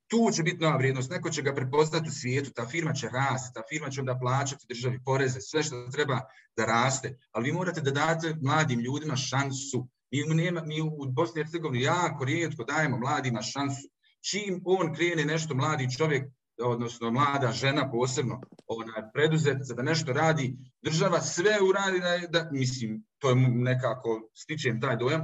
Tu 0.07 0.31
će 0.37 0.43
biti 0.43 0.63
nova 0.63 0.77
vrijednost. 0.77 1.11
Neko 1.11 1.31
će 1.31 1.43
ga 1.43 1.55
prepoznati 1.55 2.09
u 2.09 2.13
svijetu, 2.13 2.51
ta 2.51 2.67
firma 2.67 2.93
će 2.93 3.09
rasti, 3.09 3.55
ta 3.55 3.63
firma 3.69 3.91
će 3.91 4.01
onda 4.01 4.19
plaćati 4.19 4.67
državi 4.69 5.01
poreze, 5.05 5.41
sve 5.41 5.63
što 5.63 5.89
treba 5.93 6.21
da 6.57 6.65
raste. 6.65 7.19
Ali 7.33 7.45
vi 7.45 7.53
morate 7.53 7.81
da 7.81 7.91
date 7.91 8.35
mladim 8.43 8.81
ljudima 8.81 9.17
šansu. 9.17 9.89
Mi, 10.11 10.35
nema, 10.35 10.63
mi 10.63 10.81
u 10.81 10.91
Bosni 11.09 11.41
i 11.41 11.45
Hercegovini 11.45 11.85
jako 11.85 12.25
rijetko 12.25 12.65
dajemo 12.65 12.99
mladima 12.99 13.43
šansu. 13.43 13.89
Čim 14.31 14.63
on 14.65 14.95
krene 14.95 15.25
nešto, 15.25 15.55
mladi 15.55 15.97
čovjek, 15.97 16.25
odnosno 16.63 17.11
mlada 17.11 17.53
žena 17.53 17.91
posebno, 17.91 18.41
ona 18.67 19.11
preduzetnica 19.15 19.75
da 19.75 19.83
nešto 19.83 20.13
radi, 20.13 20.57
država 20.83 21.21
sve 21.21 21.59
uradi 21.69 22.01
da, 22.01 22.19
da 22.39 22.51
mislim, 22.53 23.05
to 23.19 23.29
je 23.31 23.37
nekako, 23.37 24.31
stičem 24.35 24.81
taj 24.81 24.97
dojam, 24.97 25.23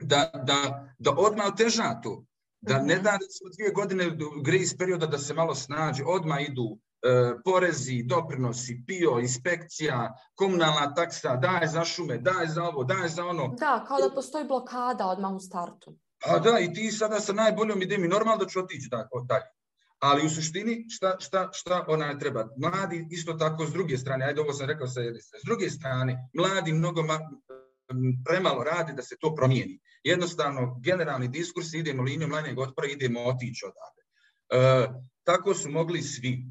da, 0.00 0.30
da, 0.44 0.88
da 0.98 1.14
odmah 1.16 1.46
oteža 1.46 2.00
to. 2.02 2.24
Da 2.60 2.78
ne 2.78 2.94
mhm. 2.94 3.04
da 3.04 3.10
recimo 3.10 3.50
dvije 3.54 3.70
godine 3.70 4.04
grace 4.44 4.76
perioda 4.78 5.06
da 5.06 5.18
se 5.18 5.34
malo 5.34 5.54
snađe, 5.54 6.04
odmah 6.06 6.48
idu 6.48 6.78
e, 7.02 7.34
porezi, 7.44 8.02
doprinosi, 8.02 8.82
pio, 8.86 9.18
inspekcija, 9.20 10.14
komunalna 10.34 10.94
taksa, 10.94 11.36
daj 11.36 11.66
za 11.66 11.84
šume, 11.84 12.18
daj 12.18 12.46
za 12.46 12.64
ovo, 12.64 12.84
daj 12.84 13.08
za 13.08 13.24
ono. 13.24 13.48
Da, 13.48 13.84
kao 13.88 13.98
da 13.98 14.14
postoji 14.14 14.44
blokada 14.44 15.06
odmah 15.06 15.32
u 15.32 15.40
startu. 15.40 15.98
A 16.24 16.38
da, 16.38 16.58
i 16.58 16.72
ti 16.72 16.92
sada 16.92 17.20
sa 17.20 17.32
najboljom 17.32 17.82
idejom 17.82 18.04
i 18.04 18.08
normalno 18.08 18.44
da 18.44 18.50
ću 18.50 18.60
otići 18.60 18.88
dalje. 18.88 19.44
Ali 19.98 20.26
u 20.26 20.30
suštini 20.30 20.86
šta, 20.90 21.16
šta, 21.20 21.50
šta 21.52 21.84
ona 21.88 22.18
treba? 22.18 22.48
Mladi 22.56 23.06
isto 23.10 23.32
tako 23.32 23.66
s 23.66 23.72
druge 23.72 23.98
strane, 23.98 24.24
ajde 24.24 24.40
ovo 24.40 24.52
sam 24.52 24.66
rekao 24.66 24.86
sa 24.86 25.00
jedne 25.00 25.20
strane, 25.20 25.40
s 25.40 25.44
druge 25.44 25.70
strane, 25.70 26.28
mladi 26.34 26.72
mnogo 26.72 27.02
premalo 28.24 28.64
radi 28.64 28.92
da 28.92 29.02
se 29.02 29.16
to 29.20 29.34
promijeni. 29.34 29.80
Jednostavno, 30.04 30.80
generalni 30.84 31.28
diskurs, 31.28 31.74
idemo 31.74 32.02
linijom 32.02 32.30
manjeg 32.30 32.58
otpora, 32.58 32.88
idemo 32.88 33.20
otići 33.20 33.64
odavde. 33.64 34.02
E, 34.50 34.88
tako 35.24 35.54
su 35.54 35.70
mogli 35.70 36.02
svi. 36.02 36.46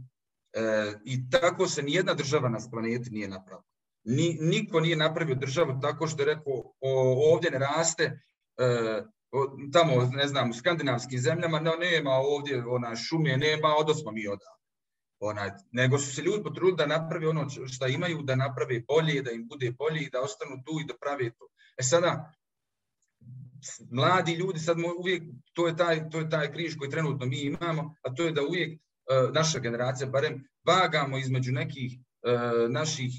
E, 0.54 0.94
I 1.06 1.30
tako 1.30 1.68
se 1.68 1.84
nijedna 1.84 2.14
država 2.14 2.50
na 2.50 2.60
planeti 2.72 3.10
nije 3.10 3.28
napravila. 3.28 3.64
Ni, 4.04 4.38
niko 4.42 4.80
nije 4.80 4.96
napravio 4.96 5.36
državu 5.36 5.80
tako 5.82 6.08
što 6.08 6.22
je 6.22 6.26
rekao 6.26 6.74
ovdje 7.32 7.52
ne 7.52 7.60
raste, 7.60 8.20
e, 8.58 9.04
tamo, 9.74 10.10
ne 10.14 10.28
znam, 10.28 10.50
u 10.50 10.54
skandinavskim 10.54 11.20
zemljama, 11.20 11.60
no, 11.60 11.72
nema 11.72 12.12
ovdje 12.12 12.66
ona 12.66 12.96
šume, 12.96 13.38
nema, 13.38 13.76
odosmo 13.80 14.12
mi 14.12 14.28
odavde. 14.28 14.65
Onaj, 15.26 15.50
nego 15.72 15.98
su 15.98 16.16
se 16.16 16.22
ljudi 16.22 16.44
potrudili 16.44 16.78
da 16.78 16.86
naprave 16.86 17.28
ono 17.28 17.50
što 17.50 17.88
imaju, 17.88 18.22
da 18.22 18.36
naprave 18.36 18.80
bolje, 18.88 19.22
da 19.22 19.32
im 19.32 19.48
bude 19.48 19.72
bolje 19.72 20.02
i 20.02 20.10
da 20.10 20.22
ostanu 20.22 20.64
tu 20.66 20.80
i 20.82 20.86
da 20.86 20.94
prave 21.02 21.30
to. 21.30 21.48
E 21.78 21.84
sada, 21.84 22.34
mladi 23.92 24.34
ljudi, 24.34 24.60
sad 24.60 24.78
uvijek, 25.00 25.24
to 25.54 25.68
je, 25.68 25.76
taj, 25.78 26.10
to 26.10 26.20
je 26.20 26.30
taj 26.30 26.52
križ 26.52 26.78
koji 26.78 26.90
trenutno 26.90 27.26
mi 27.26 27.42
imamo, 27.42 27.96
a 28.02 28.14
to 28.14 28.24
je 28.24 28.32
da 28.32 28.44
uvijek 28.44 28.74
e, 28.74 28.80
naša 29.34 29.60
generacija, 29.60 30.08
barem 30.08 30.44
vagamo 30.66 31.18
između 31.18 31.52
nekih 31.52 31.98
E, 32.26 32.70
naših 32.70 33.12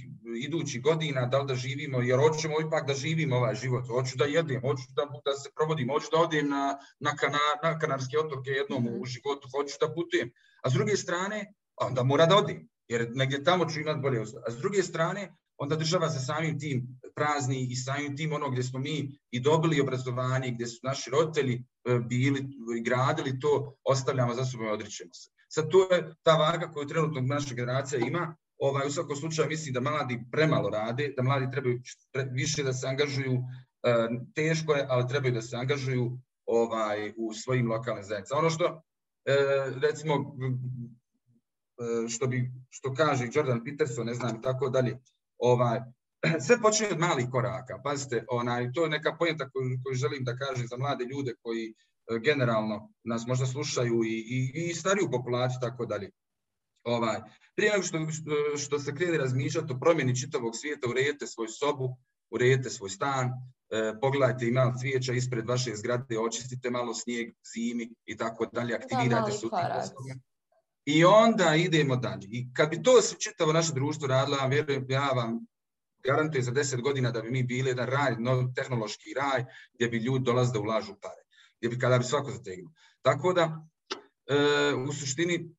idućih 0.45 0.83
godina, 0.83 1.27
da 1.27 1.39
li 1.39 1.47
da 1.47 1.55
živimo, 1.55 2.01
jer 2.03 2.19
hoćemo 2.19 2.61
ipak 2.61 2.87
da 2.87 2.95
živimo 2.95 3.37
ovaj 3.37 3.55
život, 3.55 3.87
hoću 3.89 4.17
da 4.17 4.25
jedem, 4.25 4.61
hoću 4.61 4.83
da, 4.97 5.05
da 5.25 5.35
se 5.35 5.51
provodim, 5.55 5.89
hoću 5.89 6.07
da 6.13 6.19
odem 6.19 6.49
na, 6.49 6.79
na, 7.01 7.13
na 7.63 7.79
Kanarske 7.79 8.19
otoke 8.19 8.51
jednom 8.51 8.85
mhm. 8.85 8.95
u 9.01 9.05
životu, 9.05 9.49
hoću 9.55 9.77
da 9.81 9.95
putujem. 9.95 10.31
A 10.63 10.71
s 10.71 10.73
druge 10.73 10.97
strane, 10.97 11.53
onda 11.77 12.03
mora 12.03 12.27
da 12.27 12.37
odem, 12.37 12.69
jer 12.89 13.11
negdje 13.15 13.45
tamo 13.45 13.67
ću 13.67 13.81
imati 13.81 14.01
bolje 14.01 14.21
A 14.21 14.51
s 14.51 14.57
druge 14.57 14.83
strane, 14.83 15.37
onda 15.59 15.77
država 15.77 16.11
se 16.11 16.27
samim 16.27 16.59
tim 16.59 17.01
prazni 17.15 17.69
i 17.71 17.77
samim 17.77 18.17
tim 18.17 18.33
ono 18.33 18.51
gdje 18.51 18.63
smo 18.63 18.79
mi 18.79 19.19
i 19.31 19.41
dobili 19.41 19.81
obrazovanje, 19.81 20.51
gdje 20.51 20.67
su 20.67 20.81
naši 20.83 21.11
roditelji 21.11 21.55
e, 21.55 21.99
bili 21.99 22.41
i 22.79 22.83
gradili 22.83 23.41
to, 23.41 23.77
ostavljamo 23.85 24.35
za 24.35 24.45
sobom 24.45 24.67
i 24.67 24.71
odričemo 24.71 25.15
se. 25.15 25.31
Sad 25.49 25.71
to 25.71 25.95
je 25.95 26.15
ta 26.23 26.37
vaga 26.37 26.71
koju 26.73 26.87
trenutno 26.87 27.21
naša 27.21 27.55
generacija 27.55 28.01
ima, 28.07 28.37
Ovaj, 28.59 28.87
u 28.87 28.91
svakom 28.91 29.17
slučaju 29.17 29.49
mislim 29.49 29.75
da 29.75 29.81
mladi 29.81 30.25
premalo 30.33 30.71
rade, 30.71 31.13
da 31.17 31.23
mladi 31.23 31.51
trebaju 31.51 31.81
više 32.33 32.63
da 32.63 32.73
se 32.73 32.87
angažuju, 32.87 33.33
e, 33.83 34.09
teško 34.35 34.75
je, 34.75 34.87
ali 34.89 35.09
trebaju 35.09 35.35
da 35.35 35.43
se 35.43 35.57
angažuju 35.57 36.19
ovaj, 36.47 37.13
u 37.17 37.35
svojim 37.35 37.71
lokalnim 37.71 38.05
zajednicama. 38.05 38.41
Ono 38.41 38.51
što, 38.51 38.83
e, 39.25 39.37
recimo, 39.83 40.37
što, 42.09 42.27
bi, 42.27 42.53
što 42.71 42.95
kaže 42.95 43.29
Jordan 43.33 43.65
Peterson, 43.65 44.07
ne 44.07 44.15
znam, 44.15 44.43
tako 44.43 44.69
dalje, 44.69 44.99
ovaj, 45.39 45.81
sve 46.47 46.61
počinje 46.61 46.91
od 46.93 46.99
malih 46.99 47.27
koraka. 47.31 47.81
Pazite, 47.85 48.25
onaj, 48.31 48.73
to 48.73 48.83
je 48.83 48.91
neka 48.91 49.17
pojenta 49.19 49.51
koju, 49.51 49.79
koju 49.85 49.95
želim 49.95 50.25
da 50.25 50.37
kažem 50.37 50.67
za 50.67 50.77
mlade 50.77 51.05
ljude 51.05 51.35
koji 51.43 51.75
generalno 52.23 52.93
nas 53.05 53.27
možda 53.27 53.47
slušaju 53.47 54.05
i, 54.05 54.15
i, 54.55 54.71
i 54.71 54.75
stariju 54.75 55.11
populaciju, 55.11 55.59
tako 55.61 55.87
dalje. 55.87 56.11
Ovaj, 56.85 57.21
prije 57.57 57.73
nego 57.73 57.83
što, 57.83 57.99
što, 58.59 58.79
se 58.79 58.95
krene 58.95 59.19
razmišljati 59.19 59.73
o 59.73 59.79
promjeni 59.79 60.17
čitavog 60.17 60.57
svijeta, 60.57 60.89
uredite 60.89 61.27
svoju 61.27 61.49
sobu, 61.49 61.97
uredite 62.31 62.71
svoj 62.71 62.91
stan, 62.91 63.27
e, 63.27 63.95
pogledajte 64.01 64.47
ima 64.47 64.75
cvijeća 64.81 65.13
ispred 65.13 65.47
vaše 65.49 65.77
zgrade, 65.77 66.19
očistite 66.19 66.71
malo 66.71 66.95
snijeg 66.95 67.35
zimi 67.55 67.95
i 68.05 68.17
tako 68.17 68.47
dalje, 68.53 68.75
aktivirajte 68.75 69.33
se 69.33 69.47
I 70.87 71.05
onda 71.05 71.55
idemo 71.55 71.97
dalje. 71.97 72.29
I 72.31 72.49
kad 72.55 72.71
bi 72.71 72.83
to 72.83 72.93
čitavo 73.19 73.53
naše 73.53 73.73
društvo 73.73 74.09
radilo, 74.09 74.39
ja 74.89 75.11
vam 75.11 75.47
garantujem 76.05 76.45
za 76.45 76.51
deset 76.51 76.81
godina 76.81 77.11
da 77.11 77.23
bi 77.23 77.31
mi 77.31 77.43
bili 77.43 77.69
jedan 77.69 77.87
raj, 77.87 78.17
novi 78.19 78.55
tehnološki 78.55 79.15
raj, 79.21 79.45
gdje 79.75 79.89
bi 79.89 79.97
ljudi 79.99 80.25
dolazili 80.25 80.53
da 80.53 80.61
ulažu 80.61 80.95
pare. 81.03 81.23
Gdje 81.59 81.69
bi 81.69 81.79
kada 81.79 81.99
bi 81.99 82.05
svako 82.05 82.31
zategnuo. 82.31 82.73
Tako 83.03 83.33
da, 83.33 83.67
e, 84.27 84.75
u 84.75 84.93
suštini, 84.93 85.51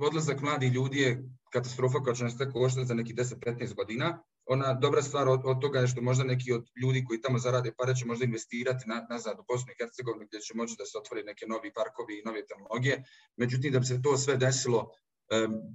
odlazak 0.00 0.40
mladih 0.40 0.72
ljudi 0.72 0.98
je 0.98 1.24
katastrofa 1.52 1.98
koja 1.98 2.14
će 2.14 2.24
nas 2.24 2.38
tako 2.38 2.68
za 2.68 2.94
neki 2.94 3.14
10-15 3.14 3.74
godina. 3.74 4.22
Ona 4.50 4.74
dobra 4.74 5.02
stvar 5.02 5.28
od, 5.28 5.42
toga 5.60 5.80
je 5.80 5.86
što 5.86 6.02
možda 6.02 6.24
neki 6.24 6.52
od 6.52 6.66
ljudi 6.82 7.04
koji 7.04 7.20
tamo 7.20 7.38
zarade 7.38 7.72
pare 7.78 7.94
će 7.94 8.06
možda 8.06 8.24
investirati 8.24 8.84
nazad 9.10 9.38
u 9.38 9.44
Bosnu 9.48 9.72
i 9.72 9.78
Hercegovinu 9.82 10.26
gdje 10.26 10.40
će 10.40 10.54
moći 10.54 10.74
da 10.78 10.84
se 10.84 10.98
otvori 10.98 11.22
neke 11.22 11.46
novi 11.46 11.72
parkovi 11.72 12.18
i 12.18 12.22
nove 12.24 12.46
tehnologije. 12.46 13.04
Međutim, 13.36 13.72
da 13.72 13.78
bi 13.78 13.86
se 13.86 14.02
to 14.02 14.16
sve 14.16 14.36
desilo, 14.36 14.90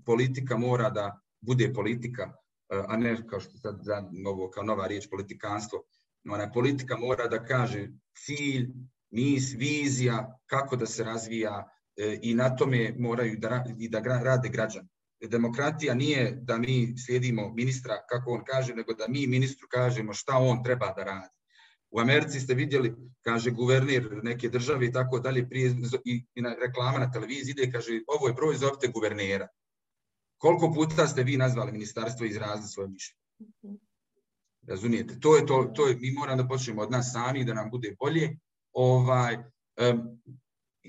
politika 0.05 0.57
mora 0.57 0.89
da 0.89 1.21
bude 1.41 1.73
politika, 1.73 2.23
e, 2.69 2.83
a 2.87 2.97
ne 2.97 3.27
kao 3.27 3.39
što 3.39 3.57
sad 3.57 3.79
novo, 4.11 4.49
kao 4.49 4.63
nova 4.63 4.87
riječ 4.87 5.09
politikanstvo. 5.09 5.83
Ona 6.29 6.51
politika 6.51 6.97
mora 6.97 7.27
da 7.27 7.45
kaže 7.45 7.87
cilj, 8.17 8.69
mis, 9.11 9.53
vizija, 9.53 10.39
kako 10.45 10.75
da 10.75 10.85
se 10.85 11.03
razvija 11.03 11.69
e, 11.97 12.19
i 12.21 12.33
na 12.33 12.55
tome 12.55 12.95
moraju 12.99 13.37
da, 13.37 13.65
i 13.79 13.89
da 13.89 13.99
rade 13.99 14.49
građani. 14.49 14.87
Demokratija 15.27 15.93
nije 15.93 16.31
da 16.41 16.57
mi 16.57 16.97
slijedimo 16.97 17.53
ministra 17.53 17.93
kako 18.09 18.31
on 18.31 18.43
kaže, 18.45 18.75
nego 18.75 18.93
da 18.93 19.05
mi 19.07 19.27
ministru 19.27 19.67
kažemo 19.71 20.13
šta 20.13 20.37
on 20.37 20.63
treba 20.63 20.93
da 20.97 21.03
radi. 21.03 21.33
U 21.91 21.99
Americi 21.99 22.39
ste 22.39 22.53
vidjeli, 22.53 22.95
kaže 23.21 23.51
guverner 23.51 24.19
neke 24.23 24.49
države 24.49 24.85
i 24.85 24.91
tako 24.91 25.19
dalje, 25.19 25.49
prije 25.49 25.75
i, 26.05 26.25
i 26.35 26.41
na 26.41 26.55
reklama 26.61 26.99
na 26.99 27.11
televiziji 27.11 27.51
ide, 27.51 27.71
kaže 27.71 27.99
ovo 28.07 28.27
je 28.27 28.33
broj, 28.33 28.55
zovite 28.55 28.87
guvernera. 28.87 29.47
Koliko 30.37 30.73
puta 30.73 31.07
ste 31.07 31.23
vi 31.23 31.37
nazvali 31.37 31.71
ministarstvo 31.71 32.25
i 32.25 32.29
izrazili 32.29 32.67
svoje 32.67 32.89
mišljenje? 32.89 33.79
Razumijete? 34.67 35.19
To 35.19 35.35
je 35.35 35.45
to, 35.45 35.71
to 35.75 35.87
je, 35.87 35.95
mi 35.95 36.11
moramo 36.11 36.43
da 36.43 36.47
počnemo 36.47 36.81
od 36.81 36.91
nas 36.91 37.11
sami, 37.13 37.45
da 37.45 37.53
nam 37.53 37.69
bude 37.69 37.95
bolje. 37.99 38.37
Ovaj, 38.73 39.35
um, 39.35 40.21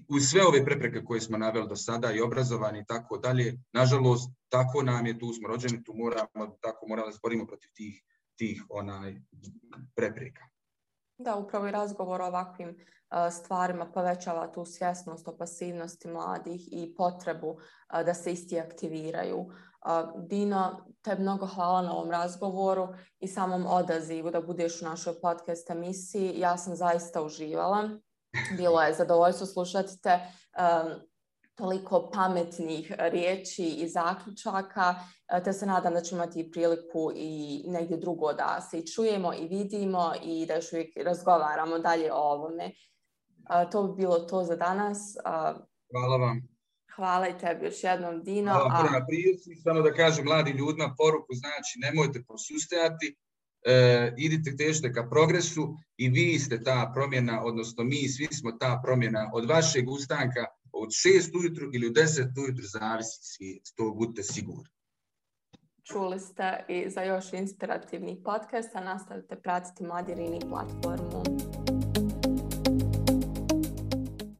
uz 0.08 0.22
sve 0.30 0.46
ove 0.46 0.64
prepreke 0.64 1.04
koje 1.04 1.20
smo 1.20 1.38
naveli 1.38 1.68
do 1.68 1.76
sada 1.76 2.12
i 2.12 2.20
obrazovanje 2.20 2.80
i 2.80 2.84
tako 2.84 3.18
dalje, 3.18 3.58
nažalost, 3.72 4.30
tako 4.48 4.82
nam 4.82 5.06
je, 5.06 5.18
tu 5.18 5.32
smo 5.32 5.48
rođeni, 5.48 5.84
tu 5.84 5.92
moramo, 5.94 6.56
tako 6.60 6.88
moramo 6.88 7.08
da 7.08 7.12
sporimo 7.12 7.46
protiv 7.46 7.70
tih, 7.74 8.02
tih 8.36 8.64
onaj, 8.68 9.20
prepreka. 9.94 10.42
Da, 11.18 11.36
upravo 11.36 11.66
i 11.66 11.70
razgovor 11.70 12.20
o 12.20 12.26
ovakvim 12.26 12.76
stvarima 13.30 13.86
povećava 13.86 14.52
tu 14.52 14.64
svjesnost 14.64 15.28
o 15.28 15.36
pasivnosti 15.36 16.08
mladih 16.08 16.68
i 16.72 16.94
potrebu 16.94 17.58
da 18.04 18.14
se 18.14 18.32
isti 18.32 18.60
aktiviraju. 18.60 19.46
Dino, 20.28 20.86
te 21.02 21.16
mnogo 21.18 21.46
hvala 21.46 21.82
na 21.82 21.92
ovom 21.92 22.10
razgovoru 22.10 22.88
i 23.20 23.28
samom 23.28 23.66
odazivu 23.66 24.30
da 24.30 24.40
budeš 24.40 24.82
u 24.82 24.84
našoj 24.84 25.20
podcast 25.20 25.70
emisiji. 25.70 26.34
Ja 26.36 26.56
sam 26.56 26.76
zaista 26.76 27.22
uživala. 27.22 27.88
Bilo 28.56 28.82
je 28.82 28.94
zadovoljstvo 28.94 29.46
slušati 29.46 30.02
te 30.02 30.20
toliko 31.54 32.10
pametnih 32.10 32.92
riječi 32.98 33.64
i 33.64 33.88
zaključaka, 33.88 34.94
e, 35.28 35.42
te 35.42 35.52
se 35.52 35.66
nadam 35.66 35.94
da 35.94 36.00
ćemo 36.00 36.22
imati 36.22 36.50
priliku 36.50 37.12
i 37.14 37.62
negdje 37.66 37.96
drugo 37.96 38.32
da 38.32 38.60
se 38.70 38.78
i 38.78 38.86
čujemo 38.86 39.34
i 39.34 39.48
vidimo 39.48 40.12
i 40.22 40.46
da 40.46 40.54
još 40.54 40.72
uvijek 40.72 40.96
razgovaramo 41.04 41.78
dalje 41.78 42.12
o 42.12 42.16
ovome. 42.16 42.64
E, 42.64 42.72
to 43.72 43.82
bi 43.82 44.02
bilo 44.02 44.18
to 44.18 44.44
za 44.44 44.56
danas. 44.56 44.98
Hvala 45.90 46.16
vam. 46.16 46.48
Hvala 46.96 47.28
i 47.28 47.38
tebi 47.38 47.66
još 47.66 47.84
jednom, 47.84 48.22
Dino. 48.22 48.52
Hvala 48.52 48.90
na 48.90 49.06
samo 49.62 49.82
da 49.82 49.92
kažem 49.92 50.24
mladim 50.24 50.56
ljudima 50.56 50.94
poruku, 50.98 51.34
znači 51.34 51.78
nemojte 51.78 52.22
posustajati, 52.28 53.16
e, 53.64 54.14
idite 54.16 54.56
težite 54.56 54.92
ka 54.92 55.08
progresu 55.10 55.76
i 55.96 56.08
vi 56.08 56.38
ste 56.38 56.62
ta 56.62 56.90
promjena, 56.94 57.42
odnosno 57.44 57.84
mi 57.84 58.08
svi 58.08 58.28
smo 58.32 58.52
ta 58.52 58.80
promjena 58.84 59.30
od 59.34 59.48
vašeg 59.48 59.90
ustanka 59.90 60.44
od 60.72 60.88
6 60.88 61.38
ujutru 61.38 61.70
ili 61.72 61.88
u 61.88 61.90
10 61.90 62.44
ujutru 62.44 62.64
zavisi 62.66 63.18
svijet, 63.22 63.62
to 63.76 63.90
budite 63.90 64.22
sigurni. 64.22 64.74
Čuli 65.82 66.20
ste 66.20 66.64
i 66.68 66.90
za 66.90 67.02
još 67.02 67.32
inspirativnih 67.32 68.18
podcasta 68.24 68.80
nastavite 68.80 69.36
pratiti 69.36 69.84
Mladirini 69.84 70.40
platformu. 70.48 71.22